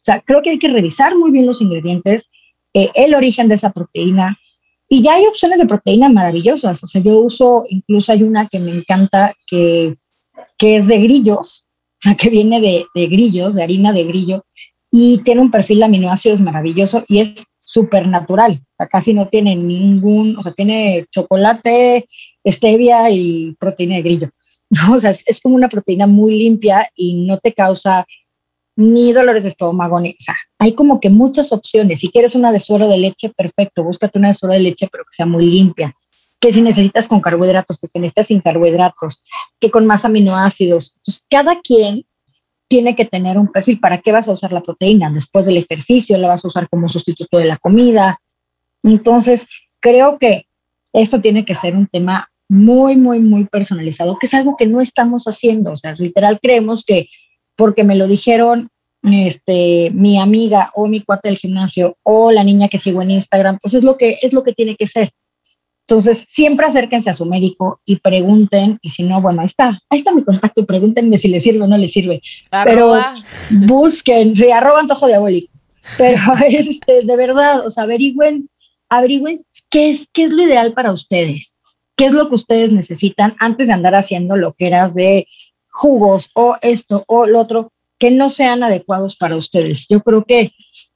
o 0.00 0.04
sea, 0.04 0.20
creo 0.22 0.40
que 0.40 0.50
hay 0.50 0.58
que 0.58 0.68
revisar 0.68 1.16
muy 1.16 1.30
bien 1.30 1.46
los 1.46 1.60
ingredientes, 1.60 2.30
eh, 2.72 2.90
el 2.94 3.14
origen 3.14 3.48
de 3.48 3.56
esa 3.56 3.70
proteína. 3.70 4.38
Y 4.88 5.02
ya 5.02 5.14
hay 5.14 5.26
opciones 5.26 5.58
de 5.58 5.66
proteína 5.66 6.08
maravillosas. 6.08 6.82
O 6.82 6.86
sea, 6.86 7.02
yo 7.02 7.18
uso, 7.18 7.64
incluso 7.68 8.10
hay 8.10 8.22
una 8.22 8.48
que 8.48 8.58
me 8.58 8.70
encanta 8.70 9.34
que, 9.46 9.96
que 10.58 10.76
es 10.76 10.86
de 10.86 10.98
grillos, 10.98 11.66
que 12.18 12.30
viene 12.30 12.60
de, 12.60 12.84
de 12.94 13.06
grillos, 13.06 13.54
de 13.54 13.62
harina 13.62 13.92
de 13.92 14.04
grillo, 14.04 14.44
y 14.90 15.18
tiene 15.18 15.40
un 15.40 15.50
perfil 15.50 15.78
de 15.78 15.84
aminoácidos 15.84 16.40
maravilloso 16.40 17.04
y 17.08 17.20
es 17.20 17.46
súper 17.56 18.08
natural. 18.08 18.60
O 18.62 18.74
sea, 18.76 18.88
casi 18.88 19.14
no 19.14 19.28
tiene 19.28 19.54
ningún, 19.54 20.36
o 20.36 20.42
sea, 20.42 20.52
tiene 20.52 21.06
chocolate, 21.10 22.06
stevia 22.44 23.10
y 23.10 23.54
proteína 23.58 23.96
de 23.96 24.02
grillo. 24.02 24.30
O 24.92 25.00
sea, 25.00 25.10
es, 25.10 25.24
es, 25.26 25.40
como 25.40 25.56
una 25.56 25.68
proteína 25.68 26.06
muy 26.06 26.38
limpia 26.38 26.88
y 26.94 27.24
no 27.26 27.38
te 27.38 27.52
causa 27.52 28.06
ni 28.76 29.12
dolores 29.12 29.42
de 29.42 29.48
estómago, 29.48 30.00
ni, 30.00 30.10
o 30.10 30.16
sea, 30.20 30.36
hay 30.58 30.74
como 30.74 31.00
que 31.00 31.10
muchas 31.10 31.52
opciones. 31.52 32.00
Si 32.00 32.08
quieres 32.08 32.34
una 32.34 32.52
de 32.52 32.60
suero 32.60 32.88
de 32.88 32.96
leche, 32.96 33.30
perfecto, 33.30 33.82
búscate 33.82 34.18
una 34.18 34.28
de 34.28 34.34
suero 34.34 34.54
de 34.54 34.60
leche, 34.60 34.88
pero 34.90 35.04
que 35.04 35.16
sea 35.16 35.26
muy 35.26 35.44
limpia. 35.44 35.94
Que 36.40 36.52
si 36.52 36.62
necesitas 36.62 37.06
con 37.06 37.20
carbohidratos, 37.20 37.78
que 37.78 38.00
necesitas 38.00 38.28
sin 38.28 38.40
carbohidratos, 38.40 39.22
que 39.58 39.70
con 39.70 39.86
más 39.86 40.04
aminoácidos. 40.04 40.96
Pues 41.04 41.24
cada 41.28 41.60
quien 41.60 42.06
tiene 42.70 42.94
que 42.94 43.04
tener 43.04 43.36
un 43.36 43.48
perfil. 43.48 43.80
¿Para 43.80 44.00
qué 44.00 44.12
vas 44.12 44.28
a 44.28 44.32
usar 44.32 44.52
la 44.52 44.62
proteína? 44.62 45.10
Después 45.10 45.44
del 45.44 45.56
ejercicio, 45.56 46.16
la 46.16 46.28
vas 46.28 46.44
a 46.44 46.48
usar 46.48 46.68
como 46.68 46.88
sustituto 46.88 47.38
de 47.38 47.46
la 47.46 47.58
comida. 47.58 48.20
Entonces, 48.82 49.46
creo 49.80 50.18
que 50.18 50.46
esto 50.92 51.20
tiene 51.20 51.44
que 51.44 51.54
ser 51.54 51.76
un 51.76 51.88
tema 51.88 52.30
muy, 52.48 52.96
muy, 52.96 53.20
muy 53.20 53.44
personalizado, 53.44 54.18
que 54.18 54.26
es 54.26 54.34
algo 54.34 54.56
que 54.56 54.66
no 54.66 54.80
estamos 54.80 55.24
haciendo. 55.24 55.72
O 55.72 55.76
sea, 55.76 55.94
literal 55.94 56.38
creemos 56.40 56.84
que 56.84 57.08
porque 57.56 57.84
me 57.84 57.96
lo 57.96 58.06
dijeron 58.06 58.68
este, 59.02 59.90
mi 59.90 60.18
amiga 60.18 60.70
o 60.74 60.86
mi 60.86 61.02
cuate 61.02 61.28
del 61.28 61.38
gimnasio 61.38 61.96
o 62.02 62.30
la 62.32 62.44
niña 62.44 62.68
que 62.68 62.78
sigo 62.78 63.02
en 63.02 63.12
Instagram, 63.12 63.58
pues 63.60 63.74
es 63.74 63.84
lo 63.84 63.96
que, 63.96 64.18
es 64.22 64.32
lo 64.32 64.42
que 64.42 64.52
tiene 64.52 64.76
que 64.76 64.86
ser. 64.86 65.10
Entonces, 65.90 66.24
siempre 66.30 66.66
acérquense 66.66 67.10
a 67.10 67.14
su 67.14 67.26
médico 67.26 67.80
y 67.84 67.96
pregunten, 67.96 68.78
y 68.80 68.90
si 68.90 69.02
no, 69.02 69.20
bueno, 69.20 69.40
ahí 69.40 69.48
está, 69.48 69.82
ahí 69.90 69.98
está 69.98 70.14
mi 70.14 70.22
contacto, 70.22 70.64
pregúntenme 70.64 71.18
si 71.18 71.26
le 71.26 71.40
sirve 71.40 71.62
o 71.62 71.66
no 71.66 71.76
le 71.76 71.88
sirve. 71.88 72.22
Pero 72.64 72.94
busquen, 73.66 74.36
sí, 74.36 74.52
arroba 74.52 74.78
antojo 74.78 75.08
diabólico. 75.08 75.52
Pero 75.98 76.16
este, 76.48 77.02
de 77.02 77.16
verdad, 77.16 77.66
o 77.66 77.70
sea, 77.70 77.82
averigüen, 77.82 78.48
averigüen 78.88 79.44
qué 79.68 79.90
es, 79.90 80.06
qué 80.12 80.22
es 80.22 80.30
lo 80.30 80.44
ideal 80.44 80.74
para 80.74 80.92
ustedes, 80.92 81.56
qué 81.96 82.06
es 82.06 82.12
lo 82.12 82.28
que 82.28 82.36
ustedes 82.36 82.70
necesitan 82.70 83.34
antes 83.40 83.66
de 83.66 83.72
andar 83.72 83.96
haciendo 83.96 84.36
lo 84.36 84.52
que 84.52 84.68
eras 84.68 84.94
de 84.94 85.26
jugos 85.70 86.30
o 86.34 86.56
esto 86.62 87.02
o 87.08 87.26
lo 87.26 87.40
otro 87.40 87.72
que 87.98 88.12
no 88.12 88.30
sean 88.30 88.62
adecuados 88.62 89.16
para 89.16 89.34
ustedes. 89.34 89.88
Yo 89.88 90.02
creo 90.02 90.24
que, 90.24 90.52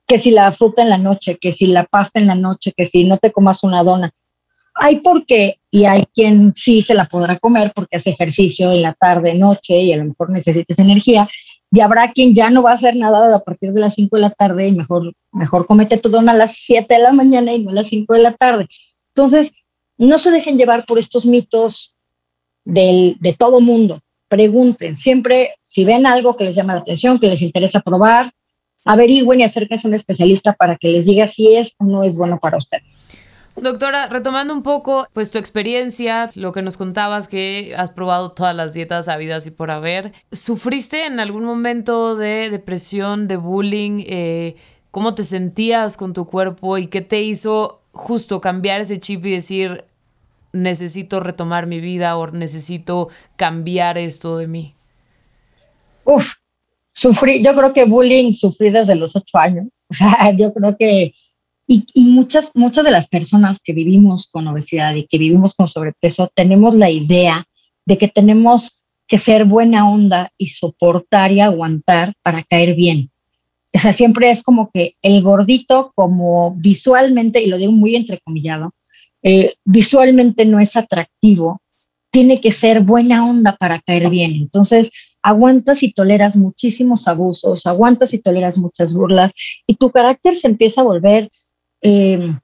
que 0.06 0.20
si 0.20 0.30
la 0.30 0.52
fruta 0.52 0.82
en 0.82 0.90
la 0.90 0.98
noche, 0.98 1.36
que 1.40 1.50
si 1.50 1.66
la 1.66 1.82
pasta 1.82 2.20
en 2.20 2.28
la 2.28 2.36
noche, 2.36 2.72
que 2.76 2.86
si 2.86 3.02
no 3.02 3.18
te 3.18 3.32
comas 3.32 3.64
una 3.64 3.82
dona, 3.82 4.12
hay 4.74 5.00
por 5.00 5.24
qué 5.26 5.58
y 5.70 5.84
hay 5.84 6.04
quien 6.12 6.54
sí 6.54 6.82
se 6.82 6.94
la 6.94 7.06
podrá 7.06 7.38
comer 7.38 7.72
porque 7.74 7.96
hace 7.96 8.10
ejercicio 8.10 8.72
en 8.72 8.82
la 8.82 8.94
tarde, 8.94 9.34
noche 9.34 9.78
y 9.80 9.92
a 9.92 9.96
lo 9.96 10.04
mejor 10.04 10.30
necesites 10.30 10.78
energía. 10.78 11.28
Y 11.70 11.80
habrá 11.80 12.12
quien 12.12 12.34
ya 12.34 12.50
no 12.50 12.62
va 12.62 12.70
a 12.70 12.74
hacer 12.74 12.94
nada 12.96 13.34
a 13.34 13.40
partir 13.40 13.72
de 13.72 13.80
las 13.80 13.94
5 13.94 14.16
de 14.16 14.22
la 14.22 14.30
tarde 14.30 14.68
y 14.68 14.72
mejor, 14.72 15.12
mejor 15.32 15.66
comete 15.66 15.98
tu 15.98 16.08
dona 16.08 16.32
a 16.32 16.36
las 16.36 16.56
7 16.58 16.92
de 16.92 17.00
la 17.00 17.12
mañana 17.12 17.52
y 17.52 17.64
no 17.64 17.70
a 17.70 17.74
las 17.74 17.88
5 17.88 18.14
de 18.14 18.20
la 18.20 18.32
tarde. 18.32 18.68
Entonces, 19.14 19.52
no 19.96 20.18
se 20.18 20.30
dejen 20.30 20.58
llevar 20.58 20.86
por 20.86 20.98
estos 20.98 21.26
mitos 21.26 22.02
del, 22.64 23.16
de 23.20 23.32
todo 23.32 23.60
mundo 23.60 24.00
pregunten, 24.34 24.96
siempre 24.96 25.54
si 25.62 25.84
ven 25.84 26.06
algo 26.06 26.34
que 26.34 26.42
les 26.42 26.56
llama 26.56 26.74
la 26.74 26.80
atención, 26.80 27.20
que 27.20 27.28
les 27.28 27.40
interesa 27.40 27.80
probar, 27.80 28.32
averigüen 28.84 29.38
y 29.38 29.44
acérquense 29.44 29.86
a 29.86 29.90
un 29.90 29.94
especialista 29.94 30.54
para 30.54 30.76
que 30.76 30.88
les 30.88 31.06
diga 31.06 31.28
si 31.28 31.54
es 31.54 31.74
o 31.78 31.84
no 31.84 32.02
es 32.02 32.16
bueno 32.16 32.40
para 32.40 32.56
ustedes. 32.58 33.03
Doctora, 33.56 34.08
retomando 34.08 34.52
un 34.52 34.62
poco 34.62 35.06
pues 35.12 35.30
tu 35.30 35.38
experiencia, 35.38 36.30
lo 36.34 36.52
que 36.52 36.62
nos 36.62 36.76
contabas 36.76 37.28
que 37.28 37.74
has 37.76 37.92
probado 37.92 38.32
todas 38.32 38.54
las 38.54 38.72
dietas 38.72 39.06
habidas 39.06 39.46
y 39.46 39.52
por 39.52 39.70
haber, 39.70 40.12
¿sufriste 40.32 41.06
en 41.06 41.20
algún 41.20 41.44
momento 41.44 42.16
de 42.16 42.50
depresión, 42.50 43.28
de 43.28 43.36
bullying? 43.36 44.02
Eh, 44.06 44.56
¿Cómo 44.90 45.14
te 45.14 45.22
sentías 45.22 45.96
con 45.96 46.12
tu 46.12 46.26
cuerpo 46.26 46.78
y 46.78 46.88
qué 46.88 47.00
te 47.00 47.22
hizo 47.22 47.80
justo 47.92 48.40
cambiar 48.40 48.80
ese 48.80 48.98
chip 48.98 49.24
y 49.26 49.32
decir, 49.32 49.84
necesito 50.52 51.20
retomar 51.20 51.66
mi 51.66 51.80
vida 51.80 52.16
o 52.16 52.26
necesito 52.30 53.08
cambiar 53.36 53.98
esto 53.98 54.36
de 54.36 54.48
mí? 54.48 54.74
Uf, 56.04 56.34
sufrí, 56.90 57.42
yo 57.42 57.54
creo 57.54 57.72
que 57.72 57.84
bullying 57.84 58.32
sufrí 58.32 58.70
desde 58.70 58.94
los 58.94 59.14
ocho 59.16 59.38
años. 59.38 59.84
O 59.90 59.94
sea, 59.94 60.32
yo 60.32 60.52
creo 60.52 60.76
que, 60.76 61.14
y, 61.66 62.04
muchas, 62.04 62.50
muchas 62.54 62.84
de 62.84 62.90
las 62.90 63.08
personas 63.08 63.58
que 63.62 63.72
vivimos 63.72 64.26
con 64.26 64.46
obesidad 64.48 64.94
y 64.94 65.06
que 65.06 65.18
vivimos 65.18 65.54
con 65.54 65.66
sobrepeso, 65.66 66.30
tenemos 66.34 66.74
la 66.76 66.90
idea 66.90 67.46
de 67.86 67.98
que 67.98 68.08
tenemos 68.08 68.72
que 69.06 69.18
ser 69.18 69.44
buena 69.44 69.90
onda 69.90 70.30
y 70.38 70.48
soportar 70.48 71.32
y 71.32 71.40
aguantar 71.40 72.14
para 72.22 72.42
caer 72.42 72.74
bien. 72.74 73.10
O 73.72 73.78
sea, 73.78 73.92
siempre 73.92 74.30
es 74.30 74.42
como 74.42 74.70
que 74.72 74.94
el 75.02 75.22
gordito, 75.22 75.92
como 75.94 76.54
visualmente, 76.56 77.42
y 77.42 77.48
lo 77.48 77.56
digo 77.56 77.72
muy 77.72 77.96
entrecomillado, 77.96 78.72
visualmente 79.64 80.44
no 80.44 80.60
es 80.60 80.76
atractivo, 80.76 81.60
tiene 82.10 82.40
que 82.40 82.52
ser 82.52 82.82
buena 82.82 83.26
onda 83.28 83.56
para 83.56 83.80
caer 83.80 84.08
bien. 84.08 84.32
Entonces, 84.34 84.90
aguantas 85.22 85.82
y 85.82 85.92
toleras 85.92 86.36
muchísimos 86.36 87.08
abusos, 87.08 87.66
aguantas 87.66 88.12
y 88.14 88.18
toleras 88.18 88.58
muchas 88.58 88.92
burlas 88.92 89.32
y 89.66 89.74
tu 89.74 89.90
carácter 89.90 90.36
se 90.36 90.46
empieza 90.46 90.82
a 90.82 90.84
volver 90.84 91.28
eh, 91.84 92.34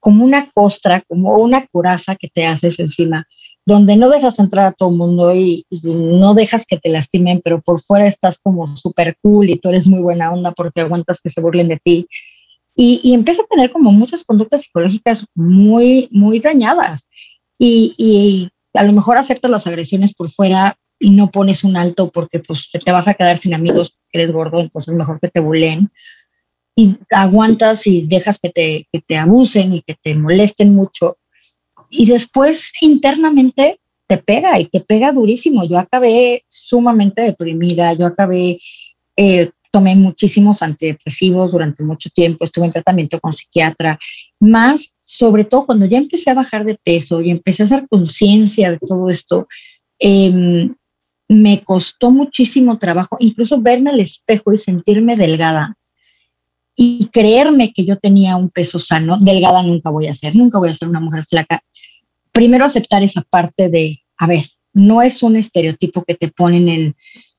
como 0.00 0.24
una 0.24 0.50
costra, 0.50 1.02
como 1.06 1.36
una 1.36 1.66
coraza 1.66 2.16
que 2.16 2.28
te 2.28 2.46
haces 2.46 2.78
encima, 2.78 3.26
donde 3.66 3.96
no 3.96 4.08
dejas 4.08 4.38
entrar 4.38 4.66
a 4.66 4.72
todo 4.72 4.90
el 4.90 4.96
mundo 4.96 5.34
y, 5.34 5.66
no 5.82 6.32
dejas 6.34 6.64
que 6.64 6.78
te 6.78 6.88
lastimen, 6.88 7.42
pero 7.44 7.60
por 7.60 7.80
fuera 7.80 8.06
estás 8.06 8.38
como 8.38 8.76
súper 8.76 9.16
cool 9.20 9.50
y 9.50 9.58
tú 9.58 9.68
eres 9.68 9.86
muy 9.86 10.00
buena 10.00 10.32
onda 10.32 10.52
porque 10.52 10.80
aguantas 10.80 11.20
que 11.20 11.30
se 11.30 11.40
burlen 11.40 11.68
de 11.68 11.80
ti. 11.82 12.06
Y, 12.76 13.00
y 13.02 13.14
empieza 13.14 13.42
a 13.42 13.46
tener 13.46 13.70
como 13.70 13.92
muchas 13.92 14.24
conductas 14.24 14.62
psicológicas 14.62 15.26
muy, 15.34 16.08
muy 16.10 16.40
dañadas. 16.40 17.08
Y 17.58 18.50
a 18.74 18.84
lo 18.84 18.92
mejor 18.92 19.16
aceptas 19.16 19.50
las 19.50 19.66
agresiones 19.66 20.14
por 20.14 20.30
fuera 20.30 20.76
y 20.98 21.10
no 21.10 21.30
pones 21.30 21.64
un 21.64 21.76
alto 21.76 22.10
porque 22.10 22.40
pues 22.40 22.70
te 22.70 22.92
vas 22.92 23.08
a 23.08 23.14
quedar 23.14 23.38
sin 23.38 23.54
amigos, 23.54 23.96
eres 24.12 24.32
gordo, 24.32 24.60
entonces 24.60 24.94
mejor 24.94 25.20
que 25.20 25.28
te 25.28 25.40
bulen. 25.40 25.90
Y 26.76 26.96
aguantas 27.10 27.86
y 27.86 28.06
dejas 28.06 28.38
que 28.38 28.50
te, 28.50 28.88
que 28.92 29.00
te 29.00 29.16
abusen 29.16 29.74
y 29.74 29.82
que 29.82 29.94
te 29.94 30.14
molesten 30.14 30.74
mucho. 30.74 31.18
Y 31.90 32.06
después 32.06 32.72
internamente 32.80 33.78
te 34.06 34.18
pega 34.18 34.58
y 34.58 34.66
te 34.66 34.80
pega 34.80 35.12
durísimo. 35.12 35.64
Yo 35.64 35.78
acabé 35.78 36.44
sumamente 36.48 37.22
deprimida, 37.22 37.94
yo 37.94 38.06
acabé, 38.06 38.58
eh, 39.16 39.50
tomé 39.70 39.96
muchísimos 39.96 40.62
antidepresivos 40.62 41.52
durante 41.52 41.82
mucho 41.82 42.10
tiempo, 42.10 42.44
estuve 42.44 42.66
en 42.66 42.72
tratamiento 42.72 43.18
con 43.20 43.32
psiquiatra, 43.32 43.98
más 44.40 44.92
sobre 45.00 45.44
todo 45.44 45.66
cuando 45.66 45.86
ya 45.86 45.98
empecé 45.98 46.30
a 46.30 46.34
bajar 46.34 46.64
de 46.64 46.78
peso 46.82 47.20
y 47.20 47.30
empecé 47.30 47.62
a 47.62 47.66
hacer 47.66 47.86
conciencia 47.88 48.70
de 48.70 48.78
todo 48.78 49.10
esto, 49.10 49.46
eh, 49.98 50.70
me 51.28 51.62
costó 51.64 52.10
muchísimo 52.10 52.78
trabajo, 52.78 53.16
incluso 53.18 53.60
verme 53.60 53.90
al 53.90 54.00
espejo 54.00 54.52
y 54.52 54.58
sentirme 54.58 55.16
delgada 55.16 55.76
y 56.76 57.08
creerme 57.12 57.72
que 57.72 57.84
yo 57.84 57.96
tenía 57.96 58.36
un 58.36 58.50
peso 58.50 58.78
sano, 58.78 59.18
delgada 59.18 59.62
nunca 59.62 59.90
voy 59.90 60.08
a 60.08 60.14
ser, 60.14 60.34
nunca 60.34 60.58
voy 60.58 60.70
a 60.70 60.74
ser 60.74 60.88
una 60.88 61.00
mujer 61.00 61.24
flaca. 61.24 61.62
Primero 62.32 62.64
aceptar 62.64 63.02
esa 63.02 63.22
parte 63.22 63.68
de, 63.68 64.00
a 64.18 64.26
ver, 64.26 64.44
no 64.72 65.02
es 65.02 65.22
un 65.22 65.36
estereotipo 65.36 66.04
que 66.04 66.14
te 66.14 66.28
ponen 66.28 66.68
en, 66.68 66.96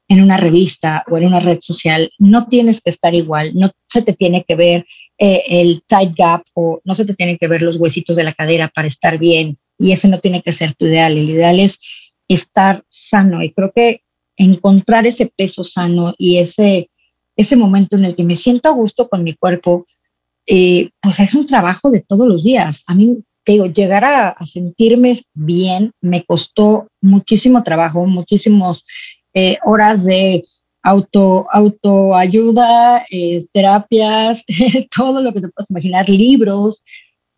en 0.07 0.21
una 0.21 0.37
revista 0.37 1.03
o 1.09 1.17
en 1.17 1.25
una 1.25 1.39
red 1.39 1.59
social, 1.61 2.11
no 2.19 2.47
tienes 2.47 2.79
que 2.79 2.91
estar 2.91 3.13
igual, 3.13 3.51
no 3.55 3.71
se 3.87 4.01
te 4.01 4.13
tiene 4.13 4.43
que 4.43 4.55
ver 4.55 4.85
eh, 5.17 5.43
el 5.47 5.83
tight 5.87 6.13
gap 6.15 6.43
o 6.53 6.81
no 6.83 6.93
se 6.93 7.05
te 7.05 7.15
tienen 7.15 7.37
que 7.37 7.47
ver 7.47 7.61
los 7.61 7.77
huesitos 7.77 8.15
de 8.15 8.23
la 8.23 8.33
cadera 8.33 8.69
para 8.69 8.87
estar 8.87 9.17
bien 9.17 9.57
y 9.77 9.91
ese 9.91 10.07
no 10.07 10.19
tiene 10.19 10.41
que 10.41 10.51
ser 10.51 10.73
tu 10.75 10.85
ideal. 10.85 11.17
El 11.17 11.29
ideal 11.29 11.59
es 11.59 11.79
estar 12.27 12.83
sano. 12.87 13.43
Y 13.43 13.51
creo 13.51 13.71
que 13.75 14.01
encontrar 14.37 15.05
ese 15.05 15.31
peso 15.35 15.63
sano 15.63 16.13
y 16.17 16.37
ese, 16.37 16.89
ese 17.35 17.55
momento 17.55 17.95
en 17.95 18.05
el 18.05 18.15
que 18.15 18.23
me 18.23 18.35
siento 18.35 18.69
a 18.69 18.73
gusto 18.73 19.07
con 19.09 19.23
mi 19.23 19.33
cuerpo, 19.33 19.85
eh, 20.45 20.89
pues 21.01 21.19
es 21.19 21.33
un 21.33 21.45
trabajo 21.45 21.89
de 21.89 22.01
todos 22.01 22.27
los 22.27 22.43
días. 22.43 22.83
A 22.87 22.95
mí, 22.95 23.17
te 23.43 23.53
digo, 23.53 23.65
llegar 23.65 24.03
a, 24.05 24.35
sentirme 24.45 25.21
bien 25.33 25.91
me 26.01 26.23
costó 26.23 26.87
muchísimo 27.01 27.63
trabajo, 27.63 28.05
muchísimas 28.05 28.83
eh, 29.33 29.57
horas 29.65 30.05
de 30.05 30.43
auto, 30.81 31.47
autoayuda, 31.51 33.05
eh, 33.09 33.45
terapias, 33.51 34.43
todo 34.95 35.21
lo 35.21 35.33
que 35.33 35.41
te 35.41 35.49
puedas 35.49 35.69
imaginar, 35.69 36.07
libros, 36.07 36.83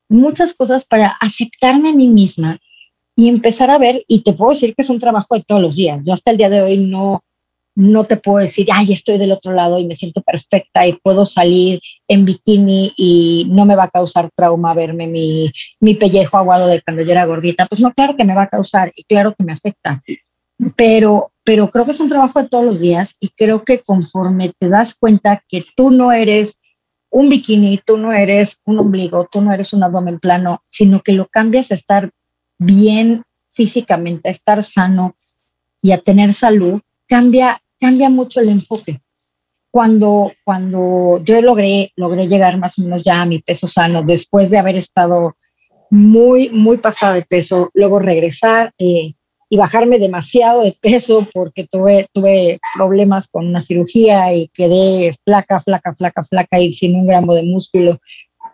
muchas 0.09 0.53
cosas 0.53 0.85
para 0.85 1.09
aceptarme 1.21 1.89
a 1.89 1.93
mí 1.93 2.09
misma 2.09 2.59
y 3.15 3.29
empezar 3.29 3.71
a 3.71 3.77
ver, 3.77 4.03
y 4.07 4.19
te 4.19 4.33
puedo 4.33 4.51
decir 4.51 4.75
que 4.75 4.83
es 4.83 4.89
un 4.89 4.99
trabajo 4.99 5.35
de 5.35 5.43
todos 5.43 5.61
los 5.61 5.75
días. 5.75 6.01
Yo 6.05 6.13
hasta 6.13 6.31
el 6.31 6.37
día 6.37 6.49
de 6.49 6.61
hoy 6.61 6.77
no, 6.77 7.23
no 7.77 8.05
te 8.05 8.17
puedo 8.17 8.39
decir, 8.39 8.69
ay, 8.73 8.91
estoy 8.91 9.19
del 9.19 9.31
otro 9.31 9.53
lado 9.53 9.77
y 9.77 9.85
me 9.85 9.93
siento 9.93 10.23
perfecta 10.23 10.87
y 10.87 10.93
puedo 10.93 11.25
salir 11.25 11.79
en 12.07 12.25
bikini 12.25 12.91
y 12.97 13.45
no 13.51 13.67
me 13.67 13.75
va 13.75 13.83
a 13.83 13.89
causar 13.91 14.31
trauma 14.35 14.73
verme 14.73 15.05
mi, 15.05 15.51
mi 15.79 15.93
pellejo 15.93 16.37
aguado 16.37 16.65
de 16.65 16.81
cuando 16.81 17.03
yo 17.03 17.11
era 17.11 17.25
gordita. 17.25 17.67
Pues 17.67 17.79
no, 17.79 17.93
claro 17.93 18.17
que 18.17 18.23
me 18.23 18.33
va 18.33 18.43
a 18.43 18.49
causar 18.49 18.91
y 18.95 19.03
claro 19.03 19.35
que 19.37 19.43
me 19.43 19.51
afecta. 19.51 20.01
Pero, 20.75 21.31
pero 21.43 21.69
creo 21.69 21.85
que 21.85 21.91
es 21.91 21.99
un 21.99 22.07
trabajo 22.07 22.41
de 22.41 22.49
todos 22.49 22.65
los 22.65 22.79
días 22.79 23.15
y 23.19 23.29
creo 23.29 23.63
que 23.63 23.83
conforme 23.83 24.53
te 24.57 24.69
das 24.69 24.95
cuenta 24.95 25.43
que 25.47 25.63
tú 25.75 25.91
no 25.91 26.11
eres 26.11 26.57
un 27.11 27.29
bikini, 27.29 27.79
tú 27.85 27.99
no 27.99 28.11
eres 28.11 28.57
un 28.65 28.79
ombligo, 28.79 29.29
tú 29.31 29.39
no 29.41 29.53
eres 29.53 29.71
un 29.73 29.83
abdomen 29.83 30.19
plano, 30.19 30.63
sino 30.65 31.01
que 31.03 31.13
lo 31.13 31.27
cambias 31.27 31.69
a 31.69 31.75
estar 31.75 32.09
bien 32.57 33.21
físicamente, 33.51 34.29
a 34.29 34.31
estar 34.31 34.63
sano 34.63 35.15
y 35.79 35.91
a 35.91 35.99
tener 35.99 36.33
salud, 36.33 36.81
cambia, 37.07 37.61
cambia 37.79 38.09
mucho 38.09 38.39
el 38.39 38.49
enfoque. 38.49 39.01
Cuando, 39.71 40.31
cuando 40.43 41.21
yo 41.23 41.41
logré, 41.41 41.91
logré 41.95 42.27
llegar 42.27 42.57
más 42.57 42.79
o 42.79 42.81
menos 42.81 43.03
ya 43.03 43.21
a 43.21 43.25
mi 43.25 43.39
peso 43.39 43.67
sano, 43.67 44.01
después 44.01 44.49
de 44.49 44.57
haber 44.57 44.75
estado 44.75 45.35
muy, 45.89 46.49
muy 46.49 46.77
pasada 46.77 47.13
de 47.13 47.23
peso, 47.23 47.69
luego 47.73 47.99
regresar 47.99 48.73
eh, 48.77 49.13
y 49.49 49.57
bajarme 49.57 49.99
demasiado 49.99 50.63
de 50.63 50.77
peso 50.81 51.27
porque 51.33 51.67
tuve, 51.67 52.07
tuve 52.13 52.59
problemas 52.75 53.27
con 53.27 53.47
una 53.47 53.61
cirugía 53.61 54.33
y 54.33 54.47
quedé 54.49 55.13
flaca, 55.23 55.59
flaca, 55.59 55.91
flaca, 55.91 56.23
flaca 56.23 56.59
y 56.59 56.73
sin 56.73 56.95
un 56.95 57.05
gramo 57.05 57.33
de 57.33 57.43
músculo. 57.43 57.99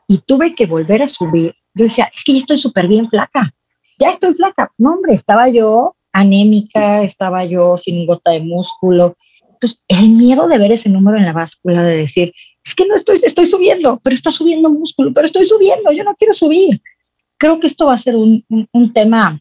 Y 0.07 0.19
tuve 0.19 0.53
que 0.53 0.65
volver 0.65 1.03
a 1.03 1.07
subir. 1.07 1.55
Yo 1.73 1.85
decía, 1.85 2.11
es 2.13 2.23
que 2.23 2.33
ya 2.33 2.39
estoy 2.39 2.57
súper 2.57 2.87
bien 2.87 3.09
flaca 3.09 3.53
ya 3.99 4.09
estoy 4.09 4.33
flaca. 4.33 4.71
No, 4.77 4.93
hombre, 4.93 5.13
estaba 5.13 5.49
yo 5.49 5.95
anémica, 6.13 7.03
estaba 7.03 7.43
yo 7.43 7.77
sin 7.77 8.05
gota 8.05 8.31
de 8.31 8.39
músculo. 8.39 9.15
Entonces, 9.41 9.83
el 9.87 10.09
miedo 10.09 10.47
de 10.47 10.57
ver 10.57 10.71
ese 10.71 10.89
número 10.89 11.17
en 11.17 11.25
la 11.25 11.33
báscula, 11.33 11.83
de 11.83 11.97
decir, 11.97 12.33
es 12.63 12.75
que 12.75 12.85
no 12.85 12.95
estoy, 12.95 13.19
estoy 13.23 13.45
subiendo, 13.45 13.99
pero 14.03 14.13
está 14.15 14.31
subiendo 14.31 14.69
músculo, 14.69 15.11
pero 15.13 15.25
estoy 15.25 15.45
subiendo, 15.45 15.91
yo 15.91 16.03
no 16.03 16.15
quiero 16.15 16.33
subir. 16.33 16.81
Creo 17.37 17.59
que 17.59 17.67
esto 17.67 17.87
va 17.87 17.95
a 17.95 17.97
ser 17.97 18.15
un, 18.15 18.45
un, 18.47 18.93
tema 18.93 19.39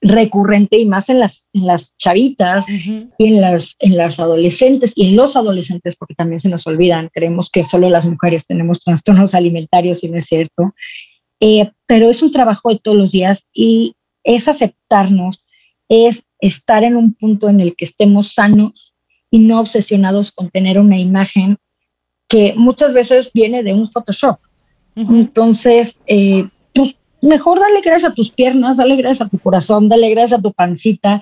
recurrente 0.00 0.78
y 0.78 0.86
más 0.86 1.08
en 1.08 1.18
las, 1.18 1.50
en 1.52 1.66
las 1.66 1.96
chavitas 1.96 2.66
y 2.68 3.08
en 3.18 3.40
las, 3.40 3.76
en 3.80 3.96
las 3.96 4.20
adolescentes 4.20 4.92
y 4.94 5.08
en 5.08 5.16
los 5.16 5.36
adolescentes, 5.36 5.96
porque 5.96 6.14
también 6.14 6.40
se 6.40 6.48
nos 6.48 6.66
olvidan, 6.66 7.10
creemos 7.12 7.50
que 7.50 7.66
solo 7.66 7.90
las 7.90 8.06
mujeres 8.06 8.46
tenemos 8.46 8.80
trastornos 8.80 9.34
alimentarios 9.34 10.04
y 10.04 10.08
no 10.08 10.18
es 10.18 10.26
cierto. 10.26 10.74
Eh, 11.40 11.70
pero 11.86 12.08
es 12.08 12.22
un 12.22 12.30
trabajo 12.30 12.70
de 12.70 12.78
todos 12.78 12.96
los 12.96 13.12
días 13.12 13.44
y 13.52 13.94
es 14.24 14.48
aceptarnos, 14.48 15.44
es 15.88 16.24
estar 16.40 16.84
en 16.84 16.96
un 16.96 17.14
punto 17.14 17.48
en 17.48 17.60
el 17.60 17.76
que 17.76 17.84
estemos 17.84 18.34
sanos 18.34 18.94
y 19.30 19.38
no 19.38 19.60
obsesionados 19.60 20.30
con 20.30 20.50
tener 20.50 20.78
una 20.78 20.98
imagen 20.98 21.56
que 22.28 22.54
muchas 22.56 22.92
veces 22.92 23.30
viene 23.32 23.62
de 23.62 23.72
un 23.72 23.88
Photoshop. 23.88 24.38
Entonces, 24.96 25.98
eh, 26.06 26.48
pues 26.74 26.96
mejor 27.22 27.60
dale 27.60 27.80
gracias 27.82 28.10
a 28.10 28.14
tus 28.14 28.30
piernas, 28.30 28.78
dale 28.78 28.96
gracias 28.96 29.26
a 29.26 29.30
tu 29.30 29.38
corazón, 29.38 29.88
dale 29.88 30.10
gracias 30.10 30.38
a 30.38 30.42
tu 30.42 30.52
pancita, 30.52 31.20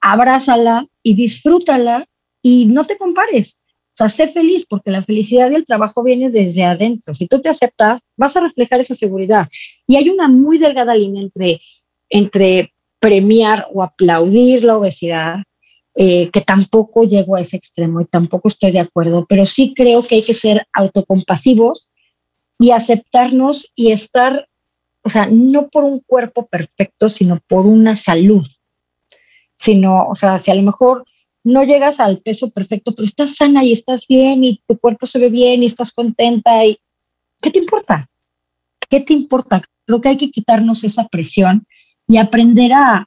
abrázala 0.00 0.86
y 1.02 1.14
disfrútala 1.14 2.06
y 2.42 2.66
no 2.66 2.84
te 2.84 2.96
compares. 2.96 3.58
O 3.94 3.96
sea, 3.96 4.08
sé 4.08 4.26
feliz 4.26 4.66
porque 4.68 4.90
la 4.90 5.02
felicidad 5.02 5.50
y 5.50 5.54
el 5.54 5.66
trabajo 5.66 6.02
viene 6.02 6.30
desde 6.30 6.64
adentro. 6.64 7.14
Si 7.14 7.26
tú 7.28 7.40
te 7.40 7.50
aceptas, 7.50 8.02
vas 8.16 8.36
a 8.36 8.40
reflejar 8.40 8.80
esa 8.80 8.94
seguridad. 8.94 9.48
Y 9.86 9.96
hay 9.96 10.08
una 10.08 10.28
muy 10.28 10.58
delgada 10.58 10.94
línea 10.94 11.22
entre, 11.22 11.60
entre 12.08 12.71
premiar 13.02 13.66
o 13.74 13.82
aplaudir 13.82 14.62
la 14.62 14.76
obesidad, 14.76 15.42
eh, 15.96 16.30
que 16.30 16.40
tampoco 16.40 17.02
llego 17.02 17.34
a 17.34 17.40
ese 17.40 17.56
extremo 17.56 18.00
y 18.00 18.04
tampoco 18.04 18.46
estoy 18.46 18.70
de 18.70 18.78
acuerdo, 18.78 19.26
pero 19.28 19.44
sí 19.44 19.74
creo 19.74 20.06
que 20.06 20.14
hay 20.14 20.22
que 20.22 20.34
ser 20.34 20.64
autocompasivos 20.72 21.90
y 22.60 22.70
aceptarnos 22.70 23.68
y 23.74 23.90
estar, 23.90 24.48
o 25.02 25.10
sea, 25.10 25.26
no 25.26 25.68
por 25.68 25.82
un 25.82 25.98
cuerpo 25.98 26.46
perfecto, 26.46 27.08
sino 27.08 27.40
por 27.48 27.66
una 27.66 27.96
salud. 27.96 28.46
Sino, 29.56 30.06
o 30.06 30.14
sea, 30.14 30.38
si 30.38 30.52
a 30.52 30.54
lo 30.54 30.62
mejor 30.62 31.04
no 31.42 31.64
llegas 31.64 31.98
al 31.98 32.18
peso 32.18 32.50
perfecto, 32.50 32.94
pero 32.94 33.04
estás 33.04 33.34
sana 33.34 33.64
y 33.64 33.72
estás 33.72 34.06
bien 34.06 34.44
y 34.44 34.62
tu 34.68 34.78
cuerpo 34.78 35.06
se 35.06 35.18
ve 35.18 35.28
bien 35.28 35.64
y 35.64 35.66
estás 35.66 35.90
contenta 35.90 36.64
y 36.64 36.78
¿qué 37.40 37.50
te 37.50 37.58
importa? 37.58 38.08
¿Qué 38.88 39.00
te 39.00 39.12
importa? 39.12 39.60
Creo 39.86 40.00
que 40.00 40.08
hay 40.10 40.16
que 40.16 40.30
quitarnos 40.30 40.84
esa 40.84 41.08
presión 41.08 41.66
y 42.12 42.18
aprender 42.18 42.72
a 42.72 43.06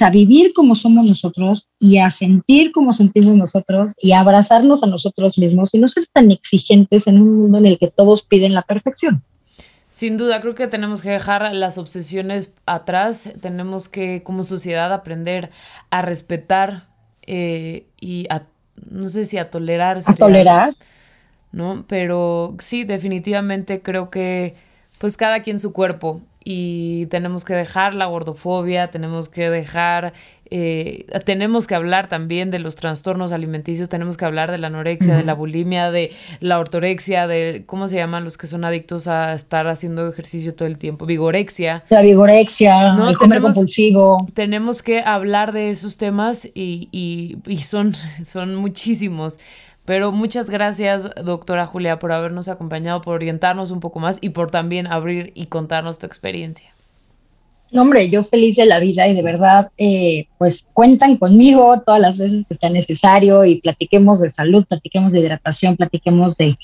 a 0.00 0.10
vivir 0.10 0.52
como 0.52 0.74
somos 0.74 1.06
nosotros 1.06 1.68
y 1.78 1.98
a 1.98 2.10
sentir 2.10 2.72
como 2.72 2.92
sentimos 2.92 3.34
nosotros 3.34 3.92
y 4.02 4.12
a 4.12 4.20
abrazarnos 4.20 4.82
a 4.82 4.86
nosotros 4.86 5.38
mismos 5.38 5.72
y 5.74 5.78
no 5.78 5.88
ser 5.88 6.06
tan 6.12 6.30
exigentes 6.30 7.06
en 7.06 7.20
un 7.20 7.42
mundo 7.42 7.58
en 7.58 7.66
el 7.66 7.78
que 7.78 7.88
todos 7.88 8.22
piden 8.22 8.54
la 8.54 8.62
perfección. 8.62 9.22
Sin 9.90 10.16
duda, 10.16 10.40
creo 10.40 10.54
que 10.54 10.66
tenemos 10.66 11.00
que 11.00 11.10
dejar 11.10 11.54
las 11.54 11.78
obsesiones 11.78 12.52
atrás, 12.66 13.30
tenemos 13.40 13.88
que 13.88 14.22
como 14.22 14.42
sociedad 14.42 14.92
aprender 14.92 15.50
a 15.90 16.02
respetar 16.02 16.88
eh, 17.22 17.86
y 18.00 18.26
a, 18.28 18.42
no 18.90 19.08
sé 19.08 19.24
si 19.24 19.38
a 19.38 19.50
tolerar. 19.50 20.00
A 20.04 20.14
tolerar. 20.14 20.74
¿No? 21.52 21.84
Pero 21.88 22.56
sí, 22.58 22.84
definitivamente 22.84 23.80
creo 23.80 24.10
que 24.10 24.54
pues 24.98 25.16
cada 25.16 25.42
quien 25.42 25.60
su 25.60 25.72
cuerpo 25.72 26.20
y 26.48 27.06
tenemos 27.06 27.44
que 27.44 27.54
dejar 27.54 27.92
la 27.92 28.06
gordofobia, 28.06 28.88
tenemos 28.92 29.28
que 29.28 29.50
dejar, 29.50 30.12
eh, 30.48 31.04
tenemos 31.24 31.66
que 31.66 31.74
hablar 31.74 32.06
también 32.08 32.52
de 32.52 32.60
los 32.60 32.76
trastornos 32.76 33.32
alimenticios, 33.32 33.88
tenemos 33.88 34.16
que 34.16 34.26
hablar 34.26 34.52
de 34.52 34.58
la 34.58 34.68
anorexia, 34.68 35.16
de 35.16 35.24
la 35.24 35.34
bulimia, 35.34 35.90
de 35.90 36.12
la 36.38 36.60
ortorexia, 36.60 37.26
de, 37.26 37.64
¿cómo 37.66 37.88
se 37.88 37.96
llaman 37.96 38.22
los 38.22 38.38
que 38.38 38.46
son 38.46 38.64
adictos 38.64 39.08
a 39.08 39.34
estar 39.34 39.66
haciendo 39.66 40.06
ejercicio 40.06 40.54
todo 40.54 40.68
el 40.68 40.78
tiempo? 40.78 41.04
Vigorexia. 41.04 41.82
La 41.88 42.00
vigorexia, 42.00 42.92
¿no? 42.92 43.08
el 43.08 43.18
comer 43.18 43.40
compulsivo. 43.40 44.24
Tenemos 44.32 44.84
que 44.84 45.00
hablar 45.00 45.50
de 45.50 45.70
esos 45.70 45.96
temas 45.96 46.44
y, 46.54 46.88
y, 46.92 47.38
y 47.44 47.56
son, 47.56 47.92
son 48.24 48.54
muchísimos. 48.54 49.40
Pero 49.86 50.10
muchas 50.10 50.50
gracias, 50.50 51.08
doctora 51.24 51.66
Julia, 51.66 52.00
por 52.00 52.10
habernos 52.10 52.48
acompañado, 52.48 53.00
por 53.00 53.14
orientarnos 53.14 53.70
un 53.70 53.78
poco 53.78 54.00
más 54.00 54.18
y 54.20 54.30
por 54.30 54.50
también 54.50 54.88
abrir 54.88 55.32
y 55.34 55.46
contarnos 55.46 55.98
tu 55.98 56.06
experiencia. 56.06 56.74
No, 57.70 57.82
hombre, 57.82 58.10
yo 58.10 58.24
feliz 58.24 58.56
de 58.56 58.66
la 58.66 58.80
vida 58.80 59.06
y 59.06 59.14
de 59.14 59.22
verdad, 59.22 59.70
eh, 59.78 60.26
pues 60.38 60.64
cuentan 60.72 61.16
conmigo 61.16 61.80
todas 61.84 62.00
las 62.00 62.18
veces 62.18 62.44
que 62.48 62.54
sea 62.56 62.70
necesario 62.70 63.44
y 63.44 63.60
platiquemos 63.60 64.20
de 64.20 64.30
salud, 64.30 64.64
platiquemos 64.66 65.12
de 65.12 65.20
hidratación, 65.20 65.76
platiquemos 65.76 66.36
de, 66.36 66.58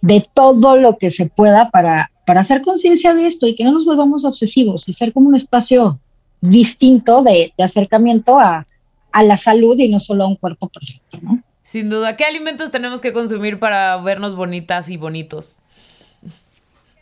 de 0.00 0.24
todo 0.32 0.76
lo 0.76 0.96
que 0.96 1.10
se 1.10 1.26
pueda 1.26 1.70
para, 1.70 2.12
para 2.24 2.40
hacer 2.40 2.62
conciencia 2.62 3.14
de 3.14 3.26
esto 3.26 3.48
y 3.48 3.56
que 3.56 3.64
no 3.64 3.72
nos 3.72 3.84
volvamos 3.84 4.24
obsesivos 4.24 4.88
y 4.88 4.92
ser 4.92 5.12
como 5.12 5.28
un 5.28 5.34
espacio 5.34 5.98
distinto 6.40 7.22
de, 7.22 7.52
de 7.56 7.64
acercamiento 7.64 8.38
a, 8.38 8.66
a 9.10 9.22
la 9.24 9.36
salud 9.36 9.76
y 9.78 9.88
no 9.88 9.98
solo 9.98 10.24
a 10.24 10.28
un 10.28 10.36
cuerpo 10.36 10.68
perfecto, 10.68 11.18
¿no? 11.20 11.42
Sin 11.70 11.88
duda. 11.88 12.16
¿Qué 12.16 12.24
alimentos 12.24 12.72
tenemos 12.72 13.00
que 13.00 13.12
consumir 13.12 13.60
para 13.60 13.96
vernos 13.98 14.34
bonitas 14.34 14.88
y 14.88 14.96
bonitos? 14.96 15.56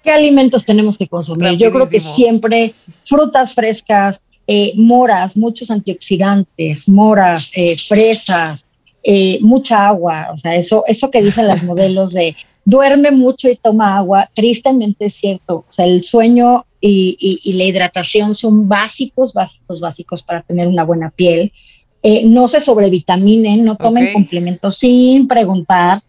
¿Qué 0.04 0.10
alimentos 0.10 0.62
tenemos 0.66 0.98
que 0.98 1.08
consumir? 1.08 1.56
Yo 1.56 1.72
creo 1.72 1.88
que 1.88 2.00
siempre 2.00 2.70
frutas 3.06 3.54
frescas, 3.54 4.20
eh, 4.46 4.74
moras, 4.76 5.38
muchos 5.38 5.70
antioxidantes, 5.70 6.86
moras, 6.86 7.50
eh, 7.56 7.78
fresas, 7.78 8.66
eh, 9.02 9.38
mucha 9.40 9.88
agua. 9.88 10.28
O 10.34 10.36
sea, 10.36 10.54
eso, 10.54 10.84
eso 10.86 11.10
que 11.10 11.22
dicen 11.22 11.48
las 11.48 11.62
modelos 11.70 12.12
de 12.12 12.36
duerme 12.66 13.10
mucho 13.10 13.48
y 13.48 13.56
toma 13.56 13.96
agua, 13.96 14.28
tristemente 14.34 15.06
es 15.06 15.14
cierto. 15.14 15.64
O 15.66 15.72
sea, 15.72 15.86
el 15.86 16.04
sueño 16.04 16.66
y, 16.78 17.40
y 17.42 17.52
la 17.54 17.64
hidratación 17.64 18.34
son 18.34 18.68
básicos, 18.68 19.32
básicos, 19.32 19.80
básicos 19.80 20.22
para 20.22 20.42
tener 20.42 20.68
una 20.68 20.84
buena 20.84 21.08
piel. 21.08 21.52
Eh, 22.02 22.24
no 22.24 22.46
se 22.46 22.60
sobrevitaminen, 22.60 23.64
no 23.64 23.76
tomen 23.76 24.12
complementos 24.12 24.78
sin 24.78 25.26
preguntar. 25.26 26.00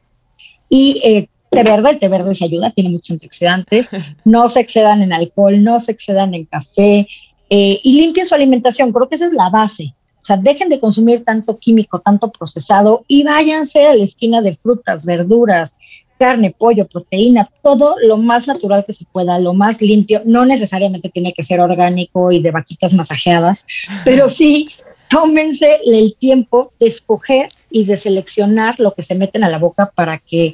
Y 0.70 1.02
eh, 1.04 1.30
té 1.50 1.64
verde, 1.64 1.90
el 1.90 2.00
té 2.00 2.08
verde 2.08 2.36
se 2.36 2.46
ayuda, 2.46 2.72
tiene 2.72 2.92
muchos 2.92 3.12
antioxidantes. 3.12 3.90
No 4.24 4.48
se 4.48 4.60
excedan 4.60 5.02
en 5.02 5.14
alcohol, 5.14 5.64
no 5.64 5.80
se 5.80 5.92
excedan 5.92 6.34
en 6.34 6.46
café 6.46 7.08
eh, 7.50 7.80
y 7.84 8.02
limpien 8.02 8.28
su 8.28 8.36
alimentación. 8.36 8.92
Creo 8.92 9.10
que 9.10 9.16
esa 9.16 9.26
es 9.28 9.34
la 9.34 9.50
base. 9.50 9.96
O 10.22 10.26
sea, 10.26 10.38
dejen 10.38 10.70
de 10.70 10.80
consumir 10.80 11.24
tanto 11.24 11.58
químico, 11.58 12.00
tanto 12.00 12.32
procesado 12.32 13.04
y 13.08 13.24
váyanse 13.24 13.88
a 13.88 13.96
la 13.96 14.04
esquina 14.04 14.42
de 14.42 14.54
frutas, 14.54 15.06
verduras, 15.06 15.76
carne, 16.20 16.54
pollo, 16.56 16.86
proteína, 16.86 17.50
todo 17.64 17.96
lo 18.04 18.18
más 18.18 18.46
natural 18.46 18.84
que 18.86 18.94
se 18.94 19.06
pueda, 19.12 19.40
lo 19.40 19.54
más 19.54 19.82
limpio. 19.82 20.22
No 20.26 20.46
necesariamente 20.46 21.10
tiene 21.10 21.34
que 21.34 21.44
ser 21.44 21.62
orgánico 21.62 22.32
y 22.32 22.42
de 22.42 22.52
vaquitas 22.52 22.94
masajeadas, 22.94 23.66
pero 24.04 24.30
sí 24.30 24.70
tómense 25.10 25.80
el 25.86 26.16
tiempo 26.16 26.72
de 26.80 26.88
escoger 26.88 27.49
y 27.70 27.84
de 27.84 27.97
seleccionar 27.97 28.80
lo 28.80 28.93
que 28.93 29.01
se 29.01 29.16
meten 29.16 29.43
a 29.43 29.49
la 29.49 29.57
boca 29.57 29.91
para 29.93 30.20
que 30.20 30.53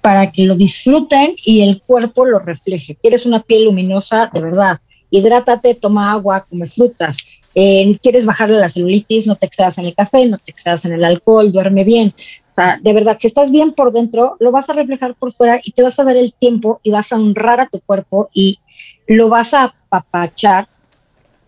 para 0.00 0.32
que 0.32 0.44
lo 0.44 0.56
disfruten 0.56 1.36
y 1.44 1.62
el 1.62 1.80
cuerpo 1.80 2.26
lo 2.26 2.40
refleje. 2.40 2.96
¿Quieres 2.96 3.24
una 3.24 3.40
piel 3.40 3.66
luminosa? 3.66 4.28
De 4.34 4.40
verdad, 4.40 4.80
hidrátate, 5.10 5.76
toma 5.76 6.10
agua, 6.10 6.44
come 6.50 6.66
frutas. 6.66 7.18
Eh, 7.54 7.96
¿Quieres 8.02 8.26
bajarle 8.26 8.58
la 8.58 8.68
celulitis? 8.68 9.28
No 9.28 9.36
te 9.36 9.46
excedas 9.46 9.78
en 9.78 9.84
el 9.84 9.94
café, 9.94 10.26
no 10.26 10.38
te 10.38 10.50
excedas 10.50 10.84
en 10.86 10.94
el 10.94 11.04
alcohol, 11.04 11.52
duerme 11.52 11.84
bien. 11.84 12.14
O 12.50 12.54
sea, 12.54 12.80
de 12.82 12.92
verdad, 12.92 13.16
si 13.20 13.28
estás 13.28 13.52
bien 13.52 13.74
por 13.74 13.92
dentro, 13.92 14.36
lo 14.40 14.50
vas 14.50 14.68
a 14.68 14.72
reflejar 14.72 15.14
por 15.14 15.32
fuera 15.32 15.60
y 15.62 15.70
te 15.70 15.84
vas 15.84 16.00
a 16.00 16.04
dar 16.04 16.16
el 16.16 16.34
tiempo 16.34 16.80
y 16.82 16.90
vas 16.90 17.12
a 17.12 17.16
honrar 17.16 17.60
a 17.60 17.68
tu 17.68 17.80
cuerpo 17.80 18.28
y 18.34 18.58
lo 19.06 19.28
vas 19.28 19.54
a 19.54 19.72
apapachar 19.88 20.68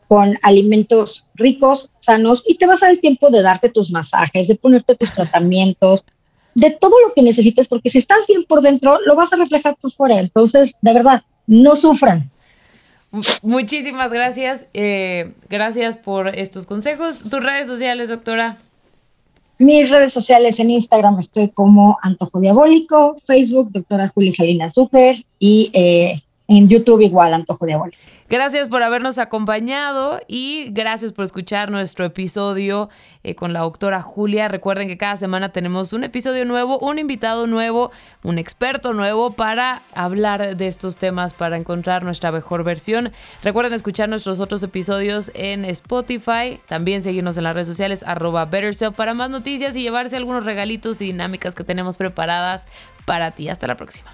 con 0.08 0.38
alimentos 0.42 1.24
ricos, 1.34 1.90
sanos, 2.00 2.42
y 2.46 2.56
te 2.56 2.66
vas 2.66 2.82
a 2.82 2.86
dar 2.86 2.94
el 2.94 3.00
tiempo 3.00 3.30
de 3.30 3.42
darte 3.42 3.68
tus 3.68 3.90
masajes, 3.90 4.48
de 4.48 4.54
ponerte 4.54 4.94
tus 4.94 5.10
tratamientos, 5.14 6.04
de 6.54 6.70
todo 6.70 6.94
lo 7.06 7.12
que 7.12 7.22
necesites, 7.22 7.68
porque 7.68 7.90
si 7.90 7.98
estás 7.98 8.26
bien 8.28 8.44
por 8.44 8.62
dentro, 8.62 9.00
lo 9.04 9.16
vas 9.16 9.32
a 9.32 9.36
reflejar 9.36 9.76
por 9.80 9.90
fuera. 9.90 10.18
Entonces, 10.18 10.76
de 10.80 10.92
verdad, 10.92 11.22
no 11.46 11.76
sufran. 11.76 12.30
Muchísimas 13.42 14.12
gracias. 14.12 14.66
Eh, 14.74 15.34
gracias 15.48 15.96
por 15.96 16.28
estos 16.28 16.66
consejos. 16.66 17.22
¿Tus 17.28 17.42
redes 17.42 17.68
sociales, 17.68 18.08
doctora? 18.08 18.58
Mis 19.58 19.88
redes 19.88 20.12
sociales 20.12 20.58
en 20.58 20.70
Instagram 20.70 21.20
estoy 21.20 21.50
como 21.50 21.96
Antojo 22.02 22.40
Diabólico, 22.40 23.14
Facebook, 23.24 23.70
doctora 23.70 24.08
Julia 24.08 24.32
Salinas 24.32 24.74
Zucker 24.74 25.24
y 25.38 25.70
eh, 25.72 26.22
en 26.48 26.68
YouTube 26.68 27.00
igual, 27.00 27.32
Antojo 27.32 27.66
Diabólico. 27.66 27.98
Gracias 28.28 28.68
por 28.68 28.82
habernos 28.82 29.18
acompañado 29.18 30.20
y 30.26 30.70
gracias 30.70 31.12
por 31.12 31.26
escuchar 31.26 31.70
nuestro 31.70 32.06
episodio 32.06 32.88
eh, 33.22 33.34
con 33.34 33.52
la 33.52 33.60
doctora 33.60 34.00
Julia. 34.00 34.48
Recuerden 34.48 34.88
que 34.88 34.96
cada 34.96 35.16
semana 35.16 35.50
tenemos 35.50 35.92
un 35.92 36.04
episodio 36.04 36.46
nuevo, 36.46 36.78
un 36.78 36.98
invitado 36.98 37.46
nuevo, 37.46 37.92
un 38.22 38.38
experto 38.38 38.94
nuevo 38.94 39.32
para 39.32 39.82
hablar 39.94 40.56
de 40.56 40.66
estos 40.66 40.96
temas, 40.96 41.34
para 41.34 41.58
encontrar 41.58 42.02
nuestra 42.02 42.32
mejor 42.32 42.64
versión. 42.64 43.12
Recuerden 43.42 43.74
escuchar 43.74 44.08
nuestros 44.08 44.40
otros 44.40 44.62
episodios 44.62 45.30
en 45.34 45.66
Spotify, 45.66 46.60
también 46.66 47.02
seguirnos 47.02 47.36
en 47.36 47.44
las 47.44 47.54
redes 47.54 47.68
sociales 47.68 48.02
arroba 48.06 48.46
BetterSelf 48.46 48.96
para 48.96 49.12
más 49.12 49.28
noticias 49.28 49.76
y 49.76 49.82
llevarse 49.82 50.16
algunos 50.16 50.44
regalitos 50.44 51.00
y 51.02 51.06
dinámicas 51.06 51.54
que 51.54 51.62
tenemos 51.62 51.98
preparadas 51.98 52.66
para 53.04 53.32
ti. 53.32 53.50
Hasta 53.50 53.66
la 53.66 53.76
próxima. 53.76 54.10